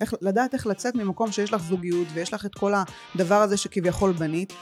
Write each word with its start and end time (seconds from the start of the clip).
איך, 0.00 0.14
לדעת 0.22 0.54
איך 0.54 0.66
לצאת 0.66 0.94
ממקום 0.94 1.32
שיש 1.32 1.52
לך 1.52 1.62
זוגיות 1.62 2.06
ויש 2.14 2.34
לך 2.34 2.46
את 2.46 2.54
כל 2.54 2.72
הדבר 3.14 3.34
הזה 3.34 3.56
שכביכול 3.56 4.12
בנית. 4.12 4.52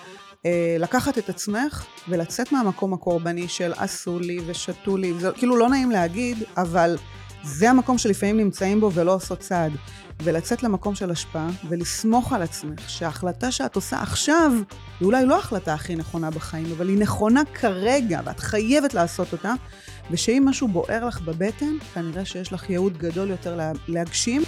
אה, 0.47 0.77
לקחת 0.79 1.19
את 1.19 1.29
עצמך 1.29 1.87
ולצאת 2.09 2.53
מהמקום 2.53 2.93
הקורבני 2.93 3.49
של 3.49 3.73
עשו 3.77 4.19
לי 4.19 4.39
ושתו 4.47 4.97
לי, 4.97 5.21
זה 5.21 5.31
כאילו 5.35 5.57
לא 5.57 5.69
נעים 5.69 5.91
להגיד, 5.91 6.39
אבל 6.57 6.97
זה 7.43 7.71
המקום 7.71 7.99
שלפעמים 7.99 8.37
נמצאים 8.37 8.81
בו 8.81 8.93
ולא 8.93 9.15
עושות 9.15 9.39
צעד. 9.39 9.73
ולצאת 10.23 10.63
למקום 10.63 10.95
של 10.95 11.11
השפעה 11.11 11.49
ולסמוך 11.69 12.33
על 12.33 12.43
עצמך 12.43 12.91
שההחלטה 12.91 13.53
שאת 13.53 13.77
עושה 13.77 14.03
עכשיו 14.03 14.53
היא 15.01 15.07
אולי 15.07 15.27
לא 15.27 15.35
ההחלטה 15.35 15.75
הכי 15.75 15.97
נכונה 15.97 16.31
בחיים, 16.31 16.67
אבל 16.77 16.89
היא 16.89 16.99
נכונה 16.99 17.43
כרגע 17.55 18.21
ואת 18.25 18.41
חייבת 18.41 18.95
לעשות 18.95 19.33
אותה, 19.33 19.53
ושאם 20.11 20.43
משהו 20.47 20.69
בוער 20.69 21.07
לך 21.07 21.21
בבטן, 21.21 21.77
כנראה 21.95 22.25
שיש 22.25 22.53
לך 22.53 22.71
ייעוד 22.71 22.99
גדול 22.99 23.31
יותר 23.31 23.59
להגשים. 23.89 24.43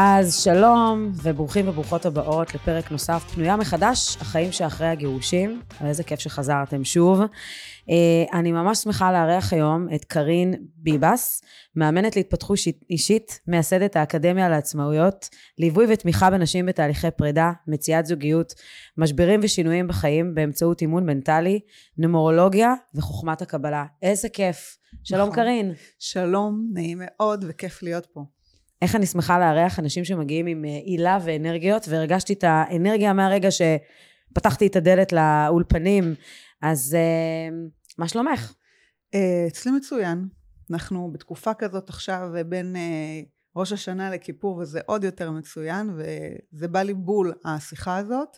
אז 0.00 0.34
שלום 0.34 1.12
וברוכים 1.22 1.68
וברוכות 1.68 2.06
הבאות 2.06 2.54
לפרק 2.54 2.90
נוסף, 2.90 3.24
פנויה 3.34 3.56
מחדש, 3.56 4.16
החיים 4.20 4.52
שאחרי 4.52 4.86
הגירושים. 4.86 5.62
איזה 5.84 6.04
כיף 6.04 6.20
שחזרתם 6.20 6.84
שוב. 6.84 7.20
אה, 7.90 8.38
אני 8.38 8.52
ממש 8.52 8.78
שמחה 8.78 9.12
לארח 9.12 9.52
היום 9.52 9.88
את 9.94 10.04
קארין 10.04 10.54
ביבס, 10.76 11.42
מאמנת 11.76 12.16
להתפתחות 12.16 12.58
אישית, 12.90 13.40
מייסדת 13.46 13.96
האקדמיה 13.96 14.48
לעצמאויות, 14.48 15.28
ליווי 15.58 15.86
ותמיכה 15.92 16.30
בנשים 16.30 16.66
בתהליכי 16.66 17.10
פרידה, 17.10 17.52
מציאת 17.66 18.06
זוגיות, 18.06 18.54
משברים 18.98 19.40
ושינויים 19.42 19.88
בחיים 19.88 20.34
באמצעות 20.34 20.80
אימון 20.80 21.06
מנטלי, 21.06 21.60
נומרולוגיה 21.98 22.74
וחוכמת 22.94 23.42
הקבלה. 23.42 23.84
איזה 24.02 24.28
כיף. 24.28 24.78
שלום 25.04 25.20
נכון. 25.20 25.34
קארין. 25.34 25.72
שלום, 25.98 26.68
נעים 26.72 26.98
מאוד 27.00 27.44
וכיף 27.48 27.82
להיות 27.82 28.06
פה. 28.06 28.37
איך 28.82 28.94
אני 28.94 29.06
שמחה 29.06 29.38
לארח 29.38 29.78
אנשים 29.78 30.04
שמגיעים 30.04 30.46
עם 30.46 30.64
אה, 30.64 30.70
הילה 30.86 31.18
ואנרגיות, 31.24 31.88
והרגשתי 31.88 32.32
את 32.32 32.44
האנרגיה 32.44 33.12
מהרגע 33.12 33.48
שפתחתי 33.50 34.66
את 34.66 34.76
הדלת 34.76 35.12
לאולפנים. 35.12 36.14
אז 36.62 36.94
אה, 36.94 37.56
מה 37.98 38.08
שלומך? 38.08 38.52
אה, 39.14 39.44
אצלי 39.48 39.72
מצוין. 39.72 40.28
אנחנו 40.70 41.10
בתקופה 41.12 41.54
כזאת 41.54 41.88
עכשיו 41.88 42.30
בין 42.46 42.76
ראש 43.56 43.72
השנה 43.72 44.10
לכיפור, 44.10 44.56
וזה 44.56 44.80
עוד 44.86 45.04
יותר 45.04 45.30
מצוין, 45.30 45.90
וזה 45.90 46.68
בא 46.68 46.82
לי 46.82 46.94
בול 46.94 47.32
השיחה 47.44 47.96
הזאת, 47.96 48.36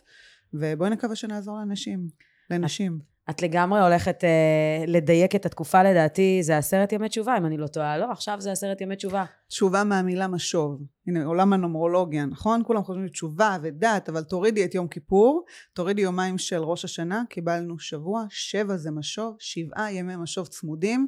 ובואי 0.53 0.89
נקווה 0.89 1.15
שנעזור 1.15 1.57
לאנשים, 1.57 2.07
לנשים. 2.49 2.99
את 3.29 3.41
לגמרי 3.41 3.81
הולכת 3.81 4.23
אה, 4.23 4.83
לדייק 4.87 5.35
את 5.35 5.45
התקופה 5.45 5.83
לדעתי, 5.83 6.43
זה 6.43 6.57
עשרת 6.57 6.93
ימי 6.93 7.09
תשובה, 7.09 7.37
אם 7.37 7.45
אני 7.45 7.57
לא 7.57 7.67
טועה. 7.67 7.97
לא, 7.97 8.11
עכשיו 8.11 8.41
זה 8.41 8.51
עשרת 8.51 8.81
ימי 8.81 8.95
תשובה. 8.95 9.25
תשובה 9.47 9.83
מהמילה 9.83 10.27
משוב. 10.27 10.81
הנה, 11.07 11.25
עולם 11.25 11.53
הנומרולוגיה, 11.53 12.25
נכון? 12.25 12.61
כולם 12.65 12.83
חושבים 12.83 13.07
תשובה 13.07 13.57
ודת, 13.61 14.09
אבל 14.09 14.23
תורידי 14.23 14.65
את 14.65 14.75
יום 14.75 14.87
כיפור, 14.87 15.45
תורידי 15.73 16.01
יומיים 16.01 16.37
של 16.37 16.63
ראש 16.63 16.85
השנה, 16.85 17.23
קיבלנו 17.29 17.79
שבוע, 17.79 18.25
שבע 18.29 18.77
זה 18.77 18.91
משוב, 18.91 19.35
שבעה 19.39 19.93
ימי 19.93 20.15
משוב 20.15 20.47
צמודים. 20.47 21.07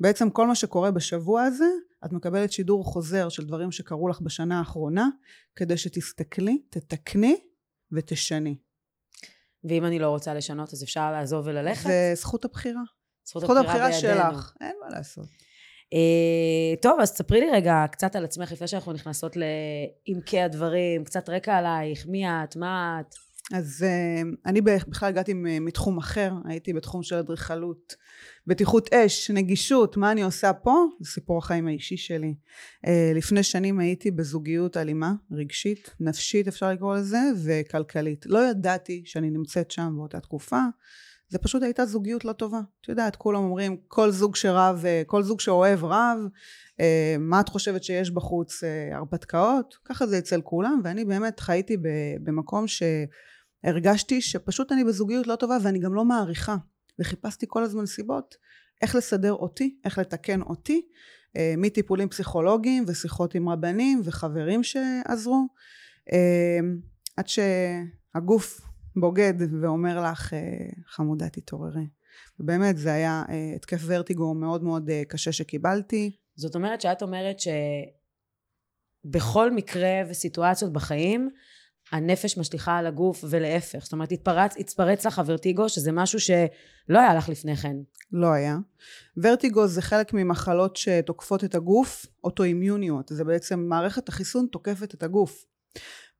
בעצם 0.00 0.30
כל 0.30 0.46
מה 0.46 0.54
שקורה 0.54 0.90
בשבוע 0.90 1.42
הזה, 1.42 1.68
את 2.04 2.12
מקבלת 2.12 2.52
שידור 2.52 2.84
חוזר 2.84 3.28
של 3.28 3.46
דברים 3.46 3.72
שקרו 3.72 4.08
לך 4.08 4.20
בשנה 4.20 4.58
האחרונה, 4.58 5.08
כדי 5.56 5.76
שתסתכלי, 5.76 6.62
תתקני 6.70 7.36
ותשני. 7.92 8.56
ואם 9.64 9.84
אני 9.84 9.98
לא 9.98 10.08
רוצה 10.08 10.34
לשנות, 10.34 10.72
אז 10.72 10.82
אפשר 10.84 11.12
לעזוב 11.12 11.46
וללכת? 11.46 11.84
זה 11.88 12.12
זכות 12.14 12.44
הבחירה. 12.44 12.82
זכות, 13.24 13.42
זכות 13.42 13.56
הבחירה, 13.56 13.86
הבחירה 13.86 14.00
שלך, 14.00 14.52
אין 14.60 14.76
מה 14.84 14.96
לעשות. 14.96 15.26
Uh, 15.94 16.80
טוב, 16.82 17.00
אז 17.00 17.08
ספרי 17.08 17.40
לי 17.40 17.50
רגע 17.52 17.84
קצת 17.92 18.16
על 18.16 18.24
עצמך, 18.24 18.52
לפני 18.52 18.68
שאנחנו 18.68 18.92
נכנסות 18.92 19.36
לעמקי 19.36 20.40
הדברים, 20.40 21.04
קצת 21.04 21.28
רקע 21.28 21.56
עלייך, 21.56 22.06
מי 22.06 22.28
את, 22.28 22.56
מה 22.56 23.00
את? 23.00 23.14
אז 23.54 23.84
uh, 23.86 24.28
אני 24.46 24.60
בכלל 24.60 25.08
הגעתי 25.08 25.32
מתחום 25.36 25.98
אחר, 25.98 26.32
הייתי 26.44 26.72
בתחום 26.72 27.02
של 27.02 27.16
אדריכלות, 27.16 27.94
בטיחות 28.48 28.94
אש, 28.94 29.30
נגישות, 29.30 29.96
מה 29.96 30.12
אני 30.12 30.22
עושה 30.22 30.52
פה? 30.52 30.84
זה 31.00 31.10
סיפור 31.10 31.38
החיים 31.38 31.66
האישי 31.66 31.96
שלי. 31.96 32.34
Uh, 32.86 32.90
לפני 33.14 33.42
שנים 33.42 33.78
הייתי 33.78 34.10
בזוגיות 34.10 34.76
אלימה, 34.76 35.12
רגשית, 35.32 35.90
נפשית 36.00 36.48
אפשר 36.48 36.72
לקרוא 36.72 36.96
לזה, 36.96 37.18
וכלכלית. 37.44 38.26
לא 38.26 38.38
ידעתי 38.50 39.02
שאני 39.04 39.30
נמצאת 39.30 39.70
שם 39.70 39.92
באותה 39.96 40.20
תקופה. 40.20 40.60
זה 41.28 41.38
פשוט 41.38 41.62
הייתה 41.62 41.86
זוגיות 41.86 42.24
לא 42.24 42.32
טובה. 42.32 42.60
את 42.80 42.88
יודעת, 42.88 43.16
כולם 43.16 43.42
אומרים, 43.42 43.76
כל 43.88 44.10
זוג 44.10 44.36
שרב, 44.36 44.84
כל 45.06 45.22
זוג 45.22 45.40
שאוהב 45.40 45.84
רב, 45.84 46.18
מה 47.18 47.40
את 47.40 47.48
חושבת 47.48 47.84
שיש 47.84 48.10
בחוץ 48.10 48.60
הרפתקאות? 48.92 49.74
ככה 49.84 50.06
זה 50.06 50.18
אצל 50.18 50.40
כולם, 50.40 50.80
ואני 50.84 51.04
באמת 51.04 51.40
חייתי 51.40 51.76
במקום 52.22 52.68
ש... 52.68 52.82
הרגשתי 53.64 54.20
שפשוט 54.20 54.72
אני 54.72 54.84
בזוגיות 54.84 55.26
לא 55.26 55.36
טובה 55.36 55.56
ואני 55.62 55.78
גם 55.78 55.94
לא 55.94 56.04
מעריכה 56.04 56.56
וחיפשתי 56.98 57.46
כל 57.48 57.62
הזמן 57.62 57.86
סיבות 57.86 58.36
איך 58.82 58.94
לסדר 58.94 59.32
אותי, 59.32 59.78
איך 59.84 59.98
לתקן 59.98 60.42
אותי 60.42 60.82
אה, 61.36 61.54
מטיפולים 61.56 62.08
פסיכולוגיים 62.08 62.84
ושיחות 62.86 63.34
עם 63.34 63.48
רבנים 63.48 64.00
וחברים 64.04 64.62
שעזרו 64.62 65.46
אה, 66.12 66.58
עד 67.16 67.28
שהגוף 67.28 68.60
בוגד 68.96 69.34
ואומר 69.62 70.02
לך 70.02 70.34
אה, 70.34 70.68
חמודה 70.86 71.28
תתעוררי. 71.28 71.86
ובאמת 72.40 72.76
זה 72.76 72.92
היה 72.92 73.22
התקף 73.56 73.80
ורטיגו 73.86 74.34
מאוד 74.34 74.62
מאוד 74.62 74.90
קשה 75.08 75.32
שקיבלתי. 75.32 76.16
זאת 76.36 76.54
אומרת 76.54 76.80
שאת 76.80 77.02
אומרת 77.02 77.36
שבכל 79.04 79.50
מקרה 79.50 80.02
וסיטואציות 80.10 80.72
בחיים 80.72 81.30
הנפש 81.92 82.38
משליכה 82.38 82.76
על 82.76 82.86
הגוף 82.86 83.24
ולהפך. 83.30 83.84
זאת 83.84 83.92
אומרת, 83.92 84.12
התפרץ, 84.12 84.56
התפרץ 84.58 85.06
לך 85.06 85.18
הוורטיגו, 85.18 85.68
שזה 85.68 85.92
משהו 85.92 86.20
שלא 86.20 86.98
היה 86.98 87.14
לך 87.14 87.28
לפני 87.28 87.56
כן. 87.56 87.76
לא 88.12 88.32
היה. 88.32 88.56
ורטיגו 89.16 89.66
זה 89.66 89.82
חלק 89.82 90.12
ממחלות 90.12 90.76
שתוקפות 90.76 91.44
את 91.44 91.54
הגוף, 91.54 92.06
אוטואימיוניות. 92.24 93.08
זה 93.08 93.24
בעצם 93.24 93.60
מערכת 93.60 94.08
החיסון 94.08 94.46
תוקפת 94.52 94.94
את 94.94 95.02
הגוף. 95.02 95.44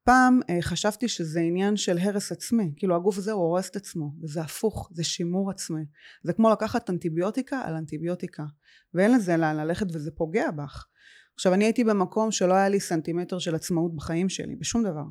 פעם 0.05 0.41
אה, 0.51 0.59
חשבתי 0.61 1.09
שזה 1.09 1.41
עניין 1.41 1.77
של 1.77 1.99
הרס 1.99 2.33
עצמי, 2.33 2.73
כאילו 2.77 2.97
הגוף 2.97 3.19
הזה 3.19 3.33
הוא 3.33 3.43
הורס 3.43 3.71
את 3.71 3.77
עצמו, 3.77 4.13
וזה 4.23 4.41
הפוך, 4.41 4.89
זה 4.93 5.05
שימור 5.05 5.51
עצמי. 5.51 5.83
זה 6.23 6.33
כמו 6.33 6.51
לקחת 6.51 6.91
אנטיביוטיקה 6.91 7.61
על 7.61 7.75
אנטיביוטיקה, 7.75 8.43
ואין 8.95 9.15
לזה 9.15 9.37
לאן 9.37 9.57
ללכת 9.57 9.87
וזה 9.93 10.11
פוגע 10.11 10.51
בך. 10.51 10.87
עכשיו 11.35 11.55
אני 11.55 11.65
הייתי 11.65 11.85
במקום 11.85 12.31
שלא 12.31 12.55
היה 12.55 12.69
לי 12.69 12.81
סנטימטר 12.81 13.39
של 13.39 13.55
עצמאות 13.55 13.97
בחיים 13.97 14.29
שלי, 14.29 14.57
בשום 14.57 14.83
דבר. 14.83 15.05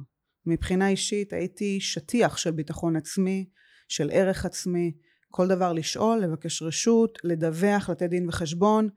מבחינה 0.47 0.89
אישית 0.89 1.33
הייתי 1.33 1.79
שטיח 1.79 2.37
של 2.37 2.51
ביטחון 2.51 2.95
עצמי, 2.95 3.45
של 3.87 4.09
ערך 4.13 4.45
עצמי, 4.45 4.91
כל 5.31 5.47
דבר 5.47 5.73
לשאול, 5.73 6.19
לבקש 6.19 6.61
רשות, 6.61 7.17
לדווח, 7.23 7.89
לתת 7.89 8.09
דין 8.09 8.29
וחשבון. 8.29 8.89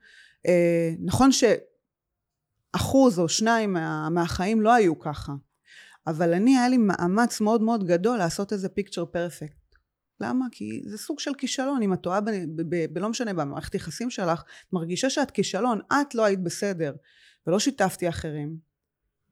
אה, 0.47 0.93
נכון 0.99 1.29
שאחוז 1.31 3.19
או 3.19 3.29
שניים 3.29 3.73
מה, 3.73 4.09
מהחיים 4.09 4.61
לא 4.61 4.73
היו 4.73 4.99
ככה, 4.99 5.33
אבל 6.07 6.33
אני 6.33 6.57
היה 6.57 6.69
לי 6.69 6.77
מאמץ 6.77 7.41
מאוד 7.41 7.61
מאוד 7.61 7.87
גדול 7.87 8.17
לעשות 8.17 8.53
איזה 8.53 8.69
פיקצ'ר 8.69 9.05
פרפקט. 9.05 9.61
למה? 10.19 10.45
כי 10.51 10.81
זה 10.85 10.97
סוג 10.97 11.19
של 11.19 11.33
כישלון, 11.33 11.81
אם 11.81 11.93
את 11.93 12.01
טועה 12.01 12.19
בלא 12.91 13.09
משנה 13.09 13.33
במערכת 13.33 13.75
יחסים 13.75 14.09
שלך, 14.09 14.43
מרגישה 14.73 15.09
שאת 15.09 15.31
כישלון, 15.31 15.79
את 15.93 16.15
לא 16.15 16.25
היית 16.25 16.43
בסדר, 16.43 16.93
ולא 17.47 17.59
שיתפתי 17.59 18.09
אחרים, 18.09 18.70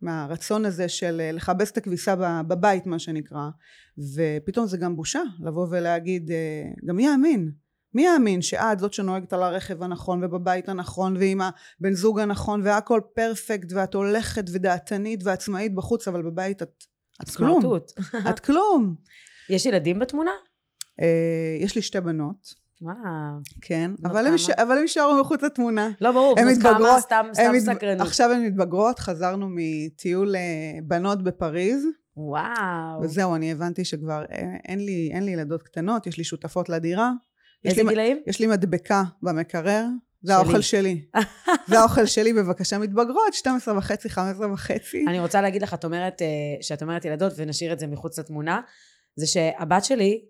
מהרצון 0.02 0.66
הזה 0.66 0.90
של 0.90 1.22
אה, 1.22 1.32
לכבס 1.32 1.72
את 1.72 1.78
הכביסה 1.78 2.16
בבית 2.48 2.86
מה 2.86 3.00
שנקרא. 3.00 3.50
ופתאום 4.16 4.68
זה 4.68 4.78
גם 4.78 4.96
בושה 4.96 5.22
לבוא 5.40 5.68
ולהגיד 5.70 6.32
אה, 6.32 6.64
גם 6.86 6.96
מי 6.96 7.06
יאמין? 7.06 7.52
מי 7.94 8.06
יאמין 8.06 8.42
שאת 8.42 8.80
זאת 8.80 8.94
שנוהגת 8.94 9.34
על 9.34 9.44
הרכב 9.44 9.84
הנכון 9.84 10.24
ובבית 10.24 10.69
הנכון 10.69 11.18
ועם 11.18 11.42
הבן 11.42 11.94
זוג 11.94 12.19
הנכון 12.19 12.62
והכל 12.63 13.01
פרפקט 13.16 13.74
ואת 13.74 13.94
הולכת 13.94 14.46
ודעתנית 14.54 15.24
ועצמאית 15.24 15.75
בחוץ 15.75 16.07
אבל 16.07 16.22
בבית 16.22 16.62
את, 16.62 16.84
את 17.24 17.30
כלום. 17.30 17.62
את 18.30 18.40
כלום. 18.40 18.95
יש 19.50 19.66
ילדים 19.66 20.00
בתמונה? 20.00 20.31
אה, 21.02 21.57
יש 21.60 21.75
לי 21.75 21.81
שתי 21.81 22.02
בנות 22.02 22.58
וואו. 22.81 22.96
כן, 23.62 23.92
אבל 24.06 24.28
הם, 24.28 24.38
ש... 24.38 24.50
אבל 24.50 24.76
הם 24.76 24.81
יישארו 24.81 25.22
מחוץ 25.22 25.44
לתמונה. 25.44 25.90
לא 26.02 26.12
ברור, 26.12 26.40
הם 26.40 26.48
מתבגרות, 26.48 27.00
סתם, 27.00 27.26
סתם 27.34 27.52
מת... 27.54 27.62
סקרנות. 27.62 28.08
עכשיו 28.08 28.31
הן 28.31 28.46
מתבגרות, 28.46 29.00
חזרנו 29.00 29.48
מטיול 29.50 30.36
אה, 30.36 30.42
בנות 30.84 31.24
בפריז. 31.24 31.86
וואו. 32.18 33.02
וזהו, 33.02 33.36
אני 33.36 33.52
הבנתי 33.52 33.86
שכבר 33.86 34.24
אה, 34.31 34.56
אין 34.68 34.86
לי, 34.86 35.10
אין 35.14 35.24
לי 35.24 35.31
ילדות 35.31 35.64
קטנות, 35.64 36.08
יש 36.08 36.18
לי 36.18 36.24
שותפות 36.24 36.70
לדירה. 36.70 37.12
איזה 37.66 37.81
גילאים? 37.90 38.18
יש 38.28 38.40
לי 38.40 38.48
מדבקה 38.48 39.04
במקרר, 39.22 39.86
זה 40.22 40.36
האוכל 40.36 40.62
שלי. 40.62 41.06
זה 41.70 41.80
האוכל 41.80 42.06
שלי, 42.06 42.34
בבקשה 42.34 42.78
מתבגרות, 42.78 43.34
12 43.34 43.78
וחצי, 43.78 44.10
15 44.10 44.54
וחצי. 44.54 45.06
אני 45.08 45.20
רוצה 45.20 45.42
להגיד 45.42 45.62
לך, 45.62 45.74
את 45.74 45.86
אומרת, 45.86 46.22
אה, 46.22 46.28
שאת 46.62 46.81
אומרת 46.81 47.06
ילדות, 47.06 47.34
ונשאיר 47.36 47.74
את 47.74 47.80
זה 47.80 47.88
מחוץ 47.88 48.20
לתמונה, 48.20 48.62
זה 49.16 49.28
שהבת 49.28 49.86
שלי 49.86 50.26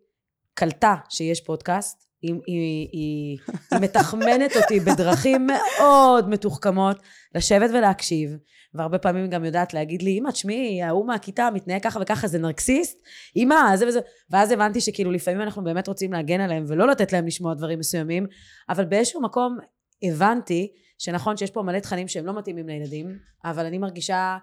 קלטה 0.53 0.95
שיש 1.09 1.41
פודקאסט, 1.41 2.08
היא, 2.21 2.33
היא, 2.47 2.87
היא, 2.91 3.37
היא 3.71 3.79
מתחמנת 3.81 4.55
אותי 4.55 4.79
בדרכים 4.79 5.47
מאוד 5.47 6.29
מתוחכמות 6.29 6.97
לשבת 7.35 7.69
ולהקשיב, 7.69 8.37
והרבה 8.73 8.97
פעמים 8.97 9.23
היא 9.23 9.31
גם 9.31 9.45
יודעת 9.45 9.73
להגיד 9.73 10.01
לי, 10.01 10.19
אמא, 10.19 10.31
תשמעי, 10.31 10.81
ההוא 10.83 11.07
מהכיתה 11.07 11.49
מתנהג 11.53 11.83
ככה 11.83 11.99
וככה, 12.01 12.27
זה 12.27 12.39
נרקסיסט? 12.39 13.01
אמא, 13.35 13.75
זה 13.75 13.87
וזה. 13.87 13.99
ואז 14.29 14.51
הבנתי 14.51 14.81
שכאילו 14.81 15.11
לפעמים 15.11 15.41
אנחנו 15.41 15.63
באמת 15.63 15.87
רוצים 15.87 16.13
להגן 16.13 16.41
עליהם 16.41 16.63
ולא 16.67 16.87
לתת 16.87 17.13
להם 17.13 17.27
לשמוע 17.27 17.53
דברים 17.53 17.79
מסוימים, 17.79 18.27
אבל 18.69 18.85
באיזשהו 18.85 19.21
מקום 19.21 19.57
הבנתי 20.03 20.71
שנכון 20.97 21.37
שיש 21.37 21.51
פה 21.51 21.61
מלא 21.61 21.79
תכנים 21.79 22.07
שהם 22.07 22.25
לא 22.25 22.37
מתאימים 22.37 22.67
לילדים, 22.67 23.17
אבל 23.45 23.65
אני 23.65 23.77
מרגישה 23.77 24.37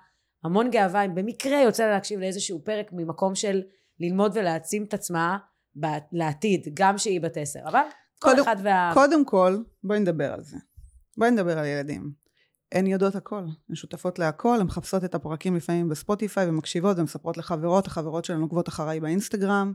המון 0.44 0.70
גאווה 0.70 1.04
אם 1.04 1.14
במקרה 1.14 1.62
יוצא 1.62 1.84
לה 1.84 1.90
להקשיב 1.90 2.20
לאיזשהו 2.20 2.64
פרק 2.64 2.90
ממקום 2.92 3.34
של 3.34 3.62
ללמוד 4.00 4.32
ולהעצים 4.34 4.84
את 4.84 4.94
עצמה 4.94 5.36
לעתיד, 6.12 6.68
גם 6.74 6.98
שהיא 6.98 7.20
בת 7.20 7.36
עשר. 7.36 7.60
אבל 7.68 7.80
קודם, 8.18 8.36
כל 8.36 8.42
אחד 8.42 8.56
וה... 8.64 8.90
קודם 8.94 9.24
כל, 9.24 9.58
בואי 9.84 10.00
נדבר 10.00 10.32
על 10.32 10.42
זה. 10.42 10.56
בואי 11.16 11.30
נדבר 11.30 11.58
על 11.58 11.66
ילדים. 11.66 12.12
הן 12.72 12.86
יודעות 12.86 13.14
הכל, 13.14 13.42
הן 13.68 13.74
שותפות 13.74 14.18
להכל, 14.18 14.60
הן 14.60 14.66
מחפשות 14.66 15.04
את 15.04 15.14
הפרקים 15.14 15.56
לפעמים 15.56 15.88
בספוטיפיי 15.88 16.48
ומקשיבות 16.48 16.98
ומספרות 16.98 17.36
לחברות, 17.36 17.86
החברות 17.86 18.24
שלהן 18.24 18.40
עוקבות 18.40 18.68
אחריי 18.68 19.00
באינסטגרם. 19.00 19.72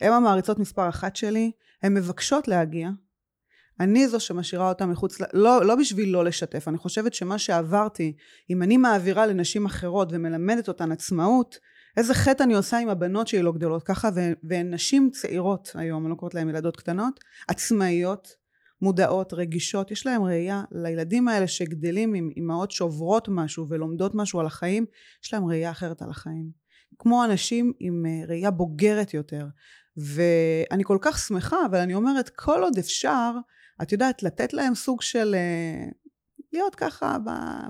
הן 0.00 0.12
המעריצות 0.12 0.58
מספר 0.58 0.88
אחת 0.88 1.16
שלי, 1.16 1.50
הן 1.82 1.94
מבקשות 1.94 2.48
להגיע. 2.48 2.88
אני 3.80 4.08
זו 4.08 4.20
שמשאירה 4.20 4.68
אותה 4.68 4.86
מחוץ, 4.86 5.18
לא, 5.32 5.64
לא 5.64 5.76
בשביל 5.76 6.08
לא 6.08 6.24
לשתף, 6.24 6.68
אני 6.68 6.78
חושבת 6.78 7.14
שמה 7.14 7.38
שעברתי, 7.38 8.16
אם 8.50 8.62
אני 8.62 8.76
מעבירה 8.76 9.26
לנשים 9.26 9.66
אחרות 9.66 10.08
ומלמדת 10.10 10.68
אותן 10.68 10.92
עצמאות, 10.92 11.58
איזה 11.96 12.14
חטא 12.14 12.42
אני 12.42 12.54
עושה 12.54 12.78
עם 12.78 12.88
הבנות 12.88 13.28
שלי 13.28 13.42
לא 13.42 13.52
גדולות 13.52 13.82
ככה, 13.82 14.08
והן 14.42 14.74
נשים 14.74 15.10
צעירות 15.10 15.70
היום, 15.74 16.02
אני 16.02 16.10
לא 16.10 16.14
קוראת 16.16 16.34
להן 16.34 16.48
ילדות 16.48 16.76
קטנות, 16.76 17.20
עצמאיות, 17.48 18.28
מודעות, 18.82 19.32
רגישות, 19.32 19.90
יש 19.90 20.06
להם 20.06 20.22
ראייה, 20.22 20.62
לילדים 20.72 21.28
האלה 21.28 21.48
שגדלים 21.48 22.14
עם 22.14 22.30
אימהות 22.36 22.70
שעוברות 22.70 23.28
משהו 23.28 23.66
ולומדות 23.68 24.14
משהו 24.14 24.40
על 24.40 24.46
החיים, 24.46 24.86
יש 25.24 25.34
להם 25.34 25.44
ראייה 25.44 25.70
אחרת 25.70 26.02
על 26.02 26.10
החיים. 26.10 26.50
כמו 26.98 27.24
אנשים 27.24 27.72
עם 27.80 28.06
אה, 28.06 28.26
ראייה 28.28 28.50
בוגרת 28.50 29.14
יותר. 29.14 29.46
ואני 29.96 30.84
כל 30.84 30.98
כך 31.00 31.18
שמחה, 31.18 31.56
אבל 31.70 31.78
אני 31.78 31.94
אומרת, 31.94 32.28
כל 32.28 32.62
עוד 32.62 32.78
אפשר, 32.78 33.32
את 33.82 33.92
יודעת, 33.92 34.22
לתת 34.22 34.52
להם 34.52 34.74
סוג 34.74 35.02
של... 35.02 35.34
אה, 35.34 35.90
להיות 36.52 36.74
ככה 36.74 37.16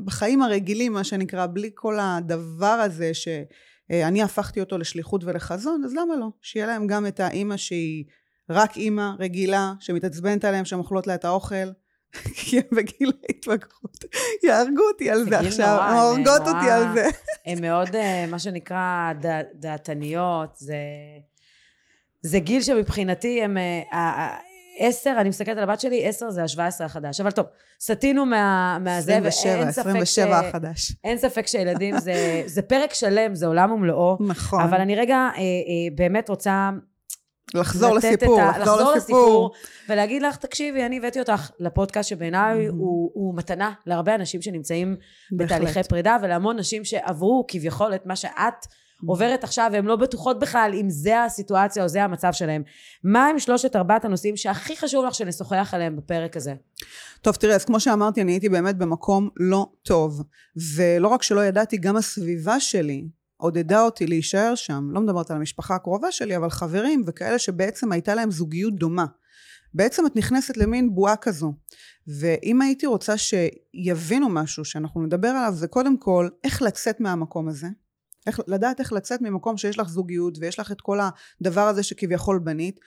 בחיים 0.04 0.42
הרגילים, 0.42 0.92
מה 0.92 1.04
שנקרא, 1.04 1.46
בלי 1.46 1.70
כל 1.74 1.98
הדבר 2.00 2.66
הזה 2.66 3.14
שאני 3.14 3.44
אה, 3.90 4.24
הפכתי 4.24 4.60
אותו 4.60 4.78
לשליחות 4.78 5.24
ולחזון, 5.24 5.82
אז 5.84 5.94
למה 5.94 6.16
לא? 6.16 6.26
שיהיה 6.42 6.66
להם 6.66 6.86
גם 6.86 7.06
את 7.06 7.20
האימא 7.20 7.56
שהיא 7.56 8.04
רק 8.50 8.76
אימא 8.76 9.10
רגילה 9.18 9.72
שמתעצבנת 9.80 10.44
עליהם 10.44 10.64
שהן 10.64 10.78
אוכלות 10.78 11.06
לה 11.06 11.14
את 11.14 11.24
האוכל 11.24 11.70
כי 12.36 12.58
הם 12.58 12.64
בגיל 12.76 13.12
ההתמכרות. 13.28 14.04
יהרגו 14.42 14.82
אותי 14.92 15.10
על 15.10 15.24
זה 15.24 15.38
עכשיו, 15.38 15.78
הן 15.80 15.96
הורגות 15.96 16.40
אותי 16.40 16.70
על 16.70 16.92
זה. 16.94 17.08
הן 17.46 17.60
מאוד, 17.60 17.96
אה, 17.96 18.26
מה 18.26 18.38
שנקרא, 18.38 19.12
דעתניות. 19.54 20.58
זה 22.22 22.38
גיל 22.38 22.62
שמבחינתי 22.62 23.42
הם... 23.42 23.56
עשר, 24.78 25.14
אני 25.18 25.28
מסתכלת 25.28 25.56
על 25.56 25.62
הבת 25.62 25.80
שלי, 25.80 26.08
עשר 26.08 26.30
זה 26.30 26.42
השבע 26.42 26.66
עשרה 26.66 26.86
החדש. 26.86 27.20
אבל 27.20 27.30
טוב, 27.30 27.46
סטינו 27.80 28.26
מהזה, 28.26 29.12
ואין 29.12 29.30
ספק... 29.30 29.78
עשרים 29.78 30.02
ושבע 30.02 30.38
החדש. 30.38 30.92
אין 31.04 31.18
ספק 31.18 31.46
שילדים 31.46 31.98
זה, 31.98 32.42
זה 32.46 32.62
פרק 32.62 32.94
שלם, 32.94 33.34
זה 33.34 33.46
עולם 33.46 33.72
ומלואו. 33.72 34.16
נכון. 34.20 34.60
אבל 34.62 34.80
אני 34.80 34.96
רגע 34.96 35.16
אה, 35.16 35.38
אה, 35.38 35.42
באמת 35.94 36.28
רוצה 36.28 36.70
לחזור 37.54 37.94
לסיפור, 37.94 38.40
ה... 38.40 38.58
לחזור, 38.58 38.76
לחזור 38.76 38.94
לסיפור. 38.94 39.52
ולהגיד 39.88 40.22
לך, 40.22 40.36
תקשיבי, 40.36 40.86
אני 40.86 40.96
הבאתי 40.96 41.20
אותך 41.20 41.50
לפודקאסט 41.60 42.08
שבעיניי 42.08 42.68
mm-hmm. 42.68 42.72
הוא, 42.72 43.10
הוא 43.14 43.36
מתנה 43.36 43.72
להרבה 43.86 44.14
אנשים 44.14 44.42
שנמצאים 44.42 44.96
בהחלט. 45.30 45.56
בתהליכי 45.56 45.82
פרידה, 45.82 46.16
ולהמון 46.22 46.58
נשים 46.58 46.84
שעברו 46.84 47.44
כביכול 47.48 47.94
את 47.94 48.06
מה 48.06 48.16
שאת. 48.16 48.66
עוברת 49.06 49.44
עכשיו, 49.44 49.70
והן 49.72 49.84
לא 49.84 49.96
בטוחות 49.96 50.38
בכלל 50.38 50.70
אם 50.80 50.90
זה 50.90 51.24
הסיטואציה 51.24 51.82
או 51.82 51.88
זה 51.88 52.04
המצב 52.04 52.32
שלהם. 52.32 52.62
מה 53.04 53.26
הם 53.26 53.38
שלושת 53.38 53.76
ארבעת 53.76 54.04
הנושאים 54.04 54.36
שהכי 54.36 54.76
חשוב 54.76 55.04
לך 55.04 55.14
שנשוחח 55.14 55.70
עליהם 55.74 55.96
בפרק 55.96 56.36
הזה? 56.36 56.54
טוב, 57.20 57.34
תראה, 57.34 57.54
אז 57.54 57.64
כמו 57.64 57.80
שאמרתי, 57.80 58.22
אני 58.22 58.32
הייתי 58.32 58.48
באמת 58.48 58.76
במקום 58.76 59.28
לא 59.36 59.66
טוב. 59.82 60.22
ולא 60.76 61.08
רק 61.08 61.22
שלא 61.22 61.44
ידעתי, 61.44 61.76
גם 61.76 61.96
הסביבה 61.96 62.60
שלי, 62.60 63.08
עודדה 63.36 63.82
אותי 63.84 64.06
להישאר 64.06 64.54
שם, 64.54 64.88
לא 64.92 65.00
מדברת 65.00 65.30
על 65.30 65.36
המשפחה 65.36 65.74
הקרובה 65.74 66.12
שלי, 66.12 66.36
אבל 66.36 66.50
חברים 66.50 67.02
וכאלה 67.06 67.38
שבעצם 67.38 67.92
הייתה 67.92 68.14
להם 68.14 68.30
זוגיות 68.30 68.74
דומה. 68.74 69.06
בעצם 69.74 70.06
את 70.06 70.16
נכנסת 70.16 70.56
למין 70.56 70.94
בועה 70.94 71.16
כזו. 71.16 71.52
ואם 72.06 72.62
הייתי 72.62 72.86
רוצה 72.86 73.14
שיבינו 73.16 74.28
משהו 74.28 74.64
שאנחנו 74.64 75.02
נדבר 75.02 75.28
עליו, 75.28 75.52
זה 75.54 75.68
קודם 75.68 75.96
כל 75.96 76.28
איך 76.44 76.62
לצאת 76.62 77.00
מהמקום 77.00 77.48
הזה. 77.48 77.66
איך, 78.26 78.40
לדעת 78.46 78.80
איך 78.80 78.92
לצאת 78.92 79.20
ממקום 79.20 79.56
שיש 79.56 79.78
לך 79.78 79.88
זוגיות 79.88 80.38
ויש 80.40 80.58
לך 80.60 80.72
את 80.72 80.80
כל 80.80 80.98
הדבר 81.40 81.68
הזה 81.68 81.82
שכביכול 81.82 82.38
בנית. 82.38 82.80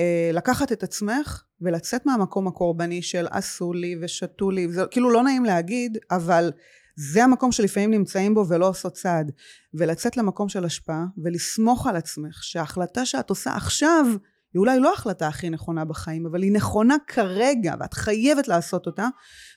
אה, 0.00 0.30
לקחת 0.32 0.72
את 0.72 0.82
עצמך 0.82 1.42
ולצאת 1.60 2.06
מהמקום 2.06 2.48
הקורבני 2.48 3.02
של 3.02 3.26
עשו 3.30 3.72
לי 3.72 3.96
ושתו 4.00 4.50
לי, 4.50 4.72
זה 4.72 4.82
כאילו 4.90 5.10
לא 5.10 5.22
נעים 5.22 5.44
להגיד, 5.44 5.98
אבל 6.10 6.52
זה 6.96 7.24
המקום 7.24 7.52
שלפעמים 7.52 7.90
נמצאים 7.90 8.34
בו 8.34 8.48
ולא 8.48 8.68
עושות 8.68 8.92
צעד. 8.92 9.32
ולצאת 9.74 10.16
למקום 10.16 10.48
של 10.48 10.64
השפעה 10.64 11.04
ולסמוך 11.24 11.86
על 11.86 11.96
עצמך 11.96 12.44
שההחלטה 12.44 13.06
שאת 13.06 13.30
עושה 13.30 13.56
עכשיו 13.56 14.06
היא 14.54 14.60
אולי 14.60 14.80
לא 14.80 14.90
ההחלטה 14.90 15.28
הכי 15.28 15.50
נכונה 15.50 15.84
בחיים, 15.84 16.26
אבל 16.26 16.42
היא 16.42 16.52
נכונה 16.52 16.96
כרגע 17.06 17.74
ואת 17.80 17.94
חייבת 17.94 18.48
לעשות 18.48 18.86
אותה, 18.86 19.08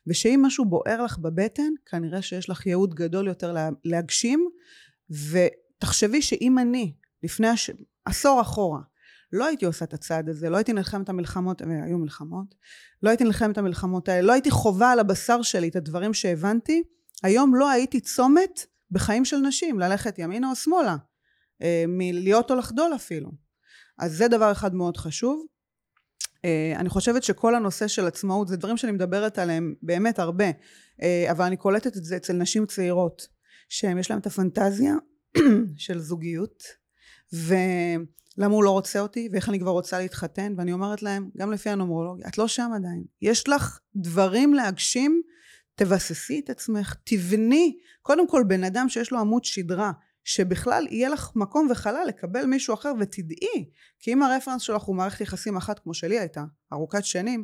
ושאם 0.07 0.42
משהו 0.45 0.66
בוער 0.66 1.04
לך 1.04 1.18
בבטן, 1.18 1.74
כנראה 1.86 2.22
שיש 2.22 2.50
לך 2.50 2.66
ייעוד 2.66 2.94
גדול 2.94 3.27
יותר 3.27 3.56
להגשים, 3.86 4.50
ותחשבי 5.12 6.22
שאם 6.22 6.60
אני, 6.60 6.94
לפני 7.24 7.48
הש... 7.48 7.72
עשור 8.06 8.42
אחורה, 8.42 8.80
לא 9.34 9.46
הייתי 9.46 9.66
עושה 9.66 9.86
את 9.86 9.94
הצעד 9.94 10.30
הזה, 10.30 10.50
לא 10.50 10.58
הייתי 10.58 10.74
נלחמת 10.74 11.10
המלחמות, 11.10 11.62
והיו 11.62 11.98
מלחמות, 11.98 12.56
לא 13.04 13.10
הייתי 13.10 13.24
נלחמת 13.24 13.58
המלחמות 13.58 14.10
האלה, 14.10 14.28
לא 14.28 14.34
הייתי 14.34 14.52
חווה 14.52 14.92
על 14.92 15.00
הבשר 15.00 15.42
שלי 15.42 15.68
את 15.68 15.75
הדברים 15.75 16.13
שהבנתי, 16.13 16.84
היום 17.24 17.56
לא 17.56 17.69
הייתי 17.69 18.00
צומת 18.00 18.66
בחיים 18.92 19.25
של 19.25 19.38
נשים, 19.38 19.80
ללכת 19.80 20.19
ימינה 20.19 20.50
או 20.50 20.56
שמאלה, 20.56 20.96
אה, 21.62 21.84
מלהיות 21.88 22.52
או 22.52 22.56
לחדול 22.56 22.96
אפילו. 22.96 23.31
אז 24.00 24.13
זה 24.13 24.28
דבר 24.28 24.52
אחד 24.52 24.75
מאוד 24.75 24.98
חשוב. 24.98 25.46
אה, 26.46 26.74
אני 26.75 26.90
חושבת 26.90 27.24
שכל 27.24 27.56
הנושא 27.56 27.88
של 27.88 28.08
עצמאות 28.08 28.48
זה 28.48 28.58
דברים 28.58 28.78
שאני 28.78 28.92
מדברת 28.92 29.39
עליהם 29.39 29.75
באמת 29.82 30.20
הרבה, 30.20 30.46
אה, 31.01 31.27
אבל 31.32 31.46
אני 31.46 31.58
קולטת 31.58 31.98
את 31.98 32.03
זה 32.03 32.15
אצל 32.15 32.34
נשים 32.34 32.65
צעירות, 32.65 33.27
שהם 33.72 33.98
יש 33.98 34.10
להם 34.10 34.20
את 34.20 34.28
הפנטזיה 34.28 34.96
של 35.78 36.00
זוגיות, 36.00 36.63
ולמה 37.34 38.56
הוא 38.56 38.63
לא 38.63 38.72
רוצה 38.72 39.00
אותי, 39.00 39.30
ואיך 39.32 39.50
אני 39.50 39.60
כבר 39.60 39.72
רוצה 39.72 40.00
להתחתן, 40.00 40.54
ואני 40.58 40.74
אומרת 40.74 41.04
להם, 41.04 41.30
גם 41.38 41.51
לפי 41.51 41.70
הנומרולוגיה, 41.70 42.28
את 42.28 42.38
לא 42.38 42.48
שם 42.48 42.72
עדיין. 42.75 43.04
יש 43.22 43.50
לך 43.50 43.80
דברים 43.96 44.54
להגשים 44.54 45.22
תבססי 45.75 46.42
את 46.44 46.50
עצמך, 46.50 46.96
תבני 47.04 47.78
קודם 48.01 48.28
כל 48.28 48.44
בן 48.48 48.63
אדם 48.63 48.90
שיש 48.90 49.12
לו 49.12 49.20
עמוד 49.20 49.44
שדרה, 49.44 49.92
שבכלל 50.24 50.88
יהיה 50.90 51.10
לך 51.10 51.32
מקום 51.36 51.68
וחלל 51.72 52.06
לקבל 52.08 52.46
מישהו 52.46 52.74
אחר 52.74 52.94
ותדעי, 53.00 53.70
כי 54.00 54.13
אם 54.13 54.24
הרפרנס 54.24 54.62
שלך 54.62 54.82
הוא 54.82 54.96
מערכת 54.96 55.22
יחסים 55.22 55.58
אחת 55.58 55.80
כמו 55.80 55.94
שלי 55.94 56.20
הייתה, 56.20 56.44
ארוכת 56.74 57.06
שנים, 57.06 57.44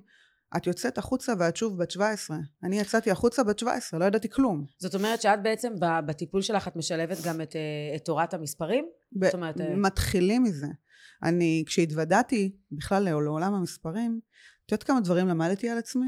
את 0.57 0.67
יוצאת 0.67 0.97
החוצה 0.97 1.33
ואת 1.39 1.55
שוב 1.55 1.77
בת 1.77 1.91
17. 1.91 2.37
אני 2.63 2.79
יצאתי 2.79 3.11
החוצה 3.11 3.43
בת 3.43 3.59
17, 3.59 3.99
לא 3.99 4.05
ידעתי 4.05 4.29
כלום. 4.29 4.65
זאת 4.79 4.95
אומרת 4.95 5.21
שאת 5.21 5.43
בעצם 5.43 5.73
בטיפול 6.05 6.41
שלך 6.41 6.67
את 6.67 6.75
משלבת 6.75 7.17
גם 7.25 7.41
את, 7.41 7.55
אה, 7.55 7.95
את 7.95 8.05
תורת 8.05 8.33
המספרים? 8.33 8.85
ב- 9.11 9.25
זאת 9.25 9.33
אומרת... 9.33 9.61
אה, 9.61 9.75
מתחילים 9.75 10.43
מזה. 10.43 10.67
אני, 11.23 11.63
כשהתוודעתי 11.67 12.55
בכלל 12.71 13.03
לעולם 13.03 13.53
המספרים, 13.53 14.19
את 14.65 14.71
יודעת 14.71 14.83
כמה 14.83 14.99
דברים 14.99 15.27
למדתי 15.27 15.69
על 15.69 15.77
עצמי? 15.77 16.07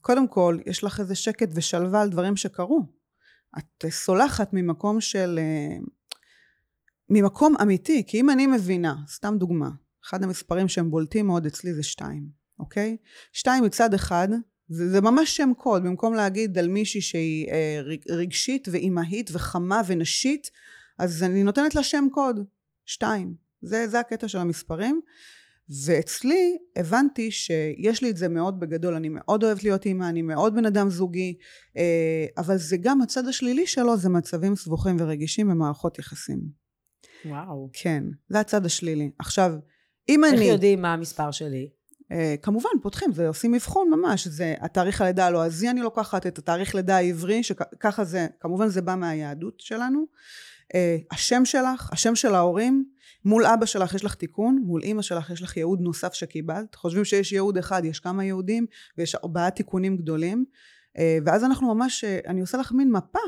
קודם 0.00 0.28
כל, 0.28 0.58
יש 0.66 0.84
לך 0.84 1.00
איזה 1.00 1.14
שקט 1.14 1.48
ושלווה 1.54 2.02
על 2.02 2.10
דברים 2.10 2.36
שקרו. 2.36 2.86
את 3.58 3.84
סולחת 3.90 4.50
ממקום 4.52 5.00
של... 5.00 5.38
אה, 5.42 5.76
ממקום 7.10 7.54
אמיתי, 7.62 8.04
כי 8.06 8.20
אם 8.20 8.30
אני 8.30 8.46
מבינה, 8.46 8.94
סתם 9.08 9.34
דוגמה, 9.38 9.70
אחד 10.04 10.22
המספרים 10.22 10.68
שהם 10.68 10.90
בולטים 10.90 11.26
מאוד 11.26 11.46
אצלי 11.46 11.74
זה 11.74 11.82
שתיים, 11.82 12.28
אוקיי? 12.58 12.96
שתיים 13.32 13.64
מצד 13.64 13.94
אחד, 13.94 14.28
זה, 14.68 14.90
זה 14.90 15.00
ממש 15.00 15.36
שם 15.36 15.52
קוד, 15.56 15.84
במקום 15.84 16.14
להגיד 16.14 16.58
על 16.58 16.68
מישהי 16.68 17.00
שהיא 17.00 17.48
אה, 17.48 17.80
רגשית 18.08 18.68
ואימהית 18.70 19.30
וחמה 19.32 19.82
ונשית, 19.86 20.50
אז 20.98 21.22
אני 21.22 21.42
נותנת 21.42 21.74
לה 21.74 21.82
שם 21.82 22.06
קוד, 22.12 22.40
שתיים. 22.84 23.34
זה, 23.62 23.88
זה 23.88 24.00
הקטע 24.00 24.28
של 24.28 24.38
המספרים. 24.38 25.00
ואצלי 25.86 26.58
הבנתי 26.76 27.30
שיש 27.30 28.02
לי 28.02 28.10
את 28.10 28.16
זה 28.16 28.28
מאוד 28.28 28.60
בגדול, 28.60 28.94
אני 28.94 29.08
מאוד 29.08 29.44
אוהבת 29.44 29.64
להיות 29.64 29.86
אימא, 29.86 30.08
אני 30.08 30.22
מאוד 30.22 30.54
בן 30.54 30.66
אדם 30.66 30.90
זוגי, 30.90 31.36
אה, 31.76 32.26
אבל 32.38 32.56
זה 32.56 32.76
גם 32.76 33.02
הצד 33.02 33.26
השלילי 33.26 33.66
שלו, 33.66 33.96
זה 33.96 34.08
מצבים 34.08 34.56
סבוכים 34.56 34.96
ורגישים 35.00 35.48
במערכות 35.48 35.98
יחסים. 35.98 36.40
וואו. 37.24 37.70
כן, 37.72 38.04
זה 38.28 38.40
הצד 38.40 38.66
השלילי. 38.66 39.10
עכשיו, 39.18 39.52
אם 40.08 40.24
איך 40.24 40.32
אני... 40.32 40.42
איך 40.42 40.52
יודעים 40.52 40.82
מה 40.82 40.92
המספר 40.92 41.30
שלי? 41.30 41.70
אה, 42.12 42.34
כמובן 42.42 42.70
פותחים, 42.82 43.12
זה 43.12 43.28
עושים 43.28 43.54
אבחון 43.54 43.90
ממש, 43.90 44.26
זה 44.26 44.54
התאריך 44.60 45.00
הלידה 45.00 45.26
הלועזי 45.26 45.70
אני 45.70 45.80
לוקחת, 45.80 46.26
את 46.26 46.38
התאריך 46.38 46.74
לידה 46.74 46.96
העברי, 46.96 47.42
שככה 47.42 48.04
זה, 48.04 48.26
כמובן 48.40 48.68
זה 48.68 48.82
בא 48.82 48.94
מהיהדות 48.94 49.60
שלנו. 49.60 50.06
אה, 50.74 50.96
השם 51.10 51.44
שלך, 51.44 51.92
השם 51.92 52.14
של 52.14 52.34
ההורים, 52.34 52.84
מול 53.24 53.46
אבא 53.46 53.66
שלך 53.66 53.94
יש 53.94 54.04
לך 54.04 54.14
תיקון, 54.14 54.62
מול 54.64 54.82
אימא 54.82 55.02
שלך 55.02 55.30
יש 55.30 55.42
לך 55.42 55.56
ייעוד 55.56 55.80
נוסף 55.80 56.14
שקיבלת. 56.14 56.74
חושבים 56.74 57.04
שיש 57.04 57.32
ייעוד 57.32 57.58
אחד, 57.58 57.84
יש 57.84 58.00
כמה 58.00 58.24
ייעודים, 58.24 58.66
ויש 58.98 59.14
ארבעה 59.14 59.50
תיקונים 59.50 59.96
גדולים. 59.96 60.44
אה, 60.98 61.18
ואז 61.26 61.44
אנחנו 61.44 61.74
ממש, 61.74 62.04
אני 62.04 62.40
עושה 62.40 62.58
לך 62.58 62.72
מין 62.72 62.90
מפה 62.92 63.18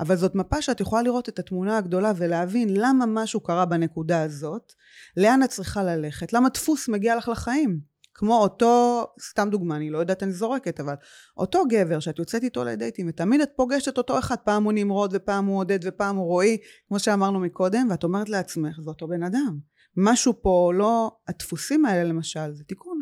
אבל 0.00 0.16
זאת 0.16 0.34
מפה 0.34 0.62
שאת 0.62 0.80
יכולה 0.80 1.02
לראות 1.02 1.28
את 1.28 1.38
התמונה 1.38 1.78
הגדולה 1.78 2.12
ולהבין 2.16 2.68
למה 2.72 3.06
משהו 3.06 3.40
קרה 3.40 3.64
בנקודה 3.64 4.22
הזאת, 4.22 4.72
לאן 5.16 5.42
את 5.42 5.48
צריכה 5.48 5.82
ללכת, 5.82 6.32
למה 6.32 6.48
דפוס 6.48 6.88
מגיע 6.88 7.16
לך 7.16 7.28
לחיים. 7.28 7.89
כמו 8.14 8.38
אותו, 8.38 9.06
סתם 9.20 9.48
דוגמה, 9.50 9.76
אני 9.76 9.90
לא 9.90 9.98
יודעת, 9.98 10.22
אני 10.22 10.32
זורקת, 10.32 10.80
אבל 10.80 10.94
אותו 11.36 11.62
גבר 11.68 12.00
שאת 12.00 12.18
יוצאת 12.18 12.42
איתו 12.42 12.64
לדייטים, 12.64 13.08
ותמיד 13.08 13.40
את 13.40 13.50
פוגשת 13.56 13.98
אותו 13.98 14.18
אחד, 14.18 14.36
פעם 14.36 14.64
הוא 14.64 14.72
נמרוד 14.72 15.10
ופעם 15.14 15.46
הוא 15.46 15.58
עודד 15.58 15.78
ופעם 15.82 16.16
הוא 16.16 16.26
רועי, 16.26 16.58
כמו 16.88 16.98
שאמרנו 16.98 17.40
מקודם, 17.40 17.86
ואת 17.90 18.04
אומרת 18.04 18.28
לעצמך, 18.28 18.80
זה 18.80 18.90
אותו 18.90 19.08
בן 19.08 19.22
אדם. 19.22 19.58
משהו 19.96 20.42
פה 20.42 20.72
לא, 20.74 21.16
הדפוסים 21.28 21.84
האלה 21.84 22.04
למשל, 22.04 22.54
זה 22.54 22.64
תיקון. 22.64 23.00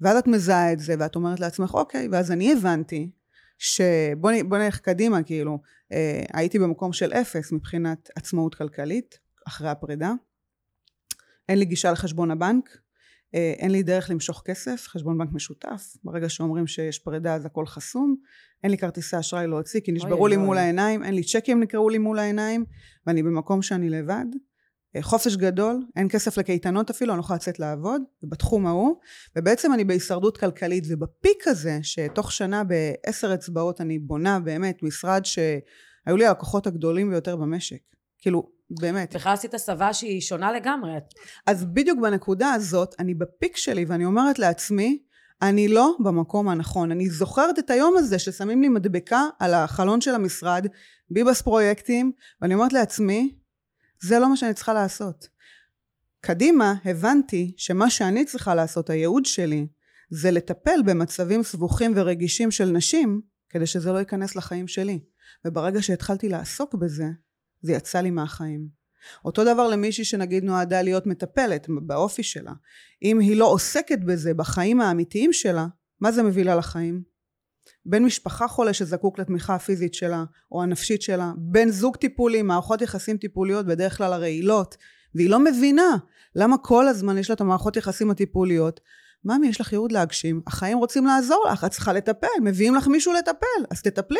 ואז 0.00 0.18
את 0.18 0.26
מזהה 0.26 0.72
את 0.72 0.78
זה, 0.78 0.94
ואת 0.98 1.16
אומרת 1.16 1.40
לעצמך, 1.40 1.74
אוקיי, 1.74 2.08
ואז 2.12 2.30
אני 2.30 2.52
הבנתי 2.52 3.10
שבוא 3.58 4.58
נלך 4.58 4.78
קדימה, 4.80 5.22
כאילו, 5.22 5.58
אה, 5.92 6.24
הייתי 6.32 6.58
במקום 6.58 6.92
של 6.92 7.12
אפס 7.12 7.52
מבחינת 7.52 8.10
עצמאות 8.16 8.54
כלכלית, 8.54 9.18
אחרי 9.48 9.68
הפרידה. 9.68 10.12
אין 11.48 11.58
לי 11.58 11.64
גישה 11.64 11.92
לחשבון 11.92 12.30
הבנק, 12.30 12.78
אין 13.32 13.70
לי 13.70 13.82
דרך 13.82 14.10
למשוך 14.10 14.42
כסף, 14.44 14.86
חשבון 14.88 15.18
בנק 15.18 15.28
משותף, 15.32 15.96
ברגע 16.04 16.28
שאומרים 16.28 16.66
שיש 16.66 16.98
פרידה 16.98 17.34
אז 17.34 17.44
הכל 17.44 17.66
חסום, 17.66 18.16
אין 18.62 18.70
לי 18.70 18.78
כרטיסי 18.78 19.18
אשראי 19.18 19.46
להוציא 19.46 19.80
כי 19.80 19.92
נשברו 19.92 20.28
לי 20.28 20.36
מול 20.36 20.58
העיניים, 20.58 21.04
אין 21.04 21.14
לי 21.14 21.22
צ'קים 21.24 21.60
נקראו 21.60 21.88
לי 21.88 21.98
מול 21.98 22.18
העיניים, 22.18 22.64
ואני 23.06 23.22
במקום 23.22 23.62
שאני 23.62 23.90
לבד. 23.90 24.26
אה, 24.96 25.02
חופש 25.02 25.36
גדול, 25.36 25.82
אין 25.96 26.08
כסף 26.08 26.38
לקייטנות 26.38 26.90
אפילו, 26.90 27.12
אני 27.12 27.18
לא 27.18 27.22
יכולה 27.24 27.36
לצאת 27.36 27.58
לעבוד, 27.58 28.02
בתחום 28.22 28.66
ההוא, 28.66 28.96
ובעצם 29.36 29.72
אני 29.72 29.84
בהישרדות 29.84 30.36
כלכלית, 30.36 30.84
ובפיק 30.88 31.48
הזה, 31.48 31.78
שתוך 31.82 32.32
שנה 32.32 32.62
בעשר 32.64 33.34
אצבעות 33.34 33.80
אני 33.80 33.98
בונה 33.98 34.40
באמת 34.40 34.82
משרד 34.82 35.24
שהיו 35.24 36.16
לי 36.16 36.26
הלקוחות 36.26 36.66
הגדולים 36.66 37.10
ביותר 37.10 37.36
במשק. 37.36 37.80
כאילו, 38.18 38.57
באמת. 38.70 39.14
בכלל 39.16 39.32
עשית 39.32 39.54
הסבה 39.54 39.92
שהיא 39.92 40.20
שונה 40.20 40.52
לגמרי. 40.52 40.92
אז 41.46 41.64
בדיוק 41.64 41.98
בנקודה 42.00 42.52
הזאת, 42.52 42.94
אני 42.98 43.14
בפיק 43.14 43.56
שלי, 43.56 43.84
ואני 43.84 44.04
אומרת 44.04 44.38
לעצמי, 44.38 45.02
אני 45.42 45.68
לא 45.68 45.96
במקום 46.04 46.48
הנכון. 46.48 46.90
אני 46.90 47.10
זוכרת 47.10 47.58
את 47.58 47.70
היום 47.70 47.96
הזה 47.96 48.18
ששמים 48.18 48.62
לי 48.62 48.68
מדבקה 48.68 49.22
על 49.38 49.54
החלון 49.54 50.00
של 50.00 50.14
המשרד, 50.14 50.66
ביבס 51.10 51.42
פרויקטים, 51.42 52.12
ואני 52.42 52.54
אומרת 52.54 52.72
לעצמי, 52.72 53.34
זה 54.00 54.18
לא 54.18 54.28
מה 54.28 54.36
שאני 54.36 54.54
צריכה 54.54 54.74
לעשות. 54.74 55.28
קדימה 56.20 56.74
הבנתי 56.84 57.54
שמה 57.56 57.90
שאני 57.90 58.24
צריכה 58.24 58.54
לעשות, 58.54 58.90
הייעוד 58.90 59.26
שלי, 59.26 59.66
זה 60.10 60.30
לטפל 60.30 60.82
במצבים 60.86 61.42
סבוכים 61.42 61.92
ורגישים 61.96 62.50
של 62.50 62.70
נשים, 62.70 63.20
כדי 63.50 63.66
שזה 63.66 63.92
לא 63.92 63.98
ייכנס 63.98 64.36
לחיים 64.36 64.68
שלי. 64.68 65.00
וברגע 65.44 65.82
שהתחלתי 65.82 66.28
לעסוק 66.28 66.74
בזה, 66.74 67.06
זה 67.62 67.72
יצא 67.72 68.00
לי 68.00 68.10
מהחיים. 68.10 68.68
אותו 69.24 69.44
דבר 69.44 69.68
למישהי 69.68 70.04
שנגיד 70.04 70.44
נועדה 70.44 70.82
להיות 70.82 71.06
מטפלת 71.06 71.66
באופי 71.68 72.22
שלה. 72.22 72.52
אם 73.02 73.18
היא 73.18 73.36
לא 73.36 73.46
עוסקת 73.46 73.98
בזה 73.98 74.34
בחיים 74.34 74.80
האמיתיים 74.80 75.32
שלה, 75.32 75.66
מה 76.00 76.12
זה 76.12 76.22
מביא 76.22 76.44
לה 76.44 76.56
לחיים? 76.56 77.02
בן 77.86 78.02
משפחה 78.02 78.48
חולה 78.48 78.72
שזקוק 78.72 79.18
לתמיכה 79.18 79.54
הפיזית 79.54 79.94
שלה 79.94 80.24
או 80.52 80.62
הנפשית 80.62 81.02
שלה, 81.02 81.32
בן 81.36 81.70
זוג 81.70 81.96
טיפולי, 81.96 82.42
מערכות 82.42 82.82
יחסים 82.82 83.16
טיפוליות 83.16 83.66
בדרך 83.66 83.96
כלל 83.96 84.12
הרעילות, 84.12 84.76
והיא 85.14 85.30
לא 85.30 85.38
מבינה 85.38 85.96
למה 86.34 86.58
כל 86.58 86.88
הזמן 86.88 87.18
יש 87.18 87.30
לה 87.30 87.34
את 87.34 87.40
המערכות 87.40 87.76
יחסים 87.76 88.10
הטיפוליות. 88.10 88.80
ממי, 89.24 89.48
יש 89.48 89.60
לך 89.60 89.72
ייעוד 89.72 89.92
להגשים, 89.92 90.42
החיים 90.46 90.78
רוצים 90.78 91.06
לעזור 91.06 91.44
לך, 91.52 91.64
את 91.64 91.70
צריכה 91.70 91.92
לטפל, 91.92 92.26
מביאים 92.42 92.74
לך 92.74 92.86
מישהו 92.88 93.12
לטפל, 93.12 93.64
אז 93.70 93.82
תטפלי. 93.82 94.18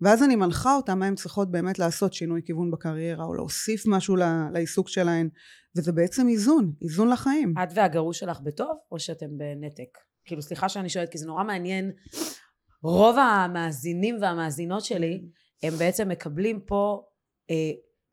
ואז 0.00 0.22
אני 0.22 0.36
מנחה 0.36 0.76
אותם 0.76 0.98
מה 0.98 1.06
הן 1.06 1.14
צריכות 1.14 1.50
באמת 1.50 1.78
לעשות 1.78 2.12
שינוי 2.12 2.40
כיוון 2.44 2.70
בקריירה, 2.70 3.24
או 3.24 3.34
להוסיף 3.34 3.86
משהו 3.86 4.16
לעיסוק 4.52 4.88
שלהן, 4.88 5.28
וזה 5.76 5.92
בעצם 5.92 6.28
איזון, 6.28 6.72
איזון 6.82 7.08
לחיים. 7.08 7.54
את 7.62 7.68
והגרוש 7.74 8.18
שלך 8.18 8.40
בטוב, 8.40 8.76
או 8.92 8.98
שאתם 8.98 9.26
בנתק? 9.38 9.98
כאילו, 10.24 10.42
סליחה 10.42 10.68
שאני 10.68 10.88
שואלת, 10.88 11.08
כי 11.08 11.18
זה 11.18 11.26
נורא 11.26 11.44
מעניין 11.44 11.92
רוב 12.82 13.16
המאזינים 13.18 14.16
והמאזינות 14.20 14.84
שלי 14.84 15.22
הם 15.62 15.74
בעצם 15.78 16.08
מקבלים 16.08 16.60
פה 16.66 17.02
אה, 17.50 17.70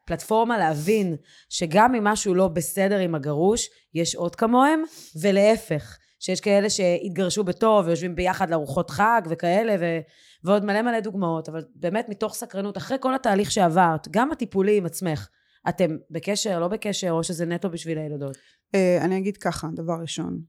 פלטפורמה 0.08 0.58
להבין 0.58 1.16
שגם 1.50 1.96
אם 1.96 2.04
משהו 2.04 2.36
לא 2.36 2.48
בסדר 2.48 3.00
עם 3.00 3.16
הגרוש 3.16 3.70
יש 3.94 4.16
עוד 4.16 4.36
כמוהם 4.36 4.84
ולהפך 5.22 5.98
שיש 6.24 6.42
כאלה 6.42 6.70
שהתגרשו 6.70 7.44
בטוב 7.44 7.88
ויושבים 7.88 8.16
ביחד 8.16 8.50
לארוחות 8.50 8.90
חג 8.90 9.22
וכאלה 9.30 9.76
ו... 9.80 10.00
ועוד 10.44 10.66
מלא 10.66 10.82
מלא 10.82 11.00
דוגמאות 11.00 11.50
אבל 11.50 11.64
באמת 11.76 12.10
מתוך 12.10 12.34
סקרנות 12.34 12.78
אחרי 12.78 12.98
כל 13.00 13.16
התהליך 13.16 13.52
שעברת 13.52 14.08
גם 14.12 14.32
הטיפולי 14.32 14.78
עם 14.78 14.86
עצמך 14.86 15.28
אתם 15.70 15.98
בקשר 16.12 16.60
לא 16.60 16.68
בקשר 16.68 17.12
או 17.12 17.24
שזה 17.24 17.46
נטו 17.46 17.70
בשביל 17.70 17.98
הילדות? 17.98 18.38
אה, 18.76 19.06
אני 19.06 19.18
אגיד 19.18 19.38
ככה 19.38 19.68
דבר 19.76 19.94
ראשון 20.02 20.40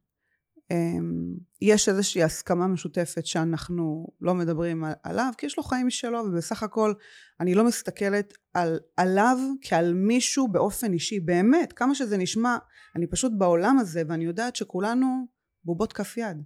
אמ, 0.70 1.34
יש 1.62 1.88
איזושהי 1.88 2.22
הסכמה 2.22 2.66
משותפת 2.66 3.26
שאנחנו 3.26 4.06
לא 4.20 4.34
מדברים 4.34 4.84
עליו 5.02 5.32
כי 5.38 5.46
יש 5.46 5.56
לו 5.58 5.62
חיים 5.62 5.86
משלו 5.86 6.18
ובסך 6.18 6.62
הכל 6.62 6.92
אני 7.40 7.54
לא 7.54 7.64
מסתכלת 7.64 8.32
על, 8.54 8.78
עליו 8.96 9.38
כעל 9.62 9.94
מישהו 9.94 10.48
באופן 10.48 10.92
אישי 10.92 11.20
באמת 11.20 11.72
כמה 11.72 11.94
שזה 11.94 12.16
נשמע 12.16 12.56
אני 12.96 13.06
פשוט 13.06 13.32
בעולם 13.38 13.78
הזה 13.78 14.02
ואני 14.08 14.24
יודעת 14.24 14.56
שכולנו 14.56 15.33
בובות 15.64 15.92
כף 15.92 16.16
יד. 16.16 16.42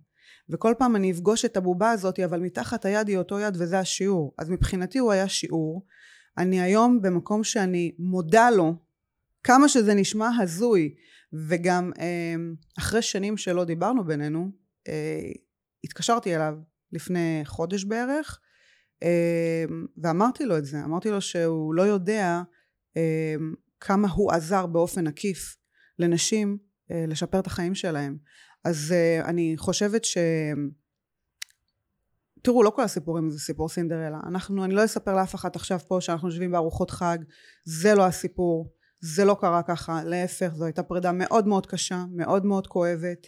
וכל 0.49 0.75
פעם 0.79 0.97
אני 0.97 1.11
אפגוש 1.13 1.45
את 1.45 1.57
הבובה 1.57 1.91
הזאת 1.91 2.21
אבל 2.21 2.41
מתחת 2.41 2.85
היד 2.85 3.09
היא 3.09 3.19
אותו 3.19 3.41
יד 3.41 3.57
וזה 3.59 3.79
השיעור. 3.79 4.35
אז 4.39 4.51
מבחינתי 4.51 4.99
הוא 4.99 5.13
היה 5.13 5.29
שיעור. 5.29 5.87
אני 6.39 6.61
היום 6.61 7.03
במקום 7.03 7.45
שאני 7.45 7.93
מודה 7.99 8.51
לו 8.51 8.75
כמה 9.45 9.69
שזה 9.69 9.95
נשמע 9.95 10.29
הזוי 10.41 10.95
וגם 11.33 11.93
אמ, 11.99 12.55
אחרי 12.79 13.03
שנים 13.03 13.37
שלא 13.37 13.65
דיברנו 13.65 14.05
בינינו 14.05 14.51
אה, 14.89 15.31
התקשרתי 15.85 16.37
אליו 16.37 16.55
לפני 16.93 17.41
חודש 17.45 17.85
בערך 17.85 18.41
אמ, 19.03 19.87
ואמרתי 19.97 20.45
לו 20.45 20.59
את 20.59 20.65
זה. 20.65 20.85
אמרתי 20.85 21.11
לו 21.11 21.21
שהוא 21.21 21.75
לא 21.75 21.83
יודע 21.83 22.43
אמ, 22.97 23.55
כמה 23.81 24.09
הוא 24.09 24.33
עזר 24.33 24.67
באופן 24.67 25.07
עקיף 25.07 25.57
לנשים 25.99 26.59
אה, 26.91 27.05
לשפר 27.09 27.41
את 27.41 27.47
החיים 27.47 27.75
שלהם 27.75 28.17
אז 28.65 28.93
אה, 28.93 29.25
אני 29.25 29.55
חושבת 29.57 30.05
ש... 30.05 30.19
תראו 32.43 32.63
לא 32.63 32.71
כל 32.71 32.83
הסיפורים 32.83 33.31
זה 33.31 33.39
סיפור 33.39 33.69
סינדרלה. 33.69 34.21
אנחנו 34.27 34.65
אני 34.65 34.75
לא 34.75 34.85
אספר 34.85 35.17
לאף 35.17 35.35
אחת 35.35 35.57
עכשיו 35.57 35.79
פה 35.79 35.99
שאנחנו 36.01 36.29
יושבים 36.29 36.53
בארוחות 36.53 36.91
חג 36.91 37.19
זה 37.65 37.95
לא 37.95 38.07
הסיפור 38.07 38.73
זה 39.01 39.25
לא 39.25 39.37
קרה 39.41 39.63
ככה, 39.63 40.05
להפך 40.05 40.53
זו 40.55 40.65
הייתה 40.65 40.83
פרידה 40.83 41.13
מאוד 41.13 41.47
מאוד 41.47 41.67
קשה, 41.67 42.05
מאוד 42.11 42.47
מאוד 42.47 42.67
כואבת 42.67 43.27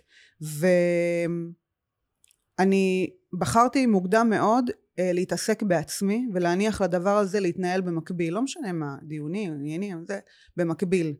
ואני 2.59 3.11
בחרתי 3.39 3.87
מוקדם 3.87 4.27
מאוד 4.31 4.71
אה, 4.99 5.13
להתעסק 5.13 5.63
בעצמי 5.63 6.29
ולהניח 6.35 6.83
לדבר 6.83 7.17
הזה 7.17 7.41
להתנהל 7.41 7.81
במקביל, 7.81 8.35
לא 8.35 8.43
משנה 8.43 8.73
מה, 8.73 8.97
דיונים, 9.03 9.53
עניינים, 9.53 10.05
זה 10.09 10.19
במקביל. 10.57 11.15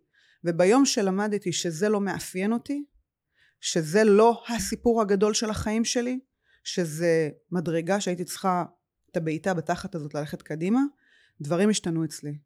וביום 0.45 0.85
שלמדתי 0.85 1.53
שזה 1.53 1.89
לא 1.89 2.01
מאפיין 2.01 2.53
אותי, 2.53 2.85
שזה 3.61 4.05
לא 4.05 4.43
הסיפור 4.49 5.03
הגדול 5.03 5.35
של 5.35 5.51
החיים 5.51 5.85
שלי, 5.85 6.21
שזה 6.65 7.31
מדרגה 7.51 8.01
שהייתי 8.01 8.25
צריכה 8.25 8.65
את 9.11 9.17
הבעיטה 9.17 9.55
בתחת 9.55 9.95
הזאת 9.95 10.15
ללכת 10.15 10.43
קדימה, 10.43 10.81
דברים 11.41 11.71
השתנו 11.71 12.05
אצלי. 12.05 12.39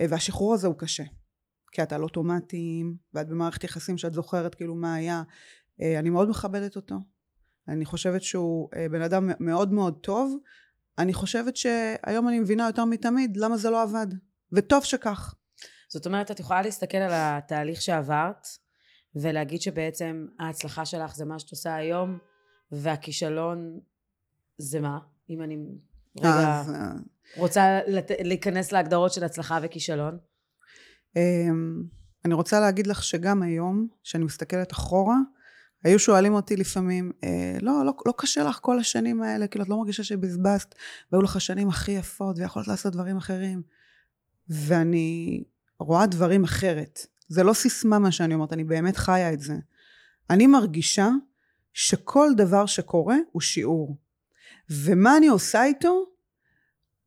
והשחרור 0.00 0.54
הזה 0.54 0.66
הוא 0.66 0.78
קשה 0.78 1.04
כי 1.74 1.82
את 1.82 1.92
על 1.92 2.02
אוטומטים 2.02 2.96
ואת 3.14 3.28
במערכת 3.28 3.64
יחסים 3.64 3.98
שאת 3.98 4.14
זוכרת 4.14 4.54
כאילו 4.54 4.74
מה 4.74 4.94
היה. 4.94 5.22
אה, 5.82 5.98
אני 5.98 6.10
מאוד 6.10 6.28
מכבדת 6.28 6.76
אותו. 6.76 6.94
אני 7.68 7.84
חושבת 7.84 8.22
שהוא 8.22 8.68
אה, 8.76 8.88
בן 8.88 9.02
אדם 9.02 9.30
מאוד 9.40 9.72
מאוד 9.72 9.98
טוב. 10.02 10.36
אני 10.98 11.14
חושבת 11.14 11.56
שהיום 11.56 12.28
אני 12.28 12.40
מבינה 12.40 12.66
יותר 12.66 12.84
מתמיד 12.84 13.36
למה 13.36 13.56
זה 13.56 13.70
לא 13.70 13.82
עבד. 13.82 14.06
וטוב 14.52 14.84
שכך. 14.84 15.34
זאת 15.88 16.06
אומרת 16.06 16.30
את 16.30 16.40
יכולה 16.40 16.62
להסתכל 16.62 16.98
על 16.98 17.12
התהליך 17.14 17.82
שעברת 17.82 18.46
ולהגיד 19.16 19.60
שבעצם 19.60 20.26
ההצלחה 20.38 20.84
שלך 20.84 21.14
זה 21.14 21.24
מה 21.24 21.38
שאת 21.38 21.50
עושה 21.50 21.74
היום 21.74 22.18
והכישלון 22.72 23.80
זה 24.58 24.80
מה? 24.80 24.98
אם 25.30 25.42
אני 25.42 25.56
רגע 26.18 26.60
אז... 26.60 26.70
אה, 26.70 26.92
רוצה 27.36 27.80
לת... 27.86 28.10
להיכנס 28.20 28.72
להגדרות 28.72 29.12
של 29.12 29.24
הצלחה 29.24 29.58
וכישלון 29.62 30.18
אמ, 31.16 31.82
אני 32.24 32.34
רוצה 32.34 32.60
להגיד 32.60 32.86
לך 32.86 33.02
שגם 33.02 33.42
היום, 33.42 33.88
כשאני 34.02 34.24
מסתכלת 34.24 34.72
אחורה, 34.72 35.16
היו 35.84 35.98
שואלים 35.98 36.34
אותי 36.34 36.56
לפעמים, 36.56 37.12
אה, 37.24 37.56
לא, 37.60 37.84
לא, 37.86 37.92
לא 38.06 38.14
קשה 38.16 38.44
לך 38.44 38.58
כל 38.62 38.78
השנים 38.78 39.22
האלה, 39.22 39.46
כאילו, 39.46 39.64
את 39.64 39.68
לא 39.68 39.76
מרגישה 39.76 40.04
שבזבזת, 40.04 40.74
והיו 41.12 41.22
לך 41.22 41.40
שנים 41.40 41.68
הכי 41.68 41.92
יפות, 41.92 42.38
ויכולת 42.38 42.68
לעשות 42.68 42.92
דברים 42.92 43.16
אחרים. 43.16 43.62
ואני 44.48 45.44
רואה 45.78 46.06
דברים 46.06 46.44
אחרת. 46.44 47.06
זה 47.28 47.42
לא 47.42 47.52
סיסמה 47.52 47.98
מה 47.98 48.12
שאני 48.12 48.34
אומרת, 48.34 48.52
אני 48.52 48.64
באמת 48.64 48.96
חיה 48.96 49.32
את 49.32 49.40
זה. 49.40 49.54
אני 50.30 50.46
מרגישה 50.46 51.08
שכל 51.72 52.30
דבר 52.36 52.66
שקורה 52.66 53.16
הוא 53.32 53.42
שיעור. 53.42 53.96
ומה 54.70 55.16
אני 55.16 55.28
עושה 55.28 55.64
איתו? 55.64 56.06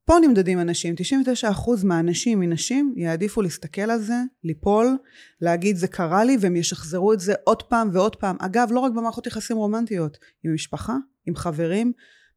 פה 0.06 0.16
נמדדים 0.22 0.60
אנשים, 0.60 0.96
99% 1.44 1.86
מהאנשים 1.86 2.40
מנשים 2.40 2.94
יעדיפו 2.98 3.42
להסתכל 3.42 3.82
על 3.82 4.02
זה, 4.02 4.14
ליפול, 4.44 4.98
להגיד 5.42 5.76
זה 5.76 5.88
קרה 5.88 6.24
לי 6.24 6.38
והם 6.42 6.56
ישחזרו 6.56 7.14
את 7.14 7.20
זה 7.20 7.34
עוד 7.44 7.64
פעם 7.64 7.90
ועוד 7.94 8.16
פעם. 8.16 8.36
אגב, 8.40 8.68
לא 8.72 8.80
רק 8.80 8.92
במערכות 8.92 9.28
יחסים 9.28 9.58
רומנטיות, 9.58 10.18
עם 10.44 10.54
משפחה, 10.54 10.96
עם 11.26 11.36
חברים, 11.36 11.92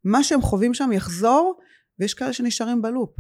מה 0.04 0.22
שהם 0.22 0.42
חווים 0.42 0.75
שם 0.75 0.92
יחזור 0.92 1.60
ויש 1.99 2.14
כאלה 2.14 2.32
שנשארים 2.32 2.82
בלופ. 2.82 3.10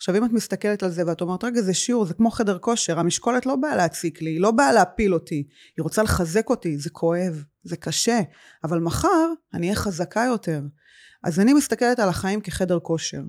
עכשיו 0.00 0.16
אם 0.16 0.24
את 0.24 0.30
מסתכלת 0.30 0.82
על 0.82 0.90
זה 0.90 1.02
ואת 1.06 1.20
אומרת 1.20 1.44
רגע 1.44 1.60
זה 1.60 1.74
שיעור 1.74 2.06
זה 2.06 2.14
כמו 2.14 2.30
חדר 2.30 2.58
כושר 2.58 2.98
המשקולת 2.98 3.46
לא 3.46 3.56
באה 3.56 3.76
להציק 3.76 4.22
לי 4.22 4.30
היא 4.30 4.40
לא 4.40 4.50
באה 4.50 4.72
להפיל 4.72 5.14
אותי 5.14 5.46
היא 5.76 5.82
רוצה 5.82 6.02
לחזק 6.02 6.50
אותי 6.50 6.78
זה 6.78 6.90
כואב 6.90 7.44
זה 7.64 7.76
קשה 7.76 8.20
אבל 8.64 8.80
מחר 8.80 9.32
אני 9.54 9.66
אהיה 9.66 9.76
חזקה 9.76 10.24
יותר. 10.28 10.62
אז 11.24 11.40
אני 11.40 11.52
מסתכלת 11.52 11.98
על 11.98 12.08
החיים 12.08 12.40
כחדר 12.40 12.78
כושר. 12.78 13.22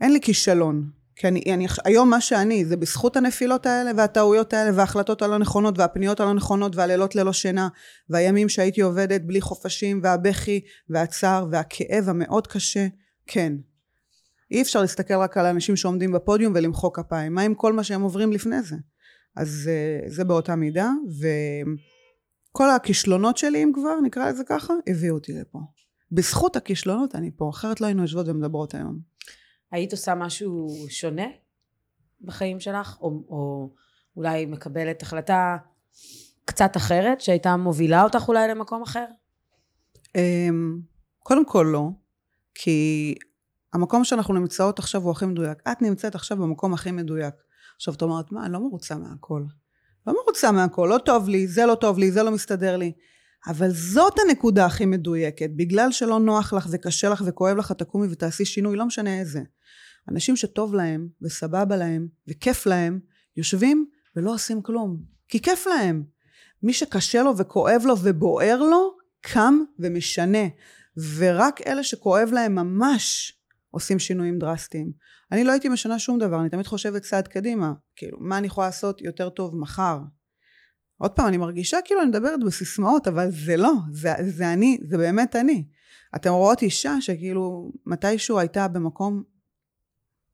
אין 0.00 0.12
לי 0.12 0.20
כישלון 0.20 0.90
כי 1.16 1.28
אני, 1.28 1.42
אני, 1.54 1.66
היום 1.84 2.10
מה 2.10 2.20
שאני 2.20 2.64
זה 2.64 2.76
בזכות 2.76 3.16
הנפילות 3.16 3.66
האלה 3.66 3.90
והטעויות 3.96 4.52
האלה 4.52 4.70
וההחלטות 4.76 5.22
הלא 5.22 5.38
נכונות 5.38 5.78
והפניות 5.78 6.20
הלא 6.20 6.34
נכונות 6.34 6.76
והלילות 6.76 7.14
ללא 7.14 7.32
שינה 7.32 7.68
והימים 8.10 8.48
שהייתי 8.48 8.80
עובדת 8.80 9.20
בלי 9.20 9.40
חופשים 9.40 10.00
והבכי 10.02 10.60
והצער 10.88 11.46
והכאב 11.50 12.08
המאוד 12.08 12.46
קשה 12.46 12.86
כן 13.26 13.52
אי 14.50 14.62
אפשר 14.62 14.80
להסתכל 14.80 15.14
רק 15.14 15.36
על 15.36 15.46
האנשים 15.46 15.76
שעומדים 15.76 16.12
בפודיום 16.12 16.52
ולמחוא 16.56 16.90
כפיים. 16.94 17.34
מה 17.34 17.42
עם 17.42 17.54
כל 17.54 17.72
מה 17.72 17.84
שהם 17.84 18.02
עוברים 18.02 18.32
לפני 18.32 18.62
זה? 18.62 18.76
אז 19.36 19.70
אה, 19.72 20.10
זה 20.10 20.24
באותה 20.24 20.56
מידה 20.56 20.90
וכל 22.52 22.70
הכישלונות 22.70 23.36
שלי 23.36 23.62
אם 23.62 23.72
כבר 23.74 24.00
נקרא 24.00 24.28
לזה 24.28 24.42
ככה 24.48 24.74
הביאו 24.86 25.14
אותי 25.14 25.32
לפה. 25.32 25.58
בזכות 26.12 26.56
הכישלונות 26.56 27.14
אני 27.14 27.30
פה 27.36 27.50
אחרת 27.50 27.80
לא 27.80 27.86
היינו 27.86 28.02
יושבות 28.02 28.28
ומדברות 28.28 28.74
היום. 28.74 28.98
היית 29.72 29.92
עושה 29.92 30.14
משהו 30.14 30.68
שונה 30.88 31.26
בחיים 32.20 32.60
שלך? 32.60 32.98
או, 33.00 33.08
או 33.28 33.70
אולי 34.16 34.46
מקבלת 34.46 35.02
החלטה 35.02 35.56
קצת 36.44 36.76
אחרת 36.76 37.20
שהייתה 37.20 37.56
מובילה 37.56 38.02
אותך 38.02 38.28
אולי 38.28 38.48
למקום 38.48 38.82
אחר? 38.82 39.06
אמ, 40.14 40.80
קודם 41.18 41.46
כל 41.46 41.66
לא 41.72 41.88
כי 42.54 43.14
המקום 43.76 44.04
שאנחנו 44.04 44.34
נמצאות 44.34 44.78
עכשיו 44.78 45.02
הוא 45.02 45.10
הכי 45.10 45.26
מדויק. 45.26 45.58
את 45.72 45.82
נמצאת 45.82 46.14
עכשיו 46.14 46.36
במקום 46.36 46.74
הכי 46.74 46.90
מדויק. 46.90 47.34
עכשיו 47.76 47.94
את 47.94 48.02
אומרת, 48.02 48.32
מה, 48.32 48.44
אני 48.44 48.52
לא 48.52 48.60
מרוצה 48.60 48.96
מהכל. 48.96 49.42
לא 50.06 50.14
מרוצה 50.22 50.52
מהכל, 50.52 50.88
לא 50.92 50.98
טוב 50.98 51.28
לי, 51.28 51.48
זה 51.48 51.66
לא 51.66 51.74
טוב 51.74 51.98
לי, 51.98 52.10
זה 52.10 52.22
לא 52.22 52.30
מסתדר 52.30 52.76
לי. 52.76 52.92
אבל 53.46 53.70
זאת 53.70 54.14
הנקודה 54.18 54.66
הכי 54.66 54.86
מדויקת. 54.86 55.50
בגלל 55.56 55.92
שלא 55.92 56.18
נוח 56.18 56.52
לך 56.52 56.68
וקשה 56.70 57.08
לך 57.08 57.22
וכואב 57.26 57.56
לך, 57.56 57.72
תקומי 57.72 58.06
ותעשי 58.10 58.44
שינוי, 58.44 58.76
לא 58.76 58.86
משנה 58.86 59.18
איזה. 59.20 59.40
אנשים 60.10 60.36
שטוב 60.36 60.74
להם 60.74 61.08
וסבבה 61.22 61.76
להם 61.76 62.08
וכיף 62.28 62.66
להם, 62.66 63.00
יושבים 63.36 63.86
ולא 64.16 64.34
עושים 64.34 64.62
כלום. 64.62 64.96
כי 65.28 65.42
כיף 65.42 65.66
להם. 65.66 66.02
מי 66.62 66.72
שקשה 66.72 67.22
לו 67.22 67.36
וכואב 67.36 67.82
לו 67.84 67.94
ובוער 68.02 68.62
לו, 68.62 68.96
קם 69.20 69.58
ומשנה. 69.78 70.46
ורק 71.16 71.60
אלה 71.66 71.82
שכואב 71.82 72.28
להם 72.32 72.54
ממש 72.54 73.35
עושים 73.76 73.98
שינויים 73.98 74.38
דרסטיים. 74.38 74.92
אני 75.32 75.44
לא 75.44 75.52
הייתי 75.52 75.68
משנה 75.68 75.98
שום 75.98 76.18
דבר, 76.18 76.40
אני 76.40 76.48
תמיד 76.48 76.66
חושבת 76.66 77.02
צעד 77.02 77.28
קדימה, 77.28 77.72
כאילו, 77.96 78.18
מה 78.20 78.38
אני 78.38 78.46
יכולה 78.46 78.66
לעשות 78.66 79.02
יותר 79.02 79.28
טוב 79.28 79.56
מחר? 79.56 79.98
עוד 80.98 81.10
פעם, 81.10 81.28
אני 81.28 81.36
מרגישה 81.36 81.78
כאילו 81.84 82.00
אני 82.02 82.08
מדברת 82.08 82.40
בסיסמאות, 82.46 83.08
אבל 83.08 83.30
זה 83.30 83.56
לא, 83.56 83.72
זה, 83.92 84.12
זה 84.28 84.52
אני, 84.52 84.78
זה 84.88 84.96
באמת 84.98 85.36
אני. 85.36 85.64
אתם 86.16 86.30
רואות 86.30 86.62
אישה 86.62 86.94
שכאילו 87.00 87.72
מתישהו 87.86 88.38
הייתה 88.38 88.68
במקום 88.68 89.22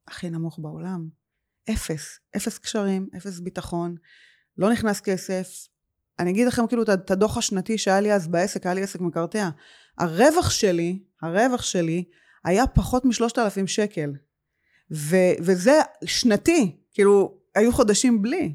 הכי 0.09 0.31
נמוך 0.31 0.59
בעולם. 0.59 1.09
אפס, 1.71 2.19
אפס 2.37 2.59
קשרים, 2.59 3.09
אפס 3.17 3.41
ביטחון, 3.41 3.95
לא 4.59 4.73
נכנס 4.73 5.01
כסף. 5.01 5.49
אני 6.19 6.31
אגיד 6.31 6.47
לכם 6.47 6.67
כאילו 6.67 6.83
את 6.83 7.11
הדוח 7.11 7.37
השנתי 7.37 7.79
שהיה 7.79 8.01
לי 8.01 8.13
אז 8.13 8.29
בעסק, 8.29 8.67
היה 8.67 8.75
לי 8.75 8.83
עסק 8.83 9.01
מקרטע. 9.01 9.49
הרווח 9.99 10.51
שלי, 10.51 11.03
הרווח 11.23 11.63
שלי 11.63 12.05
היה 12.45 12.67
פחות 12.67 13.05
משלושת 13.05 13.39
אלפים 13.39 13.67
שקל. 13.67 14.13
ו- 14.93 15.35
וזה 15.41 15.81
שנתי, 16.05 16.77
כאילו, 16.95 17.39
היו 17.55 17.73
חודשים 17.73 18.23
בלי. 18.23 18.55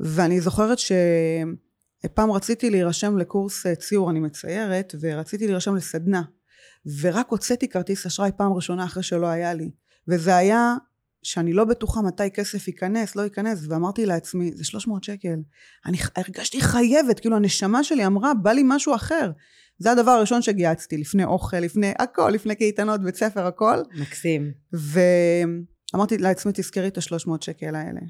ואני 0.00 0.40
זוכרת 0.40 0.78
שפעם 0.78 2.30
רציתי 2.30 2.70
להירשם 2.70 3.18
לקורס 3.18 3.66
אה, 3.66 3.74
ציור, 3.74 4.10
אני 4.10 4.20
מציירת, 4.20 4.94
ורציתי 5.00 5.46
להירשם 5.46 5.76
לסדנה. 5.76 6.22
ורק 7.00 7.28
הוצאתי 7.28 7.68
כרטיס 7.68 8.06
אשראי 8.06 8.30
פעם 8.36 8.52
ראשונה 8.52 8.84
אחרי 8.84 9.02
שלא 9.02 9.26
היה 9.26 9.54
לי. 9.54 9.70
וזה 10.08 10.36
היה 10.36 10.74
שאני 11.22 11.52
לא 11.52 11.64
בטוחה 11.64 12.02
מתי 12.02 12.30
כסף 12.30 12.68
ייכנס, 12.68 13.16
לא 13.16 13.22
ייכנס, 13.22 13.58
ואמרתי 13.68 14.06
לעצמי, 14.06 14.52
זה 14.54 14.64
300 14.64 15.04
שקל. 15.04 15.36
אני 15.86 15.98
הרגשתי 16.16 16.60
חייבת, 16.60 17.20
כאילו 17.20 17.36
הנשמה 17.36 17.84
שלי 17.84 18.06
אמרה, 18.06 18.34
בא 18.34 18.52
לי 18.52 18.62
משהו 18.64 18.94
אחר. 18.94 19.30
זה 19.78 19.92
הדבר 19.92 20.10
הראשון 20.10 20.42
שגייצתי, 20.42 20.96
לפני 20.96 21.24
אוכל, 21.24 21.56
לפני 21.56 21.92
הכל, 21.98 22.30
לפני 22.34 22.54
קייטנות, 22.54 23.02
בית 23.02 23.16
ספר, 23.16 23.46
הכל. 23.46 23.76
מקסים. 24.00 24.52
ואמרתי 25.92 26.18
לעצמי, 26.18 26.52
תזכרי 26.54 26.88
את 26.88 26.98
השלוש 26.98 27.26
מאות 27.26 27.42
שקל 27.42 27.74
האלה. 27.74 28.00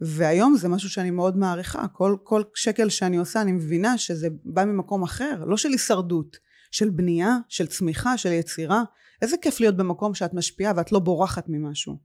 והיום 0.00 0.56
זה 0.56 0.68
משהו 0.68 0.90
שאני 0.90 1.10
מאוד 1.10 1.36
מעריכה. 1.36 1.88
כל, 1.92 2.16
כל 2.22 2.42
שקל 2.54 2.88
שאני 2.88 3.16
עושה, 3.16 3.40
אני 3.40 3.52
מבינה 3.52 3.98
שזה 3.98 4.28
בא 4.44 4.64
ממקום 4.64 5.02
אחר, 5.02 5.44
לא 5.46 5.56
של 5.56 5.68
הישרדות, 5.68 6.36
של 6.70 6.90
בנייה, 6.90 7.36
של 7.48 7.66
צמיחה, 7.66 8.18
של 8.18 8.32
יצירה. 8.32 8.82
איזה 9.22 9.36
כיף 9.36 9.60
להיות 9.60 9.76
במקום 9.76 10.14
שאת 10.14 10.34
משפיעה 10.34 10.72
ואת 10.76 10.92
לא 10.92 10.98
בורחת 10.98 11.44
ממשהו. 11.48 11.96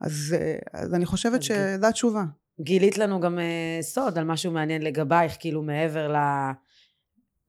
אז, 0.00 0.36
אז 0.72 0.94
אני 0.94 1.06
חושבת 1.06 1.42
שזו 1.42 1.86
התשובה. 1.86 2.24
גילית 2.60 2.98
לנו 2.98 3.20
גם 3.20 3.38
uh, 3.38 3.82
סוד 3.82 4.18
על 4.18 4.24
משהו 4.24 4.52
מעניין 4.52 4.82
לגבייך, 4.82 5.36
כאילו 5.40 5.62
מעבר 5.62 6.12
ל... 6.12 6.16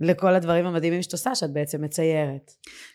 לכל 0.01 0.33
הדברים 0.35 0.65
המדהימים 0.65 1.01
שאת 1.01 1.13
עושה, 1.13 1.35
שאת 1.35 1.53
בעצם 1.53 1.81
מציירת. 1.81 2.51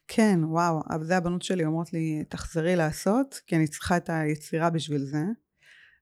כן, 0.08 0.40
וואו, 0.44 0.80
זה 1.02 1.16
הבנות 1.16 1.42
שלי 1.42 1.64
אומרות 1.64 1.92
לי, 1.92 2.24
תחזרי 2.28 2.76
לעשות, 2.76 3.40
כי 3.46 3.56
אני 3.56 3.66
צריכה 3.66 3.96
את 3.96 4.10
היצירה 4.10 4.70
בשביל 4.70 5.04
זה. 5.04 5.22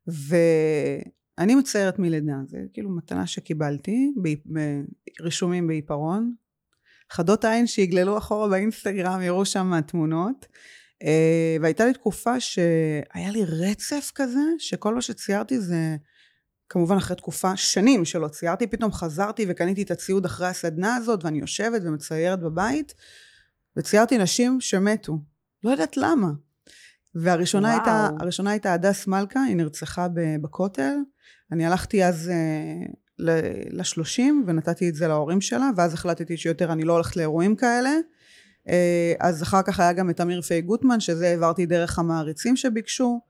ואני 0.06 1.54
מציירת 1.54 1.98
מלידה, 1.98 2.36
זה 2.46 2.58
כאילו 2.72 2.90
מתנה 2.90 3.26
שקיבלתי, 3.26 4.12
רישומים 5.20 5.66
בעיפרון. 5.66 6.34
חדות 7.10 7.44
עין 7.44 7.66
שיגללו 7.66 8.18
אחורה 8.18 8.48
באינסטגרם, 8.48 9.22
יראו 9.22 9.44
שם 9.44 9.80
תמונות. 9.86 10.46
אה, 11.02 11.56
והייתה 11.60 11.84
לי 11.84 11.92
תקופה 11.92 12.40
שהיה 12.40 13.30
לי 13.30 13.44
רצף 13.44 14.12
כזה, 14.14 14.40
שכל 14.58 14.94
מה 14.94 15.02
שציירתי 15.02 15.60
זה 15.60 15.96
כמובן 16.68 16.96
אחרי 16.96 17.16
תקופה, 17.16 17.56
שנים 17.56 18.04
שלא 18.04 18.28
ציירתי, 18.28 18.66
פתאום 18.66 18.92
חזרתי 18.92 19.46
וקניתי 19.48 19.82
את 19.82 19.90
הציוד 19.90 20.24
אחרי 20.24 20.46
הסדנה 20.46 20.96
הזאת 20.96 21.24
ואני 21.24 21.38
יושבת 21.38 21.82
ומציירת 21.84 22.40
בבית 22.40 22.94
וציירתי 23.76 24.18
נשים 24.18 24.60
שמתו. 24.60 25.18
לא 25.64 25.70
יודעת 25.70 25.96
למה. 25.96 26.30
והראשונה 27.14 27.68
וואו. 27.68 27.80
הייתה, 27.80 28.08
הראשונה 28.20 28.50
הייתה 28.50 28.72
הדס 28.72 29.06
מלכה, 29.06 29.42
היא 29.42 29.56
נרצחה 29.56 30.06
בכותל. 30.42 30.94
אני 31.52 31.66
הלכתי 31.66 32.04
אז 32.04 32.30
אה, 32.32 32.86
לשלושים 33.70 34.44
ונתתי 34.46 34.88
את 34.88 34.94
זה 34.94 35.08
להורים 35.08 35.40
שלה 35.40 35.70
ואז 35.76 35.94
החלטתי 35.94 36.36
שיותר 36.36 36.72
אני 36.72 36.84
לא 36.84 36.92
הולכת 36.92 37.16
לאירועים 37.16 37.56
כאלה. 37.56 37.90
אה, 38.68 39.12
אז 39.20 39.42
אחר 39.42 39.62
כך 39.62 39.80
היה 39.80 39.92
גם 39.92 40.10
את 40.10 40.20
אמיר 40.20 40.42
פיי 40.42 40.60
גוטמן 40.60 41.00
שזה 41.00 41.28
העברתי 41.28 41.66
דרך 41.66 41.98
המעריצים 41.98 42.56
שביקשו. 42.56 43.20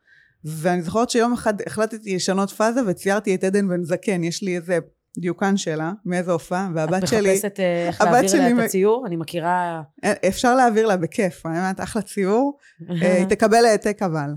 ואני 0.45 0.83
זוכרת 0.83 1.11
שיום 1.11 1.33
אחד 1.33 1.55
החלטתי 1.67 2.17
לשנות 2.17 2.51
פאזה 2.51 2.81
וציירתי 2.87 3.35
את 3.35 3.45
עדן 3.45 3.69
בן 3.69 3.85
זקן, 3.85 4.25
יש 4.25 4.43
לי 4.43 4.57
איזה 4.57 4.79
דיוקן 5.19 5.57
שלה, 5.57 5.93
מאיזה 6.05 6.33
הופעה, 6.33 6.69
והבת 6.75 7.09
שלי... 7.09 7.39
את 7.39 7.45
מחפשת 7.45 7.61
אה, 7.61 7.87
איך 7.87 8.01
להעביר 8.01 8.55
לה 8.55 8.65
את 8.65 8.65
הציור? 8.65 9.05
אני 9.07 9.17
מכירה... 9.17 9.83
אה, 10.05 10.13
אפשר 10.29 10.55
להעביר 10.55 10.87
לה 10.87 10.97
בכיף, 10.97 11.47
אני 11.47 11.59
אומרת, 11.59 11.81
אחלה 11.81 12.03
ציור, 12.03 12.59
אה, 12.91 13.17
היא 13.17 13.27
תקבל 13.35 13.65
העתק 13.65 14.03
אבל. 14.03 14.31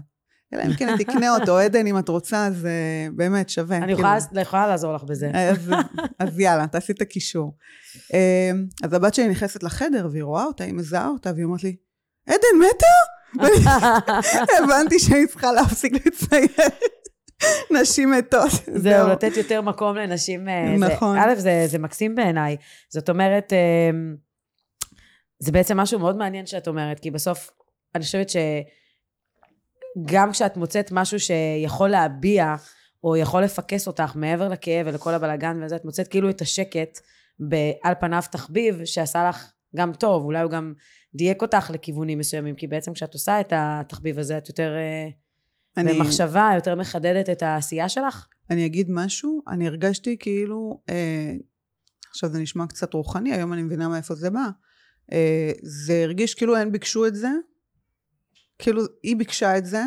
אלא 0.54 0.64
אם 0.64 0.74
כן 0.74 0.98
תקנה 0.98 1.36
אותו, 1.36 1.58
עדן, 1.58 1.88
אם 1.88 2.00
את 2.00 2.10
רוצה, 2.10 2.50
זה 2.52 2.72
באמת 3.16 3.50
שווה. 3.50 3.78
אני 3.78 3.92
יכולה, 3.92 4.18
כאילו. 4.28 4.42
יכולה 4.42 4.68
לעזור 4.68 4.94
לך 4.94 5.04
בזה. 5.04 5.32
אז, 5.34 5.72
אז 6.20 6.40
יאללה, 6.40 6.68
תעשי 6.68 6.92
את 6.92 7.02
הקישור. 7.02 7.56
אז 8.84 8.94
הבת 8.94 9.14
שלי 9.14 9.28
נכנסת 9.28 9.64
לחדר, 9.64 10.08
והיא 10.12 10.24
רואה 10.24 10.44
אותה, 10.44 10.64
היא 10.64 10.74
מזהה 10.74 11.08
אותה, 11.08 11.32
והיא 11.36 11.46
אומרת 11.46 11.64
לי, 11.64 11.76
עדן 12.28 12.58
מתה? 12.60 13.17
הבנתי 14.64 15.00
שאני 15.00 15.28
צריכה 15.28 15.52
להפסיק 15.52 15.94
לצייר. 15.94 16.70
נשים 17.72 18.12
מתות. 18.12 18.52
זהו, 18.76 19.08
לתת 19.08 19.38
יותר 19.38 19.62
מקום 19.62 19.96
לנשים. 19.96 20.50
אה, 20.50 20.76
נכון. 20.78 21.18
א', 21.18 21.36
זה, 21.36 21.64
זה 21.68 21.80
מקסים 21.80 22.16
בעיניי. 22.16 22.58
זאת 22.90 23.10
אומרת, 23.10 23.54
אה, 23.54 23.90
זה 25.40 25.52
בעצם 25.52 25.78
משהו 25.78 26.00
מאוד 26.00 26.18
מעניין 26.18 26.46
שאת 26.46 26.68
אומרת, 26.68 27.00
כי 27.00 27.12
בסוף, 27.12 27.52
אני 27.96 28.04
חושבת 28.04 28.28
שגם 28.30 30.32
כשאת 30.32 30.58
מוצאת 30.58 30.92
משהו 30.92 31.20
שיכול 31.20 31.90
להביע, 31.90 32.56
או 33.04 33.18
יכול 33.18 33.44
לפקס 33.44 33.88
אותך 33.88 34.12
מעבר 34.16 34.48
לכאב 34.48 34.88
ולכל 34.88 35.14
הבלגן 35.14 35.64
וזה, 35.64 35.76
את 35.76 35.86
מוצאת 35.86 36.08
כאילו 36.08 36.30
את 36.30 36.42
השקט 36.42 37.00
על 37.84 37.94
פניו 38.00 38.24
תחביב 38.32 38.86
שעשה 38.86 39.30
לך 39.30 39.52
גם 39.76 39.94
טוב, 39.94 40.24
אולי 40.24 40.42
הוא 40.42 40.52
גם 40.52 40.74
דייק 41.16 41.42
אותך 41.42 41.70
לכיוונים 41.74 42.20
מסוימים, 42.20 42.56
כי 42.56 42.68
בעצם 42.68 42.94
כשאת 42.94 43.14
עושה 43.14 43.40
את 43.40 43.54
התחביב 43.56 44.20
הזה, 44.20 44.38
את 44.38 44.50
יותר 44.50 44.76
אה, 44.76 45.10
אני... 45.78 45.94
במחשבה, 45.94 46.52
יותר 46.56 46.76
מחדדת 46.76 47.30
את 47.30 47.44
העשייה 47.44 47.90
שלך? 47.90 48.28
אני 48.50 48.66
אגיד 48.66 48.88
משהו, 48.92 49.42
אני 49.48 49.68
הרגשתי 49.68 50.18
כאילו, 50.20 50.82
אה, 50.90 51.34
עכשיו 52.10 52.30
זה 52.30 52.40
נשמע 52.40 52.68
קצת 52.68 52.94
רוחני, 52.94 53.34
היום 53.34 53.54
אני 53.54 53.64
מבינה 53.64 53.88
מאיפה 53.88 54.16
זה 54.16 54.30
בא, 54.30 54.50
אה, 55.12 55.52
זה 55.62 56.04
הרגיש 56.04 56.34
כאילו 56.34 56.58
הן 56.58 56.72
ביקשו 56.72 57.08
את 57.08 57.16
זה, 57.16 57.30
כאילו 58.60 58.82
היא 59.04 59.16
ביקשה 59.16 59.58
את 59.58 59.66
זה, 59.66 59.84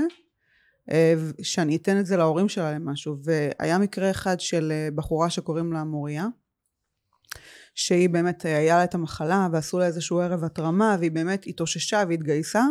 אה, 0.90 1.14
שאני 1.42 1.76
אתן 1.76 2.00
את 2.00 2.06
זה 2.06 2.16
להורים 2.16 2.48
שלה 2.48 2.72
למשהו, 2.72 3.16
והיה 3.24 3.78
מקרה 3.78 4.11
אחד 4.11 4.40
של 4.40 4.72
אה, 4.72 4.88
בחורה 4.94 5.30
שקוראים 5.30 5.72
לה 5.72 5.85
מוריה, 5.85 6.26
שהיא 7.74 8.09
באמת 8.09 8.46
אה, 8.46 8.59
היה 8.59 8.76
לה 8.76 8.85
את 8.85 8.94
המחלה 8.94 9.48
ועשו 9.52 9.78
לה 9.78 9.87
איזשהו 9.87 10.20
ערב 10.20 10.44
התרמה 10.44 10.96
והיא 10.98 11.11
באמת 11.11 11.46
התאוששה 11.46 12.02
והתגייסה 12.09 12.64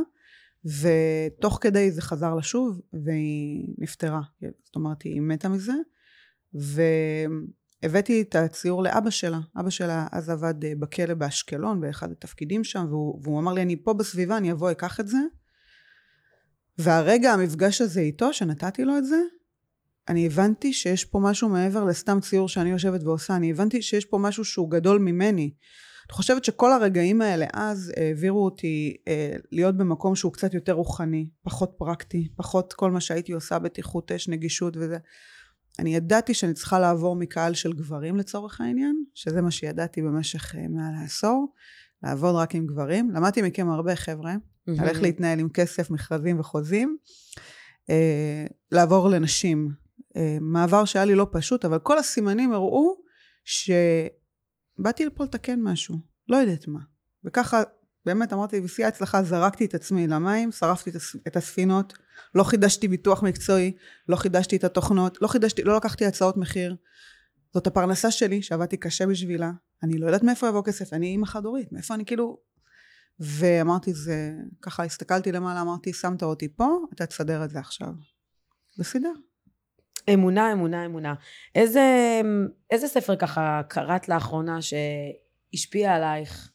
ותוך 0.65 1.57
כדי 1.62 1.91
זה 1.91 2.01
חזר 2.01 2.35
לשוב 2.35 2.81
והיא 3.05 3.67
נפטרה. 3.77 4.21
זאת 4.41 4.75
אומרת 4.75 5.01
היא 5.01 5.21
מתה 5.21 5.49
מזה. 5.49 5.73
והבאתי 7.83 8.21
את 8.21 8.35
הציור 8.35 8.83
לאבא 8.83 9.09
שלה. 9.09 9.39
אבא 9.59 9.69
שלה 9.69 10.07
אז 10.12 10.29
עבד 10.29 10.65
אה, 10.65 10.73
בכלא 10.79 11.13
באשקלון 11.13 11.81
באחד 11.81 12.12
התפקידים 12.12 12.63
שם 12.63 12.85
והוא, 12.89 13.21
והוא 13.23 13.39
אמר 13.39 13.53
לי 13.53 13.62
אני 13.62 13.83
פה 13.83 13.93
בסביבה 13.93 14.38
אני 14.38 14.51
אבוא 14.51 14.71
אקח 14.71 14.99
את 14.99 15.07
זה. 15.07 15.17
והרגע 16.77 17.33
המפגש 17.33 17.81
הזה 17.81 18.01
איתו 18.01 18.33
שנתתי 18.33 18.85
לו 18.85 18.97
את 18.97 19.05
זה 19.05 19.19
אני 20.09 20.25
הבנתי 20.25 20.73
שיש 20.73 21.05
פה 21.05 21.19
משהו 21.19 21.49
מעבר 21.49 21.83
לסתם 21.83 22.19
ציור 22.19 22.49
שאני 22.49 22.69
יושבת 22.69 23.03
ועושה, 23.03 23.35
אני 23.35 23.51
הבנתי 23.51 23.81
שיש 23.81 24.05
פה 24.05 24.17
משהו 24.17 24.45
שהוא 24.45 24.71
גדול 24.71 24.99
ממני. 24.99 25.53
אני 26.09 26.15
חושבת 26.15 26.45
שכל 26.45 26.71
הרגעים 26.71 27.21
האלה 27.21 27.45
אז 27.53 27.91
העבירו 27.97 28.45
אותי 28.45 28.97
אה, 29.07 29.35
להיות 29.51 29.77
במקום 29.77 30.15
שהוא 30.15 30.33
קצת 30.33 30.53
יותר 30.53 30.73
רוחני, 30.73 31.29
פחות 31.43 31.73
פרקטי, 31.77 32.27
פחות 32.35 32.73
כל 32.73 32.91
מה 32.91 33.01
שהייתי 33.01 33.31
עושה 33.31 33.59
בטיחות 33.59 34.11
אש, 34.11 34.27
נגישות 34.27 34.77
וזה. 34.77 34.97
אני 35.79 35.95
ידעתי 35.95 36.33
שאני 36.33 36.53
צריכה 36.53 36.79
לעבור 36.79 37.15
מקהל 37.15 37.53
של 37.53 37.73
גברים 37.73 38.15
לצורך 38.15 38.61
העניין, 38.61 39.03
שזה 39.13 39.41
מה 39.41 39.51
שידעתי 39.51 40.01
במשך 40.01 40.55
אה, 40.55 40.67
מעל 40.67 40.93
העשור, 41.01 41.53
לעבוד 42.03 42.35
רק 42.35 42.55
עם 42.55 42.67
גברים. 42.67 43.11
למדתי 43.11 43.41
מכם 43.41 43.69
הרבה 43.69 43.95
חבר'ה, 43.95 44.35
על 44.79 44.87
איך 44.87 45.01
להתנהל 45.01 45.39
עם 45.39 45.49
כסף, 45.49 45.91
מכרזים 45.91 46.39
וחוזים. 46.39 46.97
אה, 47.89 48.45
לעבור 48.71 49.09
לנשים, 49.09 49.69
מעבר 50.41 50.85
שהיה 50.85 51.05
לי 51.05 51.15
לא 51.15 51.27
פשוט, 51.31 51.65
אבל 51.65 51.79
כל 51.79 51.97
הסימנים 51.97 52.53
הראו 52.53 52.95
שבאתי 53.43 55.05
לפה 55.05 55.23
לתקן 55.23 55.59
משהו, 55.61 55.97
לא 56.29 56.37
יודעת 56.37 56.67
מה. 56.67 56.79
וככה, 57.25 57.63
באמת 58.05 58.33
אמרתי, 58.33 58.61
בשיא 58.61 58.85
ההצלחה 58.85 59.23
זרקתי 59.23 59.65
את 59.65 59.75
עצמי 59.75 60.07
למים, 60.07 60.51
שרפתי 60.51 60.91
את 61.27 61.35
הספינות, 61.35 61.93
לא 62.35 62.43
חידשתי 62.43 62.87
ביטוח 62.87 63.23
מקצועי, 63.23 63.77
לא 64.09 64.15
חידשתי 64.15 64.55
את 64.55 64.63
התוכנות, 64.63 65.21
לא 65.21 65.27
חידשתי, 65.27 65.63
לא 65.63 65.77
לקחתי 65.77 66.05
הצעות 66.05 66.37
מחיר. 66.37 66.75
זאת 67.53 67.67
הפרנסה 67.67 68.11
שלי, 68.11 68.41
שעבדתי 68.41 68.77
קשה 68.77 69.05
בשבילה, 69.05 69.51
אני 69.83 69.97
לא 69.97 70.05
יודעת 70.05 70.23
מאיפה 70.23 70.47
יבוא 70.47 70.63
כסף, 70.63 70.93
אני 70.93 71.07
אימא 71.07 71.25
חד 71.25 71.45
הורית, 71.45 71.71
מאיפה 71.71 71.95
אני 71.95 72.05
כאילו... 72.05 72.49
ואמרתי 73.19 73.93
זה, 73.93 74.31
ככה 74.61 74.83
הסתכלתי 74.83 75.31
למעלה, 75.31 75.61
אמרתי, 75.61 75.93
שמת 75.93 76.23
אותי 76.23 76.55
פה, 76.55 76.77
אתה 76.93 77.05
תסדר 77.05 77.43
את 77.43 77.49
זה 77.49 77.59
עכשיו. 77.59 77.93
וסידר. 78.79 79.11
אמונה, 80.13 80.51
אמונה, 80.51 80.85
אמונה. 80.85 81.13
איזה, 81.55 81.81
איזה 82.71 82.87
ספר 82.87 83.15
ככה 83.15 83.61
קראת 83.67 84.09
לאחרונה 84.09 84.59
שהשפיע 84.61 85.95
עלייך 85.95 86.51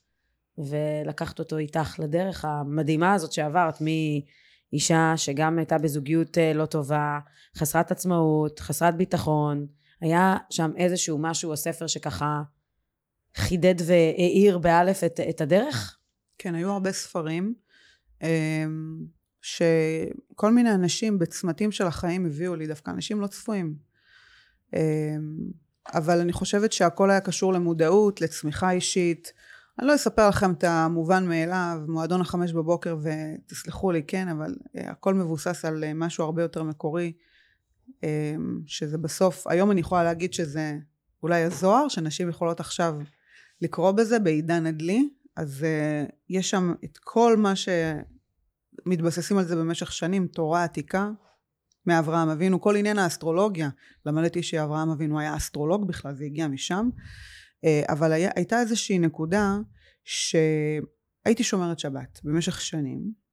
ולקחת 0.59 1.39
אותו 1.39 1.59
איתך 1.59 1.99
לדרך 1.99 2.45
המדהימה 2.45 3.13
הזאת 3.13 3.33
שעברת 3.33 3.79
מאישה 3.81 5.13
שגם 5.17 5.59
הייתה 5.59 5.79
בזוגיות 5.79 6.39
אה, 6.39 6.53
לא 6.53 6.67
טובה, 6.67 7.19
חסרת 7.57 7.91
עצמאות, 7.91 8.61
חסרת 8.61 8.97
ביטחון, 8.97 9.67
היה 10.01 10.37
שם 10.51 10.71
איזשהו 10.77 11.19
משהו 11.19 11.51
או 11.51 11.57
ספר 11.57 11.87
שככה 11.87 12.43
חידד 13.37 13.75
והאיר 13.87 14.59
באלף 14.59 15.05
את, 15.05 15.21
את 15.31 15.41
הדרך? 15.41 15.99
כן, 16.39 16.55
היו 16.55 16.73
הרבה 16.73 16.93
ספרים. 16.93 17.55
שכל 19.45 20.53
מיני 20.53 20.75
אנשים 20.75 21.19
בצמתים 21.19 21.73
של 21.73 21.87
החיים 21.87 22.27
הביאו 22.27 22.55
לי, 22.55 22.67
דווקא 22.67 22.91
אנשים 22.91 23.21
לא 23.21 23.27
צפויים. 23.27 23.75
אמ, 24.75 24.81
אבל 25.95 26.21
אני 26.21 26.33
חושבת 26.33 26.73
שהכל 26.73 27.11
היה 27.11 27.21
קשור 27.21 27.53
למודעות, 27.53 28.21
לצמיחה 28.21 28.71
אישית. 28.71 29.33
אני 29.79 29.87
לא 29.87 29.95
אספר 29.95 30.29
לכם 30.29 30.53
את 30.53 30.65
המובן 30.65 31.27
מאליו, 31.29 31.79
מועדון 31.89 32.21
החמש 32.21 32.53
בבוקר, 32.53 32.97
ותסלחו 33.03 33.93
לי, 33.93 34.03
כן, 34.03 34.29
אבל 34.29 34.55
אה, 34.77 34.91
הכל 34.91 35.15
מבוסס 35.15 35.65
על 35.65 35.85
אה, 35.85 35.95
משהו 35.95 36.25
הרבה 36.25 36.43
יותר 36.43 36.63
מקורי, 36.63 37.13
אמ, 38.03 38.61
שזה 38.67 38.99
בסוף, 38.99 39.47
היום 39.47 39.71
אני 39.71 39.81
יכולה 39.81 40.05
להגיד 40.05 40.33
שזה 40.33 40.79
אולי 41.23 41.43
הזוהר, 41.43 41.89
שנשים 41.89 42.29
יכולות 42.29 42.61
עכשיו 42.61 42.99
לקרוא 43.63 43.93
בזה 43.93 44.19
בעידן 44.19 44.67
הדלי, 44.67 45.09
אז 45.37 45.65
אה, 45.65 46.05
יש 46.29 46.51
שם 46.51 46.75
את 46.85 46.99
כל 46.99 47.37
מה 47.37 47.57
ש... 47.57 47.69
מתבססים 48.87 49.39
על 49.39 49.45
זה 49.45 49.57
במשך 49.57 49.93
שנים, 49.93 50.27
תורה 50.27 50.65
עתיקה 50.65 51.11
מאברהם 51.87 52.29
אבינו, 52.29 52.61
כל 52.61 52.77
עניין 52.77 52.99
האסטרולוגיה, 52.99 53.69
למדתי 54.07 54.43
שאברהם 54.43 54.91
אבינו 54.91 55.21
היה 55.21 55.37
אסטרולוג 55.37 55.89
בכלל, 55.89 56.15
זה 56.15 56.25
הגיע 56.25 56.49
משם, 56.49 56.89
אה, 57.65 57.83
אבל 57.89 58.13
היה, 58.13 58.31
הייתה 58.37 58.61
איזושהי 58.61 58.99
נקודה 58.99 59.57
שהייתי 60.05 61.45
שומרת 61.45 61.79
שבת 61.79 62.21
במשך 62.25 62.61
שנים, 62.61 63.25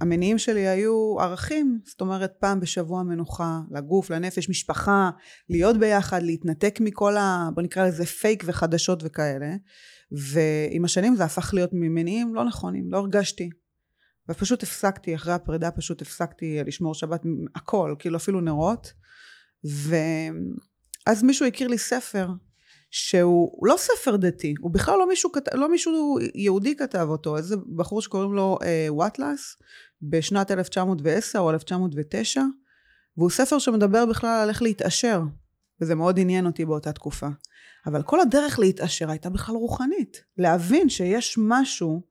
והמניעים 0.00 0.38
שלי 0.38 0.68
היו 0.68 1.16
ערכים, 1.20 1.80
זאת 1.84 2.00
אומרת 2.00 2.32
פעם 2.40 2.60
בשבוע 2.60 3.02
מנוחה, 3.02 3.60
לגוף, 3.70 4.10
לנפש, 4.10 4.48
משפחה, 4.48 5.10
להיות 5.48 5.76
ביחד, 5.76 6.22
להתנתק 6.22 6.78
מכל 6.80 7.16
ה... 7.16 7.48
בוא 7.54 7.62
נקרא 7.62 7.86
לזה 7.86 8.06
פייק 8.06 8.44
וחדשות 8.46 9.00
וכאלה. 9.02 9.56
ועם 10.16 10.84
השנים 10.84 11.16
זה 11.16 11.24
הפך 11.24 11.54
להיות 11.54 11.70
ממניעים 11.72 12.34
לא 12.34 12.44
נכונים, 12.44 12.92
לא 12.92 12.98
הרגשתי. 12.98 13.50
ופשוט 14.28 14.62
הפסקתי, 14.62 15.14
אחרי 15.14 15.32
הפרידה 15.32 15.70
פשוט 15.70 16.02
הפסקתי 16.02 16.58
לשמור 16.66 16.94
שבת, 16.94 17.22
הכל, 17.54 17.94
כאילו 17.98 18.16
אפילו 18.16 18.40
נרות. 18.40 18.92
ואז 19.64 21.22
מישהו 21.22 21.46
הכיר 21.46 21.68
לי 21.68 21.78
ספר 21.78 22.28
שהוא 22.90 23.66
לא 23.66 23.74
ספר 23.78 24.16
דתי, 24.16 24.54
הוא 24.60 24.70
בכלל 24.70 24.98
לא 24.98 25.08
מישהו, 25.08 25.30
לא 25.54 25.70
מישהו 25.70 26.18
יהודי 26.34 26.76
כתב 26.76 27.06
אותו, 27.10 27.36
איזה 27.36 27.56
בחור 27.76 28.02
שקוראים 28.02 28.32
לו 28.32 28.58
אה, 28.62 28.86
וואטלס, 28.88 29.56
בשנת 30.02 30.50
1910 30.50 31.38
או 31.38 31.50
1909, 31.50 32.42
והוא 33.16 33.30
ספר 33.30 33.58
שמדבר 33.58 34.06
בכלל 34.06 34.40
על 34.42 34.48
איך 34.48 34.62
להתעשר, 34.62 35.22
וזה 35.80 35.94
מאוד 35.94 36.18
עניין 36.18 36.46
אותי 36.46 36.64
באותה 36.64 36.92
תקופה. 36.92 37.28
אבל 37.86 38.02
כל 38.02 38.20
הדרך 38.20 38.58
להתעשר 38.58 39.10
הייתה 39.10 39.30
בכלל 39.30 39.56
רוחנית. 39.56 40.24
להבין 40.38 40.88
שיש 40.88 41.38
משהו 41.38 42.02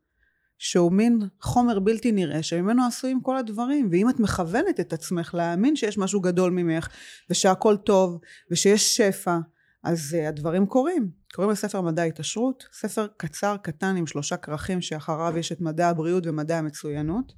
שהוא 0.63 0.91
מין 0.91 1.19
חומר 1.41 1.79
בלתי 1.79 2.11
נראה 2.11 2.43
שממנו 2.43 2.85
עשויים 2.85 3.21
כל 3.21 3.37
הדברים 3.37 3.89
ואם 3.91 4.09
את 4.09 4.19
מכוונת 4.19 4.79
את 4.79 4.93
עצמך 4.93 5.33
להאמין 5.33 5.75
שיש 5.75 5.97
משהו 5.97 6.21
גדול 6.21 6.51
ממך 6.51 6.87
ושהכל 7.29 7.77
טוב 7.77 8.19
ושיש 8.51 8.97
שפע 8.97 9.37
אז 9.83 10.17
uh, 10.19 10.27
הדברים 10.27 10.65
קורים 10.65 11.11
קוראים 11.33 11.51
לספר 11.51 11.81
מדע 11.81 12.03
התעשרות 12.03 12.63
ספר 12.73 13.07
קצר 13.17 13.57
קטן 13.57 13.95
עם 13.97 14.07
שלושה 14.07 14.37
כרכים 14.37 14.81
שאחריו 14.81 15.37
יש 15.37 15.51
את 15.51 15.61
מדע 15.61 15.89
הבריאות 15.89 16.27
ומדע 16.27 16.57
המצוינות 16.57 17.33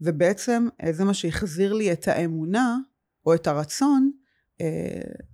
ובעצם 0.00 0.68
uh, 0.82 0.92
זה 0.92 1.04
מה 1.04 1.14
שהחזיר 1.14 1.72
לי 1.72 1.92
את 1.92 2.08
האמונה 2.08 2.76
או 3.26 3.34
את 3.34 3.46
הרצון 3.46 4.10
אה, 4.14 4.19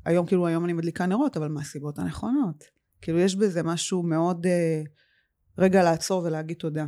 היום 0.04 0.26
כאילו 0.26 0.46
היום 0.46 0.64
אני 0.64 0.72
מדליקה 0.72 1.06
נרות 1.06 1.36
אבל 1.36 1.48
מהסיבות 1.48 1.98
הנכונות. 1.98 2.64
כאילו 3.02 3.18
יש 3.18 3.36
בזה 3.36 3.62
משהו 3.62 4.02
מאוד 4.02 4.46
אה, 4.46 4.82
רגע 5.58 5.82
לעצור 5.82 6.22
ולהגיד 6.24 6.56
תודה. 6.56 6.84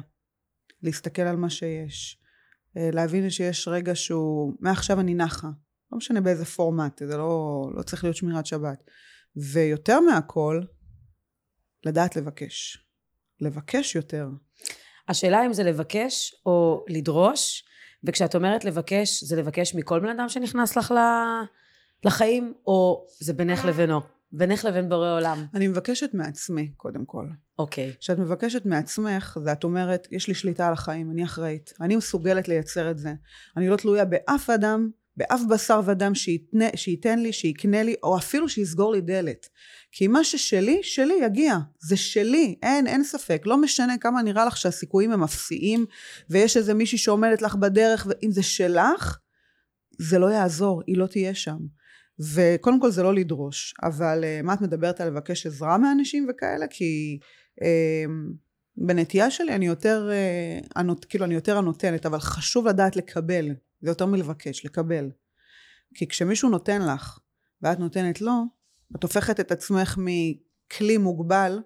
להסתכל 0.82 1.22
על 1.22 1.36
מה 1.36 1.50
שיש. 1.50 2.18
אה, 2.76 2.90
להבין 2.92 3.30
שיש 3.30 3.68
רגע 3.68 3.94
שהוא 3.94 4.52
מעכשיו 4.60 5.00
אני 5.00 5.14
נחה. 5.14 5.48
לא 5.92 5.98
משנה 5.98 6.20
באיזה 6.20 6.44
פורמט 6.44 7.02
זה 7.06 7.16
לא, 7.16 7.62
לא 7.74 7.82
צריך 7.82 8.04
להיות 8.04 8.16
שמירת 8.16 8.46
שבת. 8.46 8.82
ויותר 9.36 10.00
מהכל 10.00 10.60
לדעת 11.84 12.16
לבקש. 12.16 12.84
לבקש 13.40 13.94
יותר. 13.94 14.28
השאלה 15.08 15.46
אם 15.46 15.52
זה 15.52 15.62
לבקש 15.62 16.34
או 16.46 16.84
לדרוש 16.88 17.64
וכשאת 18.04 18.34
אומרת 18.34 18.64
לבקש, 18.64 19.24
זה 19.24 19.36
לבקש 19.36 19.74
מכל 19.74 20.00
בן 20.00 20.08
אדם 20.08 20.28
שנכנס 20.28 20.76
לך 20.76 20.94
לחיים, 22.04 22.54
או 22.66 23.06
זה 23.20 23.32
בינך 23.32 23.64
לבינו? 23.64 24.00
בינך 24.32 24.64
לבין 24.64 24.88
בורא 24.88 25.12
עולם. 25.12 25.44
אני 25.54 25.68
מבקשת 25.68 26.14
מעצמי, 26.14 26.72
קודם 26.76 27.04
כל. 27.04 27.26
אוקיי. 27.58 27.90
Okay. 27.90 27.96
כשאת 28.00 28.18
מבקשת 28.18 28.66
מעצמך, 28.66 29.38
ואת 29.44 29.64
אומרת, 29.64 30.08
יש 30.10 30.28
לי 30.28 30.34
שליטה 30.34 30.66
על 30.66 30.72
החיים, 30.72 31.10
אני 31.10 31.24
אחראית, 31.24 31.72
אני 31.80 31.96
מסוגלת 31.96 32.48
לייצר 32.48 32.90
את 32.90 32.98
זה. 32.98 33.14
אני 33.56 33.68
לא 33.68 33.76
תלויה 33.76 34.04
באף 34.04 34.50
אדם, 34.50 34.90
באף 35.16 35.40
בשר 35.50 35.80
ודם 35.84 36.14
שיתנה, 36.14 36.64
שייתן 36.74 37.18
לי, 37.18 37.32
שיקנה 37.32 37.82
לי, 37.82 37.94
או 38.02 38.18
אפילו 38.18 38.48
שיסגור 38.48 38.92
לי 38.92 39.00
דלת. 39.00 39.48
כי 39.92 40.08
מה 40.08 40.24
ששלי, 40.24 40.80
שלי 40.82 41.14
יגיע. 41.22 41.56
זה 41.80 41.96
שלי, 41.96 42.58
אין, 42.62 42.86
אין 42.86 43.04
ספק. 43.04 43.42
לא 43.46 43.56
משנה 43.56 43.98
כמה 43.98 44.22
נראה 44.22 44.44
לך 44.44 44.56
שהסיכויים 44.56 45.12
הם 45.12 45.22
אפסיים, 45.22 45.86
ויש 46.30 46.56
איזה 46.56 46.74
מישהי 46.74 46.98
שעומדת 46.98 47.42
לך 47.42 47.54
בדרך, 47.54 48.06
ואם 48.10 48.30
זה 48.30 48.42
שלך, 48.42 49.18
זה 49.98 50.18
לא 50.18 50.26
יעזור, 50.26 50.82
היא 50.86 50.98
לא 50.98 51.06
תהיה 51.06 51.34
שם. 51.34 51.58
וקודם 52.34 52.80
כל 52.80 52.90
זה 52.90 53.02
לא 53.02 53.14
לדרוש, 53.14 53.74
אבל 53.82 54.24
uh, 54.24 54.46
מה 54.46 54.54
את 54.54 54.60
מדברת 54.60 55.00
על 55.00 55.08
לבקש 55.08 55.46
עזרה 55.46 55.78
מאנשים 55.78 56.26
וכאלה? 56.30 56.66
כי 56.66 57.18
uh, 57.60 57.64
בנטייה 58.76 59.30
שלי 59.30 59.54
אני 59.54 59.66
יותר, 59.66 60.10
הנות, 60.76 61.04
כאילו 61.04 61.24
אני 61.24 61.34
יותר 61.34 61.58
הנותנת, 61.58 62.06
אבל 62.06 62.18
חשוב 62.18 62.66
לדעת 62.66 62.96
לקבל, 62.96 63.46
זה 63.80 63.90
יותר 63.90 64.06
מלבקש, 64.06 64.64
לקבל. 64.64 65.10
כי 65.94 66.08
כשמישהו 66.08 66.48
נותן 66.48 66.86
לך 66.86 67.18
ואת 67.62 67.78
נותנת 67.78 68.20
לו, 68.20 68.32
את 68.96 69.02
הופכת 69.02 69.40
את 69.40 69.52
עצמך 69.52 69.98
מכלי 69.98 70.96
מוגבל 70.96 71.58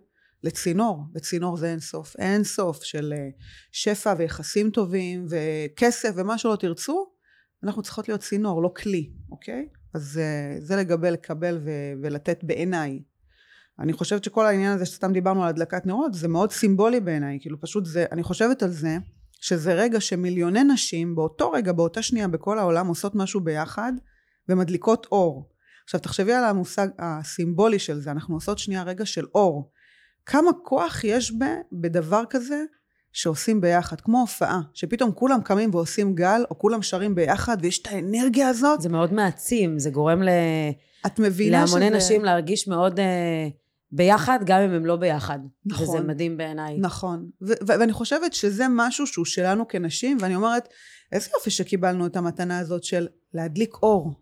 לצינור, 0.43 1.05
וצינור 1.15 1.57
זה 1.57 1.71
אין 1.71 1.81
סוף. 1.81 2.17
אין 2.19 2.45
סוף 2.45 2.83
של 2.83 3.15
שפע 3.73 4.15
ויחסים 4.19 4.71
טובים 4.71 5.27
וכסף 5.29 6.11
ומה 6.17 6.39
שלא 6.39 6.57
תרצו, 6.61 7.13
אנחנו 7.65 7.83
צריכות 7.83 8.09
להיות 8.09 8.21
צינור, 8.21 8.63
לא 8.63 8.73
כלי, 8.77 9.11
אוקיי? 9.31 9.69
אז 9.95 10.19
אה, 10.19 10.57
זה 10.61 10.77
לגבי 10.77 11.11
לקבל 11.11 11.59
ו- 11.65 11.93
ולתת 12.03 12.45
בעיניי. 12.45 13.03
אני 13.79 13.93
חושבת 13.93 14.25
שכל 14.25 14.47
העניין 14.47 14.73
הזה 14.73 14.87
שסתם 14.87 15.13
דיברנו 15.13 15.43
על 15.43 15.49
הדלקת 15.49 15.87
נרות 15.87 16.15
זה 16.15 16.29
מאוד 16.29 16.53
סימבולי 16.53 17.01
בעיניי, 17.01 17.39
כאילו 17.41 17.61
פשוט 17.61 17.87
זה, 17.87 18.05
אני 18.13 18.23
חושבת 18.23 18.63
על 18.63 18.71
זה 18.71 18.97
שזה 19.41 19.75
רגע 19.75 20.01
שמיליוני 20.01 20.65
נשים 20.65 21.15
באותו 21.15 21.51
רגע, 21.51 21.73
באותה 21.73 22.03
שנייה 22.03 22.29
בכל 22.29 22.59
העולם 22.59 22.87
עושות 22.87 23.15
משהו 23.15 23.41
ביחד 23.41 23.93
ומדליקות 24.49 25.07
אור. 25.13 25.49
עכשיו 25.85 26.01
תחשבי 26.01 26.33
על 26.33 26.45
המושג 26.45 26.89
הסימבולי 26.99 27.79
של 27.79 28.01
זה, 28.01 28.11
אנחנו 28.11 28.35
עושות 28.35 28.59
שנייה 28.59 28.83
רגע 28.83 29.07
של 29.07 29.27
אור. 29.35 29.73
כמה 30.27 30.51
כוח 30.65 31.05
יש 31.05 31.33
ב, 31.33 31.45
בדבר 31.73 32.23
כזה 32.31 32.65
שעושים 33.13 33.61
ביחד, 33.61 34.01
כמו 34.01 34.21
הופעה, 34.21 34.61
שפתאום 34.75 35.13
כולם 35.13 35.41
קמים 35.43 35.75
ועושים 35.75 36.15
גל, 36.15 36.45
או 36.51 36.59
כולם 36.59 36.83
שרים 36.83 37.15
ביחד, 37.15 37.57
ויש 37.61 37.83
את 37.83 37.87
האנרגיה 37.87 38.49
הזאת. 38.49 38.81
זה 38.81 38.89
מאוד 38.89 39.13
מעצים, 39.13 39.79
זה 39.79 39.91
גורם 39.91 40.23
ל... 40.23 40.29
את 41.07 41.19
מבינה 41.19 41.65
להמוני 41.65 41.87
שזה... 41.87 41.97
נשים 41.97 42.25
להרגיש 42.25 42.69
מאוד 42.69 42.99
uh, 42.99 43.03
ביחד, 43.93 44.39
גם 44.45 44.61
אם 44.61 44.71
הם 44.71 44.87
לא 44.87 44.97
ביחד. 44.97 45.39
נכון. 45.67 45.89
וזה 45.89 46.01
מדהים 46.01 46.37
בעיניי. 46.37 46.79
נכון. 46.79 47.31
ו- 47.43 47.53
ו- 47.53 47.79
ואני 47.79 47.93
חושבת 47.93 48.33
שזה 48.33 48.65
משהו 48.71 49.07
שהוא 49.07 49.25
שלנו 49.25 49.69
כנשים, 49.69 50.17
ואני 50.21 50.35
אומרת, 50.35 50.69
איזה 51.13 51.29
יופי 51.35 51.51
שקיבלנו 51.51 52.07
את 52.07 52.17
המתנה 52.17 52.59
הזאת 52.59 52.85
של 52.85 53.09
להדליק 53.35 53.75
אור. 53.83 54.13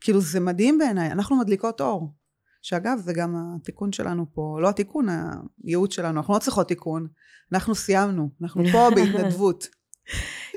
כאילו 0.00 0.20
זה 0.20 0.40
מדהים 0.40 0.78
בעיניי, 0.78 1.10
אנחנו 1.10 1.36
מדליקות 1.36 1.80
אור. 1.80 2.12
שאגב 2.62 2.98
זה 2.98 3.12
גם 3.12 3.36
התיקון 3.56 3.92
שלנו 3.92 4.26
פה, 4.32 4.58
לא 4.62 4.68
התיקון, 4.68 5.06
הייעוד 5.64 5.92
שלנו, 5.92 6.18
אנחנו 6.18 6.34
לא 6.34 6.38
צריכות 6.38 6.68
תיקון, 6.68 7.06
אנחנו 7.52 7.74
סיימנו, 7.74 8.30
אנחנו 8.42 8.64
פה 8.72 8.88
בהתנדבות. 8.94 9.68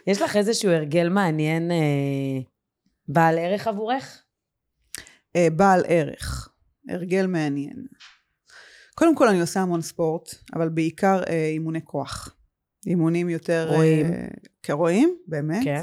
יש 0.08 0.22
לך 0.22 0.36
איזשהו 0.36 0.72
הרגל 0.72 1.10
מעניין 1.10 1.72
אה, 1.72 2.40
בעל 3.08 3.38
ערך 3.38 3.68
עבורך? 3.68 4.24
אה, 5.36 5.48
בעל 5.56 5.84
ערך, 5.88 6.50
הרגל 6.90 7.28
מעניין. 7.28 7.86
קודם 8.96 9.16
כל 9.16 9.28
אני 9.28 9.42
עושה 9.42 9.60
המון 9.60 9.82
ספורט, 9.82 10.36
אבל 10.54 10.70
בעיקר 10.70 11.24
אה, 11.28 11.48
אימוני 11.48 11.80
כוח. 11.84 12.36
אימונים 12.88 13.30
יותר... 13.30 13.68
רואים. 13.76 14.06
אה, 14.06 14.28
כרואים? 14.64 15.18
באמת? 15.28 15.64
כן. 15.64 15.82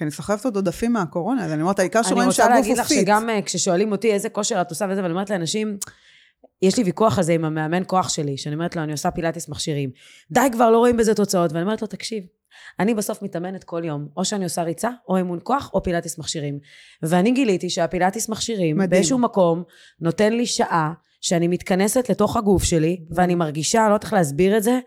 כי 0.00 0.04
אני 0.04 0.10
סוחבת 0.10 0.44
עוד 0.44 0.56
עודפים 0.56 0.92
מהקורונה, 0.92 1.44
אז 1.44 1.52
אני 1.52 1.62
אומרת, 1.62 1.78
העיקר 1.78 2.02
שרואים 2.02 2.32
שהגוף 2.32 2.50
אני 2.50 2.58
הוא 2.58 2.64
fit. 2.64 2.78
רוצה 2.78 2.94
להגיד 2.94 3.02
לך 3.02 3.06
שגם 3.06 3.28
uh, 3.28 3.42
כששואלים 3.42 3.92
אותי 3.92 4.12
איזה 4.12 4.28
כושר 4.28 4.60
את 4.60 4.70
עושה 4.70 4.86
וזה, 4.90 5.02
ואני 5.02 5.12
אומרת 5.12 5.30
לאנשים, 5.30 5.78
יש 6.62 6.76
לי 6.76 6.84
ויכוח 6.84 7.18
על 7.18 7.24
זה 7.24 7.32
עם 7.32 7.44
המאמן 7.44 7.82
כוח 7.86 8.08
שלי, 8.08 8.36
שאני 8.36 8.54
אומרת 8.54 8.76
לו, 8.76 8.82
אני 8.82 8.92
עושה 8.92 9.10
פילאטיס 9.10 9.48
מכשירים. 9.48 9.90
די, 10.30 10.40
כבר 10.52 10.70
לא 10.70 10.78
רואים 10.78 10.96
בזה 10.96 11.14
תוצאות. 11.14 11.52
ואני 11.52 11.62
אומרת 11.62 11.82
לו, 11.82 11.88
תקשיב, 11.88 12.24
אני 12.80 12.94
בסוף 12.94 13.22
מתאמנת 13.22 13.64
כל 13.64 13.82
יום, 13.84 14.08
או 14.16 14.24
שאני 14.24 14.44
עושה 14.44 14.62
ריצה, 14.62 14.90
או 15.08 15.16
אימון 15.16 15.38
כוח, 15.42 15.70
או 15.74 15.82
פילאטיס 15.82 16.18
מכשירים. 16.18 16.58
ואני 17.02 17.30
גיליתי 17.30 17.70
שהפילאטיס 17.70 18.28
מכשירים, 18.28 18.76
מדהים. 18.76 18.90
באיזשהו 18.90 19.18
מקום, 19.18 19.62
נותן 20.00 20.32
לי 20.32 20.46
שעה 20.46 20.92
שאני 21.20 21.48
מתכנסת 21.48 22.10
לתוך 22.10 22.36
הגוף 22.36 22.64
שלי, 22.64 23.04
ואני 23.10 23.34
מרגישה, 23.34 23.80
אני 23.80 23.88
לא 23.88 23.94
יודעת 23.94 24.04
איך 24.04 24.12
להסביר 24.12 24.56
את 24.56 24.62
זה, 24.62 24.78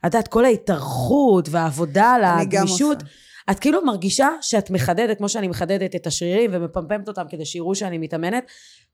את 0.00 0.04
יודעת, 0.04 0.28
כל 0.28 0.44
ההתארכות 0.44 1.48
והעבודה 1.48 2.10
על 2.10 2.24
הגמישות. 2.24 3.02
את 3.50 3.58
כאילו 3.58 3.84
מרגישה 3.84 4.28
שאת 4.40 4.70
מחדדת, 4.70 5.18
כמו 5.18 5.28
שאני 5.28 5.48
מחדדת 5.48 5.96
את 5.96 6.06
השרירים 6.06 6.50
ומפמפמת 6.54 7.08
אותם 7.08 7.24
כדי 7.30 7.44
שיראו 7.44 7.74
שאני 7.74 7.98
מתאמנת. 7.98 8.44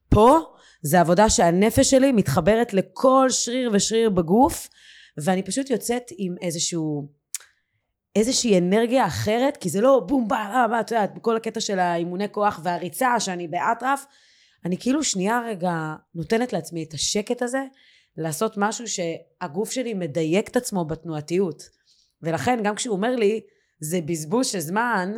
פה 0.09 0.39
זה 0.83 1.01
עבודה 1.01 1.31
שהנפש 1.31 1.91
שלי 1.91 2.13
מתחברת 2.13 2.75
לכל 2.75 3.27
שריר 3.31 3.71
ושריר 3.73 4.11
בגוף, 4.11 4.69
ואני 5.19 5.43
פשוט 5.43 5.71
יוצאת 5.71 6.03
עם 6.19 6.35
איזשהו... 6.43 7.09
איזושהי 8.17 8.59
אנרגיה 8.59 9.07
אחרת, 9.07 9.57
כי 9.57 9.69
זה 9.69 9.81
לא 9.81 10.03
בום 10.07 10.29
בא, 10.29 10.67
בא, 10.71 10.81
את 10.81 10.91
יודעת, 10.91 11.11
כל 11.21 11.37
הקטע 11.37 11.61
של 11.61 11.79
האימוני 11.79 12.29
כוח 12.33 12.61
והריצה, 12.63 13.21
שאני 13.21 13.49
באטרף, 13.49 14.07
אני 14.65 14.79
כאילו 14.79 15.05
שנייה 15.05 15.41
רגע 15.47 15.95
נותנת 16.15 16.53
לעצמי 16.53 16.83
את 16.83 16.95
השקט 16.95 17.43
הזה, 17.43 17.63
לעשות 18.17 18.55
משהו 18.57 18.85
שהגוף 18.89 19.71
שלי 19.71 19.95
מדייק 19.95 20.49
את 20.49 20.57
עצמו 20.57 20.85
בתנועתיות. 20.85 21.63
ולכן 22.23 22.61
גם 22.63 22.75
כשהוא 22.75 22.97
אומר 22.97 23.17
לי, 23.17 23.41
זה 23.81 24.01
בזבוז 24.01 24.47
של 24.47 24.61
זמן, 24.61 25.13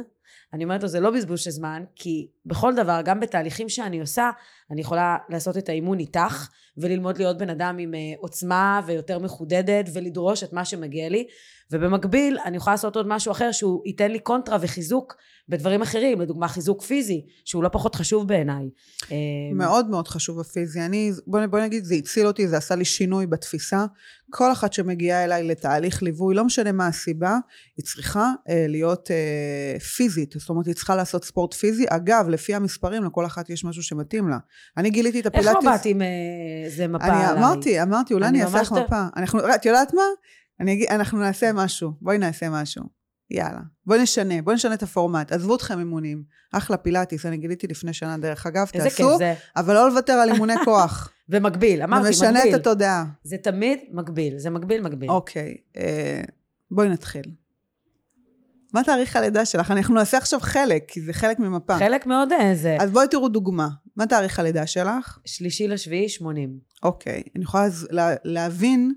אני 0.52 0.64
אומרת 0.64 0.82
לו 0.82 0.88
זה 0.88 1.00
לא 1.00 1.11
בזבוז 1.11 1.40
של 1.40 1.50
זמן, 1.50 1.84
כי 1.96 2.28
בכל 2.46 2.74
דבר, 2.74 3.00
גם 3.04 3.20
בתהליכים 3.20 3.68
שאני 3.68 4.00
עושה, 4.00 4.30
אני 4.70 4.80
יכולה 4.80 5.16
לעשות 5.28 5.56
את 5.56 5.68
האימון 5.68 5.98
איתך, 5.98 6.48
וללמוד 6.76 7.18
להיות 7.18 7.38
בן 7.38 7.50
אדם 7.50 7.76
עם 7.78 7.94
אה, 7.94 8.00
עוצמה 8.18 8.80
ויותר 8.87 9.18
מחודדת, 9.18 9.84
ולדרוש 9.94 10.42
את 10.42 10.52
מה 10.52 10.64
שמגיע 10.64 11.08
לי, 11.08 11.26
ובמקביל 11.72 12.38
אני 12.44 12.56
יכולה 12.56 12.74
לעשות 12.74 12.96
עוד 12.96 13.08
משהו 13.08 13.32
אחר 13.32 13.52
שהוא 13.52 13.82
ייתן 13.87 14.11
לי 14.11 14.18
קונטרה 14.18 14.58
וחיזוק 14.61 15.14
בדברים 15.48 15.82
אחרים, 15.82 16.20
לדוגמה 16.20 16.48
חיזוק 16.48 16.82
פיזי, 16.82 17.26
שהוא 17.44 17.62
לא 17.62 17.68
פחות 17.68 17.94
חשוב 17.94 18.28
בעיניי. 18.28 18.70
אה, 19.12 19.16
מאוד 19.54 19.87
מאוד 19.87 20.08
חשוב 20.08 20.40
הפיזי. 20.40 20.80
אני, 20.80 21.12
בוא, 21.26 21.46
בוא 21.46 21.61
נגיד, 21.61 21.84
זה 21.84 21.94
הציל 21.94 22.26
אותי, 22.26 22.48
זה 22.48 22.56
עשה 22.56 22.74
לי 22.74 22.84
שינוי 22.84 23.26
בתפיסה. 23.26 23.84
כל 24.30 24.52
אחת 24.52 24.72
שמגיעה 24.72 25.24
אליי 25.24 25.42
לתהליך 25.42 26.02
ליווי, 26.02 26.34
לא 26.34 26.44
משנה 26.44 26.72
מה 26.72 26.87
הסיבה, 26.87 27.37
היא 27.76 27.84
צריכה 27.84 28.32
אה, 28.48 28.66
להיות 28.68 29.11
אה, 29.11 29.80
פיזית. 29.80 30.34
זאת 30.38 30.48
אומרת, 30.48 30.66
היא 30.66 30.74
צריכה 30.74 30.96
לעשות 30.96 31.24
ספורט 31.24 31.55
פיזי. 31.55 31.85
אגב, 31.88 32.29
לפי 32.29 32.55
המספרים, 32.55 33.05
לכל 33.05 33.27
אחת 33.27 33.51
יש 33.51 33.64
משהו 33.64 33.83
שמתאים 33.83 34.29
לה. 34.29 34.38
אני 34.77 34.90
גיליתי 34.90 35.20
את 35.20 35.27
הפילאטיס... 35.27 35.57
איך 35.57 35.64
לא 35.64 35.70
באתי 35.70 35.90
עם 35.90 36.03
איזה 36.64 36.83
אה, 36.83 36.88
מפה 36.88 37.05
אני 37.05 37.24
עליי? 37.24 37.42
אמרתי, 37.42 37.83
אמרתי, 37.83 38.14
אולי 38.14 38.27
אני 38.27 38.42
אעשה 38.44 38.61
לך 38.61 38.72
מפה. 38.72 39.07
אנחנו, 39.16 39.55
את 39.55 39.66
יודעת 39.66 39.94
מה? 39.94 40.03
אני 40.61 40.72
אגיד, 40.72 40.87
אנחנו 40.90 41.18
נעשה 41.18 41.53
משהו. 41.53 41.92
בואי 42.01 42.18
נעשה 42.18 42.48
משהו. 42.48 42.98
יאללה, 43.31 43.61
בואי 43.87 44.03
נשנה, 44.03 44.42
בואי 44.42 44.57
נשנה 44.57 44.74
את 44.74 44.83
הפורמט, 44.83 45.33
עזבו 45.33 45.57
אתכם 45.57 45.79
אימונים. 45.79 46.22
אחלה 46.53 46.77
פילאטיס, 46.77 47.27
אני 47.27 47.37
גיליתי 47.37 47.66
לפני 47.66 47.92
שנה 47.92 48.18
דרך 48.18 48.46
אגב, 48.46 48.66
תעשו. 48.66 49.18
אבל 49.57 49.74
לא 49.74 49.88
לוותר 49.88 50.12
על 50.12 50.33
אימוני 50.33 50.55
כוח. 50.64 51.12
ומקביל, 51.29 51.83
אמרתי, 51.83 52.07
ומשנה 52.07 52.38
מקביל. 52.38 52.55
את 52.55 52.61
התודעה. 52.61 53.05
זה 53.22 53.37
תמיד 53.42 53.79
מקביל, 53.92 54.38
זה 54.38 54.51
מקביל 54.51 54.81
מקביל. 54.81 55.11
אוקיי, 55.11 55.57
אה, 55.77 56.20
בואי 56.70 56.88
נתחיל. 56.88 57.24
מה 58.74 58.85
תאריך 58.85 59.16
הלידה 59.16 59.44
שלך? 59.44 59.70
אנחנו 59.70 59.94
נעשה 59.94 60.16
עכשיו 60.16 60.40
חלק, 60.40 60.85
כי 60.88 61.00
זה 61.00 61.12
חלק 61.12 61.38
ממפה. 61.38 61.78
חלק 61.78 62.07
מאוד 62.07 62.33
אה, 62.33 62.54
זה. 62.54 62.76
אז 62.81 62.90
בואי 62.90 63.09
תראו 63.09 63.28
דוגמה. 63.28 63.68
מה 63.96 64.07
תאריך 64.07 64.38
הלידה 64.38 64.66
שלך? 64.66 65.18
שלישי 65.24 65.68
לשביעי, 65.68 66.09
80. 66.09 66.59
אוקיי, 66.83 67.22
אני 67.37 67.44
יכולה 67.44 67.64
אז 67.64 67.88
לה, 67.90 68.14
להבין 68.24 68.94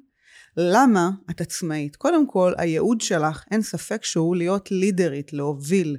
למה 0.57 1.09
את 1.29 1.41
עצמאית. 1.41 1.95
קודם 1.95 2.27
כל, 2.27 2.53
הייעוד 2.57 3.01
שלך, 3.01 3.43
אין 3.51 3.61
ספק 3.61 4.03
שהוא 4.03 4.35
להיות 4.35 4.71
לידרית, 4.71 5.33
להוביל, 5.33 5.97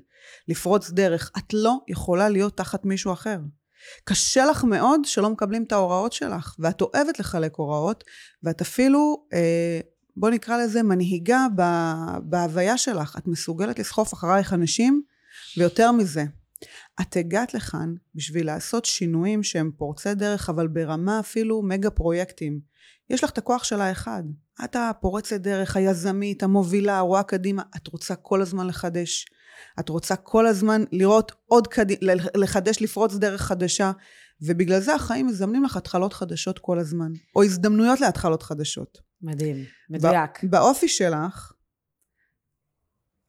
לפרוץ 0.49 0.91
דרך. 0.91 1.31
את 1.39 1.53
לא 1.53 1.77
יכולה 1.89 2.29
להיות 2.29 2.57
תחת 2.57 2.85
מישהו 2.85 3.13
אחר. 3.13 3.39
קשה 4.05 4.47
לך 4.47 4.65
מאוד 4.65 5.01
שלא 5.05 5.31
מקבלים 5.31 5.63
את 5.63 5.73
ההוראות 5.73 6.13
שלך, 6.13 6.57
ואת 6.59 6.81
אוהבת 6.81 7.19
לחלק 7.19 7.55
הוראות, 7.57 8.05
ואת 8.43 8.61
אפילו, 8.61 9.27
אה, 9.33 9.81
בוא 10.17 10.31
נקרא 10.31 10.65
לזה, 10.65 10.83
מנהיגה 10.83 11.47
בהוויה 12.23 12.79
שלך. 12.79 13.17
את 13.19 13.27
מסוגלת 13.27 13.79
לסחוף 13.79 14.15
אחרייך 14.15 14.53
אנשים, 14.53 15.03
ויותר 15.57 15.93
מזה, 15.93 16.25
את 17.01 17.17
הגעת 17.17 17.55
לכאן 17.55 17.95
בשביל 18.15 18.47
לעשות 18.47 18.85
שינויים 18.85 19.43
שהם 19.43 19.71
פורצי 19.77 20.15
דרך, 20.15 20.49
אבל 20.49 20.67
ברמה 20.67 21.21
אפילו 21.21 21.63
מגה 21.63 21.91
פרויקטים. 21.91 22.61
יש 23.11 23.25
לך 23.25 23.31
את 23.31 23.39
הכוח 23.39 23.65
של 23.65 23.81
האחד. 23.81 24.23
את 24.65 24.77
הפורצת 24.77 25.41
דרך, 25.41 25.77
היזמית, 25.77 26.43
המובילה, 26.43 26.99
הרואה 26.99 27.23
קדימה. 27.23 27.63
את 27.77 27.87
רוצה 27.89 28.15
כל 28.15 28.43
הזמן 28.43 28.67
לחדש. 28.67 29.27
את 29.81 29.89
רוצה 29.89 30.17
כל 30.17 30.47
הזמן 30.47 30.85
לראות 30.93 31.33
עוד 31.47 31.67
קדימה, 31.67 32.13
לחדש, 32.35 32.83
לפרוץ 32.83 33.15
דרך 33.15 33.43
חדשה. 33.43 33.93
ובגלל 34.41 34.81
זה 34.81 34.95
החיים 34.95 35.27
מזמנים 35.27 35.65
לך 35.65 35.77
התחלות 35.77 36.13
חדשות 36.13 36.59
כל 36.59 36.79
הזמן. 36.79 37.13
או 37.37 37.43
הזדמנויות 37.43 38.01
להתחלות 38.01 38.43
חדשות. 38.43 39.12
מדהים, 39.23 39.65
מדויק. 39.91 40.45
באופי 40.45 40.89
שלך, 40.89 41.53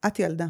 את 0.08 0.20
ילדה. 0.20 0.46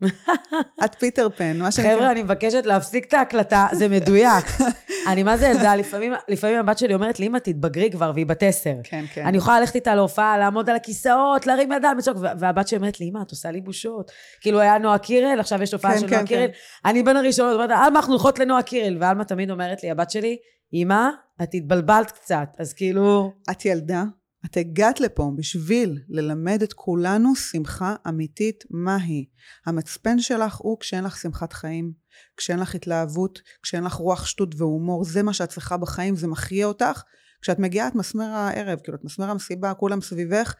את 0.84 0.94
פיטר 0.98 1.28
פן, 1.36 1.58
מה 1.58 1.70
שנקרא. 1.70 1.96
חבר'ה, 1.96 2.10
אני 2.10 2.22
מבקשת 2.22 2.66
להפסיק 2.66 3.04
את 3.08 3.14
ההקלטה, 3.14 3.66
זה 3.72 3.88
מדויק. 3.88 4.44
אני 5.10 5.22
מה 5.22 5.36
זה 5.36 5.46
ילדה, 5.46 5.76
לפעמים, 5.76 6.12
לפעמים 6.28 6.58
הבת 6.58 6.78
שלי 6.78 6.94
אומרת 6.94 7.20
לי, 7.20 7.26
אמא, 7.26 7.38
תתבגרי 7.38 7.90
כבר, 7.90 8.12
והיא 8.14 8.26
בת 8.26 8.42
עשר. 8.42 8.74
כן, 8.84 9.04
כן. 9.14 9.26
אני 9.26 9.36
יכולה 9.36 9.60
ללכת 9.60 9.74
איתה 9.74 9.94
להופעה, 9.94 10.38
לעמוד 10.38 10.70
על 10.70 10.76
הכיסאות, 10.76 11.46
להרים 11.46 11.72
ידיים, 11.72 11.98
לצעוק, 11.98 12.16
והבת 12.38 12.68
שלי 12.68 12.76
אומרת 12.78 13.00
לי, 13.00 13.08
אמא, 13.08 13.22
את 13.22 13.30
עושה 13.30 13.50
לי 13.50 13.60
בושות. 13.60 14.10
כאילו, 14.40 14.60
היה 14.60 14.78
נועה 14.78 14.98
קירל, 14.98 15.40
עכשיו 15.40 15.62
יש 15.62 15.72
הופעה 15.72 15.92
כן, 15.92 16.00
של 16.00 16.08
כן, 16.08 16.14
נועה 16.14 16.26
קירל. 16.26 16.46
כן. 16.46 16.88
אני 16.90 17.02
בין 17.02 17.16
הראשונות, 17.16 17.54
אומרת, 17.54 17.70
אלמה, 17.70 17.98
אנחנו 17.98 18.12
הולכות 18.12 18.38
לנועה 18.38 18.62
קירל. 18.62 18.96
ואלמה 19.00 19.24
תמיד 19.24 19.50
אומרת 19.50 19.82
לי, 19.82 19.90
הבת 19.90 20.10
שלי, 20.10 20.36
אמא, 20.74 21.08
את 21.42 21.54
התבלבלת 21.54 22.10
קצת, 22.10 22.48
אז 22.58 22.72
כאילו... 22.72 23.32
את 23.50 23.64
ילדה, 23.64 24.04
את 24.44 24.56
הגעת 24.56 25.00
לפה 25.00 25.32
בשביל 25.36 25.98
ללמד 26.08 26.62
את 26.62 26.72
כולנו 26.72 27.36
שמחה 27.36 27.94
אמיתית 28.08 28.64
מהי. 28.70 29.26
המצפן 29.66 30.18
שלך 30.18 30.56
הוא 30.56 30.80
כשאין 30.80 31.04
לך 31.04 31.18
שמחת 31.18 31.52
חיים, 31.52 31.92
כשאין 32.36 32.58
לך 32.58 32.74
התלהבות, 32.74 33.40
כשאין 33.62 33.84
לך 33.84 33.94
רוח 33.94 34.26
שטות 34.26 34.54
והומור, 34.56 35.04
זה 35.04 35.22
מה 35.22 35.32
שאת 35.32 35.48
צריכה 35.48 35.76
בחיים, 35.76 36.16
זה 36.16 36.26
מחיה 36.26 36.66
אותך. 36.66 37.02
כשאת 37.42 37.58
מגיעה 37.58 37.88
את 37.88 37.94
מסמר 37.94 38.24
הערב, 38.24 38.78
כאילו 38.78 38.98
את 38.98 39.04
מסמר 39.04 39.30
המסיבה, 39.30 39.74
כולם 39.74 40.00
סביבך, 40.00 40.54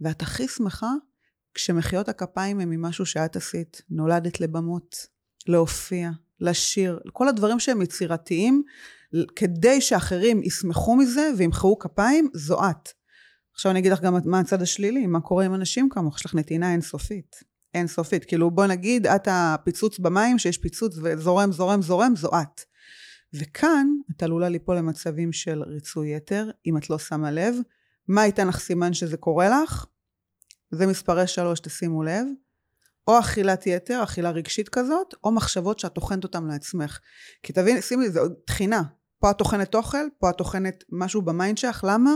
ואת 0.00 0.22
הכי 0.22 0.48
שמחה 0.48 0.90
כשמחיאות 1.54 2.08
הכפיים 2.08 2.60
הם 2.60 2.70
ממשהו 2.70 3.06
שאת 3.06 3.36
עשית. 3.36 3.82
נולדת 3.90 4.40
לבמות, 4.40 5.06
להופיע, 5.46 6.10
לשיר, 6.40 7.00
כל 7.12 7.28
הדברים 7.28 7.60
שהם 7.60 7.82
יצירתיים, 7.82 8.62
כדי 9.36 9.80
שאחרים 9.80 10.42
ישמחו 10.42 10.96
מזה 10.96 11.30
וימחאו 11.38 11.78
כפיים, 11.78 12.30
זו 12.34 12.70
את. 12.70 12.99
עכשיו 13.60 13.70
אני 13.70 13.78
אגיד 13.78 13.92
לך 13.92 14.00
גם 14.00 14.14
מה 14.24 14.40
הצד 14.40 14.62
השלילי, 14.62 15.06
מה 15.06 15.20
קורה 15.20 15.44
עם 15.44 15.54
אנשים 15.54 15.88
כמוך, 15.88 16.16
יש 16.16 16.26
לך 16.26 16.34
נתינה 16.34 16.72
אינסופית. 16.72 17.36
אינסופית. 17.74 18.24
כאילו 18.24 18.50
בוא 18.50 18.66
נגיד, 18.66 19.06
את 19.06 19.28
הפיצוץ 19.30 19.98
במים, 19.98 20.38
שיש 20.38 20.58
פיצוץ 20.58 20.96
וזורם, 21.02 21.52
זורם, 21.52 21.82
זורם, 21.82 22.16
זו 22.16 22.30
את. 22.42 22.60
וכאן 23.34 23.86
את 24.10 24.22
עלולה 24.22 24.48
ליפול 24.48 24.76
למצבים 24.76 25.32
של 25.32 25.62
ריצוי 25.62 26.16
יתר, 26.16 26.50
אם 26.66 26.76
את 26.76 26.90
לא 26.90 26.98
שמה 26.98 27.30
לב. 27.30 27.54
מה 28.08 28.26
ייתן 28.26 28.48
לך 28.48 28.58
סימן 28.58 28.92
שזה 28.92 29.16
קורה 29.16 29.48
לך? 29.48 29.86
זה 30.70 30.86
מספרי 30.86 31.26
שלוש, 31.26 31.60
תשימו 31.60 32.02
לב. 32.02 32.26
או 33.08 33.18
אכילת 33.18 33.66
יתר, 33.66 34.02
אכילה 34.02 34.30
רגשית 34.30 34.68
כזאת, 34.68 35.14
או 35.24 35.32
מחשבות 35.32 35.78
שאת 35.78 35.92
טוחנת 35.92 36.24
אותן 36.24 36.44
לעצמך. 36.44 36.98
כי 37.42 37.52
תביני, 37.52 37.82
שימי, 37.82 38.10
זה 38.10 38.20
טחינה. 38.46 38.82
פה 39.18 39.30
את 39.30 39.38
טוחנת 39.38 39.74
אוכל, 39.74 40.06
פה 40.18 40.30
את 40.30 40.38
טוחנת 40.38 40.84
משהו 40.92 41.22
ב 41.22 41.29
mind 41.29 41.58
שלך, 41.58 41.84
למה? 41.88 42.10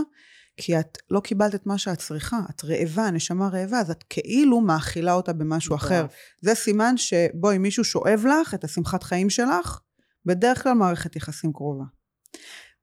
כי 0.57 0.79
את 0.79 0.97
לא 1.09 1.19
קיבלת 1.19 1.55
את 1.55 1.65
מה 1.65 1.77
שאת 1.77 1.97
צריכה, 1.97 2.39
את 2.49 2.63
רעבה, 2.63 3.11
נשמה 3.11 3.47
רעבה, 3.47 3.79
אז 3.79 3.91
את 3.91 4.03
כאילו 4.09 4.61
מאכילה 4.61 5.13
אותה 5.13 5.33
במשהו 5.33 5.75
אחר. 5.75 6.05
זה 6.41 6.55
סימן 6.55 6.97
שבו 6.97 7.51
אם 7.55 7.61
מישהו 7.61 7.83
שואב 7.83 8.25
לך 8.29 8.53
את 8.53 8.63
השמחת 8.63 9.03
חיים 9.03 9.29
שלך, 9.29 9.79
בדרך 10.25 10.63
כלל 10.63 10.73
מערכת 10.73 11.15
יחסים 11.15 11.53
קרובה. 11.53 11.83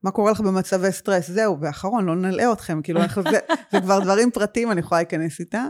מה 0.03 0.11
קורה 0.11 0.33
לך 0.33 0.41
במצבי 0.41 0.93
סטרס? 0.93 1.31
זהו, 1.31 1.61
ואחרון, 1.61 2.05
לא 2.05 2.17
נלאה 2.17 2.53
אתכם, 2.53 2.83
כאילו, 2.83 3.01
זה, 3.31 3.39
זה 3.73 3.81
כבר 3.81 4.01
דברים 4.01 4.31
פרטיים, 4.31 4.71
אני 4.71 4.81
יכולה 4.81 5.01
להיכנס 5.01 5.41
איתה, 5.41 5.65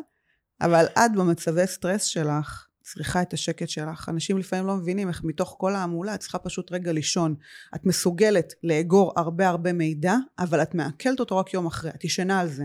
אבל 0.60 0.84
את 0.84 1.12
במצבי 1.16 1.66
סטרס 1.66 2.04
שלך, 2.04 2.66
צריכה 2.82 3.22
את 3.22 3.32
השקט 3.32 3.68
שלך. 3.68 4.08
אנשים 4.08 4.38
לפעמים 4.38 4.66
לא 4.66 4.76
מבינים 4.76 5.08
איך 5.08 5.24
מתוך 5.24 5.56
כל 5.58 5.74
ההמולה 5.74 6.14
את 6.14 6.20
צריכה 6.20 6.38
פשוט 6.38 6.72
רגע 6.72 6.92
לישון. 6.92 7.34
את 7.74 7.86
מסוגלת 7.86 8.52
לאגור 8.62 9.12
הרבה 9.16 9.48
הרבה 9.48 9.72
מידע, 9.72 10.14
אבל 10.38 10.62
את 10.62 10.74
מעכלת 10.74 11.20
אותו 11.20 11.36
רק 11.36 11.54
יום 11.54 11.66
אחרי. 11.66 11.90
את 11.90 12.04
ישנה 12.04 12.40
על 12.40 12.48
זה. 12.48 12.64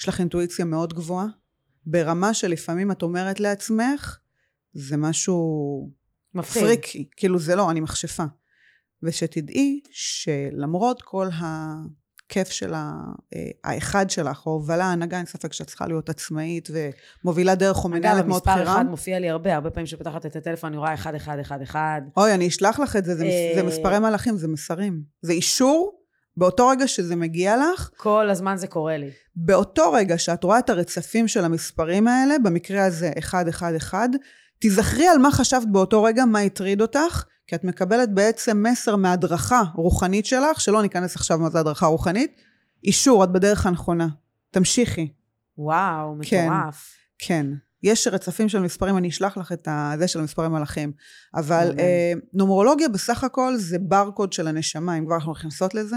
יש 0.00 0.08
לך 0.08 0.20
אינטואיציה 0.20 0.64
מאוד 0.64 0.94
גבוהה, 0.94 1.26
ברמה 1.86 2.34
שלפעמים 2.34 2.90
את 2.90 3.02
אומרת 3.02 3.40
לעצמך, 3.40 4.18
זה 4.72 4.96
משהו 4.96 5.90
מפחיד. 6.34 6.62
פריקי. 6.62 7.08
כאילו 7.16 7.38
זה 7.38 7.56
לא, 7.56 7.70
אני 7.70 7.80
מכשפה. 7.80 8.24
ושתדעי 9.02 9.80
שלמרות 9.90 11.02
כל 11.02 11.28
ה... 11.32 11.74
הכיף 12.32 12.48
של 12.48 12.74
אה, 12.74 12.80
האחד 13.64 14.10
שלך, 14.10 14.46
או 14.46 14.52
הובלה, 14.52 14.84
הנהגה, 14.84 15.16
אין 15.16 15.26
ספק 15.26 15.52
שאת 15.52 15.66
צריכה 15.66 15.86
להיות 15.86 16.08
עצמאית 16.08 16.68
ומובילה 17.24 17.54
דרך 17.54 17.84
או 17.84 17.88
מנהלת 17.88 18.26
מאוד 18.26 18.42
בכירה. 18.42 18.56
אגב, 18.56 18.62
מספר 18.62 18.74
אחד 18.74 18.86
מופיע 18.90 19.18
לי 19.18 19.30
הרבה, 19.30 19.54
הרבה 19.54 19.70
פעמים 19.70 19.86
שפתחת 19.86 20.26
את 20.26 20.36
הטלפון, 20.36 20.68
אני 20.68 20.76
רואה 20.76 20.94
אחד, 20.94 21.14
אחד, 21.14 21.38
אחד, 21.38 21.62
אחד. 21.62 22.00
אוי, 22.16 22.34
אני 22.34 22.48
אשלח 22.48 22.80
לך 22.80 22.96
את 22.96 23.04
זה, 23.04 23.14
זה, 23.14 23.24
זה 23.54 23.60
אה, 23.60 23.62
מספרי 23.62 23.98
מלאכים, 23.98 24.36
זה 24.36 24.48
מסרים. 24.48 25.02
זה 25.22 25.32
אישור 25.32 26.02
באותו 26.36 26.68
רגע 26.68 26.88
שזה 26.88 27.16
מגיע 27.16 27.56
לך. 27.56 27.90
כל 27.96 28.30
הזמן 28.30 28.56
זה 28.56 28.66
קורה 28.66 28.96
לי. 28.96 29.10
באותו 29.36 29.92
רגע 29.92 30.18
שאת 30.18 30.44
רואה 30.44 30.58
את 30.58 30.70
הרצפים 30.70 31.28
של 31.28 31.44
המספרים 31.44 32.08
האלה, 32.08 32.34
במקרה 32.44 32.84
הזה 32.84 33.10
אחד, 33.18 33.48
אחד, 33.48 33.74
אחד, 33.74 34.08
תיזכרי 34.58 35.08
על 35.08 35.18
מה 35.18 35.30
חשבת 35.30 35.66
באותו 35.72 36.02
רגע, 36.02 36.24
מה 36.24 36.38
הטריד 36.38 36.80
אותך, 36.80 37.24
כי 37.46 37.54
את 37.54 37.64
מקבלת 37.64 38.14
בעצם 38.14 38.66
מסר 38.66 38.96
מהדרכה 38.96 39.62
רוחנית 39.74 40.26
שלך, 40.26 40.60
שלא 40.60 40.82
ניכנס 40.82 41.16
עכשיו 41.16 41.38
מה 41.38 41.50
זה 41.50 41.60
הדרכה 41.60 41.86
רוחנית, 41.86 42.40
אישור, 42.84 43.24
את 43.24 43.32
בדרך 43.32 43.66
הנכונה. 43.66 44.08
תמשיכי. 44.50 45.12
וואו, 45.58 46.14
כן, 46.22 46.48
מטורף. 46.48 46.94
כן, 47.18 47.26
כן. 47.26 47.46
יש 47.82 48.06
רצפים 48.06 48.48
של 48.48 48.60
מספרים, 48.60 48.96
אני 48.96 49.08
אשלח 49.08 49.36
לך 49.36 49.52
את 49.52 49.68
זה 49.98 50.08
של 50.08 50.20
המספרים 50.20 50.52
מלאכים. 50.52 50.92
אבל 51.34 51.74
אה, 51.78 52.12
נומרולוגיה 52.34 52.88
בסך 52.88 53.24
הכל 53.24 53.56
זה 53.56 53.78
ברקוד 53.78 54.32
של 54.32 54.48
הנשמה, 54.48 54.98
אם 54.98 55.06
כבר 55.06 55.14
אנחנו 55.14 55.32
נכנסות 55.32 55.74
לזה. 55.74 55.96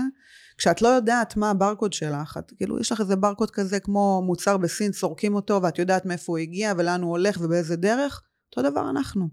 כשאת 0.58 0.81
לא 0.81 0.88
יודעת 0.88 1.38
מה 1.38 1.49
הברקוד 1.49 1.93
שלך, 1.93 2.38
את 2.38 2.51
כאילו 2.58 2.79
יש 2.79 2.91
לך 2.91 3.01
איזה 3.01 3.15
ברקוד 3.15 3.51
כזה 3.51 3.79
כמו 3.79 4.21
מוצר 4.25 4.58
בסין, 4.58 4.91
סורקים 4.91 5.36
אותו 5.36 5.62
ואת 5.62 5.79
יודעת 5.79 6.05
מאיפה 6.05 6.31
הוא 6.31 6.38
הגיע 6.38 6.73
ולאן 6.77 7.01
הוא 7.01 7.12
הולך 7.12 7.38
ובאיזה 7.41 7.75
דרך, 7.75 8.21
אותו 8.57 8.69
דבר 8.69 8.89
אנחנו. 8.89 9.29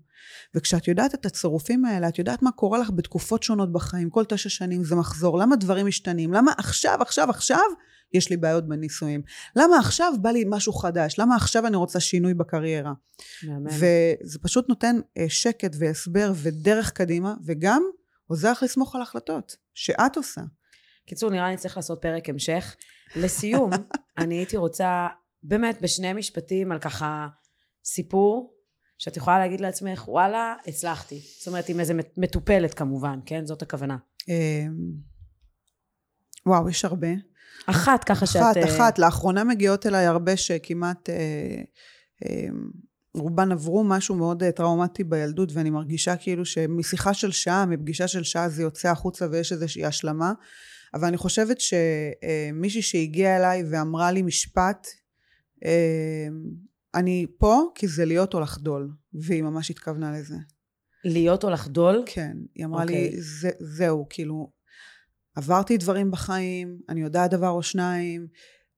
וכשאת 0.55 0.89
יודעת 0.89 1.15
את 1.15 1.27
הצירופים 1.27 1.85
האלה, 1.85 2.09
את 2.09 2.19
יודעת 2.19 2.43
מה 2.43 2.53
קורה 2.53 2.79
לך 2.79 2.91
בתקופות 2.91 3.43
שונות 3.43 3.73
בחיים, 3.73 4.11
כל 4.11 4.25
תשע 4.25 4.49
שנים 4.49 4.85
זה 4.85 4.95
מחזור, 4.95 5.39
למה 5.39 5.57
דברים 5.57 5.87
משתנים, 5.87 6.33
למה 6.33 6.53
עכשיו, 6.59 6.99
עכשיו, 7.01 7.31
עכשיו 7.31 7.65
יש 8.15 8.31
לי 8.31 8.37
בעיות 8.37 8.69
בנישואים, 8.69 9.23
למה 9.57 9.79
עכשיו 9.79 10.13
בא 10.21 10.31
לי 10.31 10.45
משהו 10.49 10.73
חדש, 10.73 11.19
למה 11.19 11.37
עכשיו 11.37 11.67
אני 11.67 11.77
רוצה 11.77 12.01
שינוי 12.01 12.35
בקריירה. 12.35 12.93
מאמן. 13.47 13.71
וזה 13.71 14.39
פשוט 14.43 14.69
נותן 14.69 14.97
אה, 15.19 15.25
שקט 15.29 15.77
והסבר 15.79 16.33
ודרך 16.37 16.91
קדימה, 16.91 17.35
וגם 17.45 17.83
עוזר 18.27 18.53
לך 18.53 18.63
לסמוך 18.63 18.95
על 18.95 19.03
החלטות 19.03 19.57
שאת 19.75 20.17
עושה. 20.17 20.41
קיצור, 21.07 21.31
נראה 21.31 21.51
לי 21.51 21.57
צריך 21.57 21.77
לעשות 21.77 21.99
פרק 22.03 22.29
המשך. 22.29 22.77
לסיום, 23.17 23.71
אני 24.19 24.35
הייתי 24.35 24.57
רוצה 24.57 25.07
באמת 25.43 25.83
בשני 25.83 26.13
משפטים 26.13 26.73
על 26.73 26.79
ככה 26.79 27.29
סיפור 27.85 28.55
שאת 28.99 29.17
יכולה 29.17 29.39
להגיד 29.39 29.61
לעצמך, 29.61 30.09
וואלה, 30.09 30.55
הצלחתי. 30.67 31.21
זאת 31.39 31.49
אומרת, 31.49 31.69
עם 31.69 31.81
איזה 31.81 31.95
מטופלת 32.17 32.75
כמובן, 32.75 33.19
כן? 33.27 33.47
זאת 33.47 33.63
הכוונה. 33.63 33.97
אמ, 34.29 34.35
וואו, 36.47 36.69
יש 36.69 36.85
הרבה. 36.85 37.09
אחת 37.67 38.05
ככה 38.05 38.27
שאת... 38.27 38.43
אחת, 38.43 38.57
אה, 38.57 38.77
אחת. 38.77 38.99
לאחרונה 38.99 39.45
מגיעות 39.45 39.87
אליי 39.87 40.07
הרבה 40.07 40.37
שכמעט... 40.37 41.11
אה, 41.11 41.63
אה, 42.25 42.49
רובן 43.15 43.53
עברו 43.53 43.85
משהו 43.85 44.15
מאוד 44.15 44.43
אה, 44.43 44.53
טראומטי 44.53 45.05
בילדות 45.05 45.53
ואני 45.53 45.71
מרגישה 45.71 46.17
כאילו 46.17 46.45
שמשיחה 46.45 47.15
של 47.15 47.31
שעה, 47.31 47.67
מפגישה 47.67 48.09
של 48.09 48.23
שעה 48.23 48.49
זה 48.49 48.63
יוצא 48.63 48.91
החוצה 48.91 49.27
ויש 49.31 49.53
איזושהי 49.53 49.85
השלמה 49.85 50.33
אבל 50.95 51.09
אני 51.09 51.17
חושבת 51.17 51.59
שמישהי 51.61 52.83
שהגיעה 52.83 53.37
אליי 53.37 53.65
ואמרה 53.71 54.13
לי 54.13 54.23
משפט 54.23 54.87
אה, 55.65 56.29
אני 56.95 57.27
פה 57.39 57.63
כי 57.75 57.89
זה 57.89 58.05
להיות 58.05 58.35
או 58.35 58.41
לחדול, 58.41 58.91
והיא 59.15 59.43
ממש 59.43 59.71
התכוונה 59.71 60.19
לזה. 60.19 60.37
להיות 61.05 61.45
או 61.45 61.51
לחדול? 61.51 62.03
כן, 62.07 62.37
היא 62.55 62.67
אמרה 62.67 62.83
okay. 62.83 62.87
לי, 62.87 63.07
אוקיי. 63.07 63.21
זה, 63.23 63.51
זהו, 63.61 64.07
כאילו, 64.11 64.53
עברתי 65.37 65.77
דברים 65.77 66.11
בחיים, 66.11 66.79
אני 66.89 67.01
יודעת 67.01 67.31
דבר 67.31 67.49
או 67.49 67.63
שניים, 67.63 68.27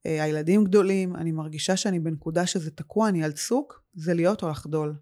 אה, 0.07 0.25
הילדים 0.25 0.65
גדולים, 0.65 1.17
אני 1.17 1.33
מרגישה 1.33 1.77
שאני 1.77 2.01
בנקודה 2.01 2.47
שזה 2.47 2.71
תקוע, 2.71 3.09
אני 3.09 3.25
על 3.25 3.33
צוק, 3.33 3.83
זה 3.95 4.15
להיות 4.15 4.43
או 4.43 4.49
לחדול. 4.49 4.95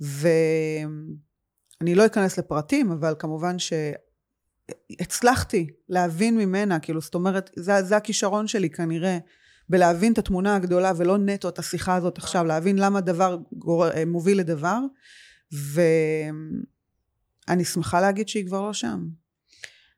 ואני 0.00 1.94
לא 1.94 2.06
אכנס 2.06 2.38
לפרטים, 2.38 2.92
אבל 2.92 3.14
כמובן 3.18 3.56
שהצלחתי 4.98 5.66
להבין 5.88 6.38
ממנה, 6.38 6.80
כאילו, 6.80 7.00
זאת 7.00 7.14
אומרת, 7.14 7.50
זה, 7.56 7.82
זה 7.82 7.96
הכישרון 7.96 8.46
שלי 8.46 8.70
כנראה. 8.70 9.18
בלהבין 9.72 10.12
את 10.12 10.18
התמונה 10.18 10.56
הגדולה 10.56 10.92
ולא 10.96 11.18
נטו 11.18 11.48
את 11.48 11.58
השיחה 11.58 11.94
הזאת 11.94 12.18
עכשיו, 12.18 12.44
להבין 12.44 12.78
למה 12.78 13.00
דבר 13.00 13.38
גור... 13.52 13.88
אה, 13.88 14.04
מוביל 14.04 14.38
לדבר. 14.38 14.78
אני 17.48 17.64
שמחה 17.64 18.00
להגיד 18.00 18.28
שהיא 18.28 18.46
כבר 18.46 18.60
לא 18.60 18.72
שם. 18.72 19.06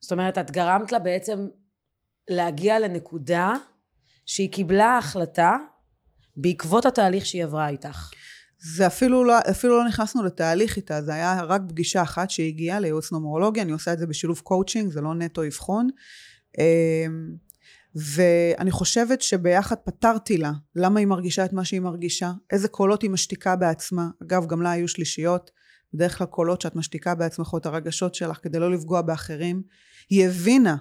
זאת 0.00 0.12
אומרת, 0.12 0.38
את 0.38 0.50
גרמת 0.50 0.92
לה 0.92 0.98
בעצם 0.98 1.46
להגיע 2.30 2.78
לנקודה 2.78 3.52
שהיא 4.26 4.52
קיבלה 4.52 4.98
החלטה 4.98 5.56
בעקבות 6.36 6.86
התהליך 6.86 7.26
שהיא 7.26 7.44
עברה 7.44 7.68
איתך. 7.68 8.10
זה 8.58 8.86
אפילו 8.86 9.24
לא, 9.24 9.38
אפילו 9.50 9.78
לא 9.78 9.88
נכנסנו 9.88 10.22
לתהליך 10.22 10.76
איתה, 10.76 11.02
זה 11.02 11.14
היה 11.14 11.42
רק 11.42 11.62
פגישה 11.68 12.02
אחת 12.02 12.30
שהגיעה 12.30 12.80
לייעוץ 12.80 13.12
נומרולוגי, 13.12 13.62
אני 13.62 13.72
עושה 13.72 13.92
את 13.92 13.98
זה 13.98 14.06
בשילוב 14.06 14.40
קואוצ'ינג, 14.40 14.92
זה 14.92 15.00
לא 15.00 15.14
נטו 15.14 15.46
אבחון. 15.46 15.88
ואני 17.94 18.70
חושבת 18.70 19.22
שביחד 19.22 19.76
פתרתי 19.76 20.38
לה 20.38 20.52
למה 20.76 21.00
היא 21.00 21.06
מרגישה 21.06 21.44
את 21.44 21.52
מה 21.52 21.64
שהיא 21.64 21.80
מרגישה, 21.80 22.32
איזה 22.50 22.68
קולות 22.68 23.02
היא 23.02 23.10
משתיקה 23.10 23.56
בעצמה. 23.56 24.08
אגב, 24.22 24.46
גם 24.46 24.62
לה 24.62 24.70
היו 24.70 24.88
שלישיות, 24.88 25.50
בדרך 25.94 26.18
כלל 26.18 26.26
קולות 26.26 26.60
שאת 26.60 26.76
משתיקה 26.76 27.14
בעצמך 27.14 27.52
או 27.52 27.58
את 27.58 27.66
הרגשות 27.66 28.14
שלך 28.14 28.38
כדי 28.42 28.58
לא 28.58 28.72
לפגוע 28.72 29.02
באחרים. 29.02 29.62
היא 30.10 30.26
הבינה 30.26 30.76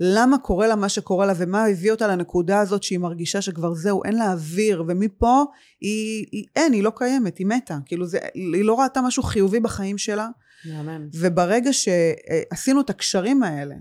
למה 0.00 0.38
קורה 0.38 0.66
לה 0.66 0.76
מה 0.76 0.88
שקורה 0.88 1.26
לה 1.26 1.32
ומה 1.36 1.64
הביא 1.64 1.90
אותה 1.90 2.06
לנקודה 2.06 2.60
הזאת 2.60 2.82
שהיא 2.82 2.98
מרגישה 2.98 3.40
שכבר 3.40 3.74
זהו 3.74 4.04
אין 4.04 4.16
לה 4.16 4.32
אוויר 4.32 4.84
ומפה 4.88 5.42
היא, 5.80 6.26
היא 6.32 6.44
אין 6.56 6.72
היא 6.72 6.82
לא 6.82 6.92
קיימת 6.96 7.38
היא 7.38 7.46
מתה 7.46 7.78
כאילו 7.86 8.06
זה 8.06 8.18
היא 8.34 8.64
לא 8.64 8.80
ראתה 8.80 9.02
משהו 9.02 9.22
חיובי 9.22 9.60
בחיים 9.60 9.98
שלה 9.98 10.28
מהמם. 10.64 11.08
וברגע 11.14 11.70
שעשינו 11.72 12.80
את 12.80 12.90
הקשרים 12.90 13.42
האלה 13.42 13.74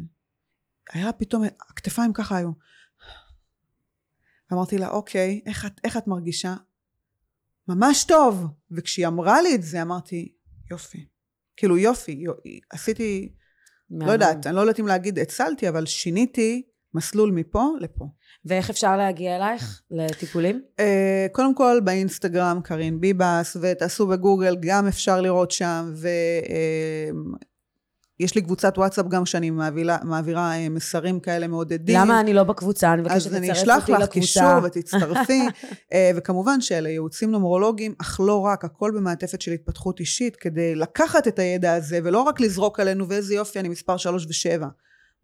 היה 0.92 1.14
פתאום 1.14 1.44
הכתפיים 1.70 2.14
ככה 2.14 2.38
היו 2.38 2.52
אמרתי 4.54 4.78
לה 4.78 4.90
אוקיי 4.90 5.42
איך 5.46 5.66
את, 5.66 5.82
איך 5.84 5.98
את 5.98 6.08
מרגישה 6.08 6.56
ממש 7.68 8.04
טוב 8.04 8.48
וכשהיא 8.72 9.08
אמרה 9.08 9.42
לי 9.42 9.56
את 9.56 9.64
זה 9.64 9.82
אמרתי 9.82 10.34
יופי 10.72 11.08
כאילו 11.58 11.78
יופי 11.78 12.12
יופי 12.12 12.60
עשיתי 12.70 13.34
מהמם. 13.90 14.08
לא 14.08 14.12
יודעת, 14.12 14.48
אני 14.48 14.56
לא 14.56 14.62
יודעת 14.62 14.80
אם 14.80 14.88
להגיד 14.88 15.20
הצלתי, 15.20 15.70
אבל 15.70 15.86
שיניתי 15.86 16.64
מסלול 16.94 17.32
מפה 17.32 17.68
לפה. 17.80 18.06
ואיך 18.46 18.70
אפשר 18.70 18.98
להגיע 18.98 19.36
אלייך 19.36 19.82
לטיפולים? 19.92 20.62
Uh, 20.78 20.84
קודם 21.32 21.56
כל 21.56 21.80
באינסטגרם 21.84 22.62
קרין 22.64 23.02
ביבס, 23.02 23.58
ותעשו 23.62 24.08
בגוגל, 24.08 24.56
גם 24.60 24.88
אפשר 24.88 25.22
לראות 25.22 25.52
שם, 25.52 25.94
ויש 28.20 28.36
לי 28.36 28.41
קבוצת 28.41 28.78
וואטסאפ 28.78 29.07
גם 29.07 29.26
שאני 29.26 29.49
מעבירה, 29.49 29.97
מעבירה 30.03 30.55
אה, 30.55 30.70
מסרים 30.70 31.20
כאלה 31.20 31.47
מעודדים. 31.47 31.99
למה 31.99 32.20
אני 32.20 32.34
לא 32.34 32.43
בקבוצה? 32.43 32.93
אני 32.93 33.01
מבקשת 33.01 33.16
אז 33.16 33.36
אני 33.36 33.49
לצרף 33.49 33.64
אשלח 33.64 33.82
אותי 33.82 33.91
לך 33.91 33.99
לקבוצה. 33.99 34.20
קישור 34.20 34.59
ותצטרפי, 34.64 35.41
אה, 35.93 36.11
וכמובן 36.16 36.61
שאלה 36.61 36.89
ייעוצים 36.89 37.32
נומרולוגיים, 37.32 37.95
אך 38.01 38.20
לא 38.24 38.39
רק, 38.39 38.66
הכל 38.66 38.91
במעטפת 38.95 39.41
של 39.41 39.51
התפתחות 39.51 39.99
אישית, 39.99 40.36
כדי 40.36 40.76
לקחת 40.76 41.28
את 41.28 41.39
הידע 41.39 41.74
הזה, 41.74 41.99
ולא 42.03 42.22
רק 42.22 42.39
לזרוק 42.39 42.80
עלינו, 42.80 43.09
ואיזה 43.09 43.36
יופי, 43.36 43.59
אני 43.59 43.70
מספר 43.70 43.97
שלוש 43.97 44.26
ושבע. 44.30 44.68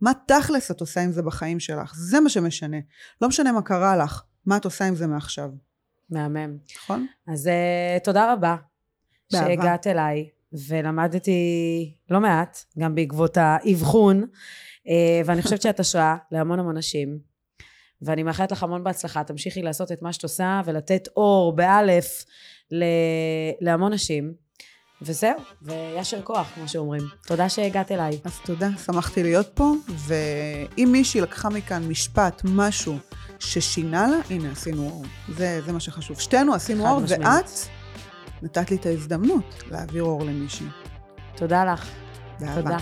מה 0.02 0.12
תכלס 0.28 0.72
את 0.72 0.82
עושה 0.82 1.02
עם 1.02 1.12
זה 1.12 1.22
בחיים 1.22 1.60
שלך? 1.60 1.94
זה 1.96 2.20
מה 2.20 2.30
שמשנה. 2.30 2.78
לא 3.22 3.28
משנה 3.28 3.52
מה 3.52 3.62
קרה 3.62 3.98
לך, 3.98 4.24
מה 4.46 4.58
את 4.58 4.66
עושה 4.66 4.86
עם 4.86 4.96
זה 4.96 5.08
מעכשיו, 5.08 5.50
מהמם. 6.10 6.58
נכון? 6.78 7.08
אז 7.28 7.48
uh, 7.48 8.04
תודה 8.04 8.34
רבה 8.34 8.56
באהבה. 9.32 9.48
שהגעת 9.48 9.88
אליי, 9.88 10.30
ולמדתי 10.54 11.94
לא 12.10 12.20
מעט, 12.20 12.66
גם 12.80 12.96
בעקבות 12.96 13.38
האבחון, 13.38 14.24
uh, 14.24 14.90
ואני 15.26 15.42
חושבת 15.42 15.62
שאת 15.62 15.80
השראה 15.80 16.16
להמון 16.32 16.60
המון 16.60 16.78
נשים, 16.78 17.20
ואני 18.02 18.24
מאחלת 18.24 18.52
לך 18.52 18.64
המון 18.64 18.84
בהצלחה. 18.84 19.24
תמשיכי 19.24 19.62
לעשות 19.62 19.92
את 19.92 20.02
מה 20.02 20.14
שאת 20.14 20.24
עושה, 20.24 20.62
ולתת 20.66 21.08
אור, 21.18 21.56
באלף, 21.56 22.26
ל- 22.72 22.84
להמון 23.62 23.94
נשים. 23.94 24.34
וזהו, 25.02 25.36
וישר 25.62 26.22
כוח, 26.22 26.52
כמו 26.56 26.68
שאומרים. 26.68 27.02
תודה 27.28 27.50
שהגעת 27.50 27.92
אליי. 27.92 28.20
אז 28.24 28.40
תודה, 28.46 28.70
שמחתי 28.86 29.24
להיות 29.24 29.48
פה, 29.54 29.74
ואם 29.88 30.90
מישהי 30.92 31.22
לקחה 31.22 31.50
מכאן 31.50 31.88
משפט, 31.88 32.42
משהו 32.46 32.98
ששינה 33.40 34.08
לה, 34.08 34.18
הנה 34.30 34.52
עשינו 34.52 34.90
אור. 34.90 35.06
זה, 35.36 35.62
זה 35.66 35.72
מה 35.72 35.80
שחשוב. 35.80 36.20
שתינו 36.20 36.54
עשינו 36.54 36.88
אור, 36.88 37.00
משמעית. 37.00 37.24
ואת 37.24 37.79
נתת 38.42 38.72
לי 38.72 38.78
את 38.78 38.86
ההזדמנות 38.86 39.64
להעביר 39.72 40.04
אור 40.04 40.24
למישהי. 40.24 40.68
תודה 41.36 41.66
לך. 41.74 41.90
תודה. 42.56 42.78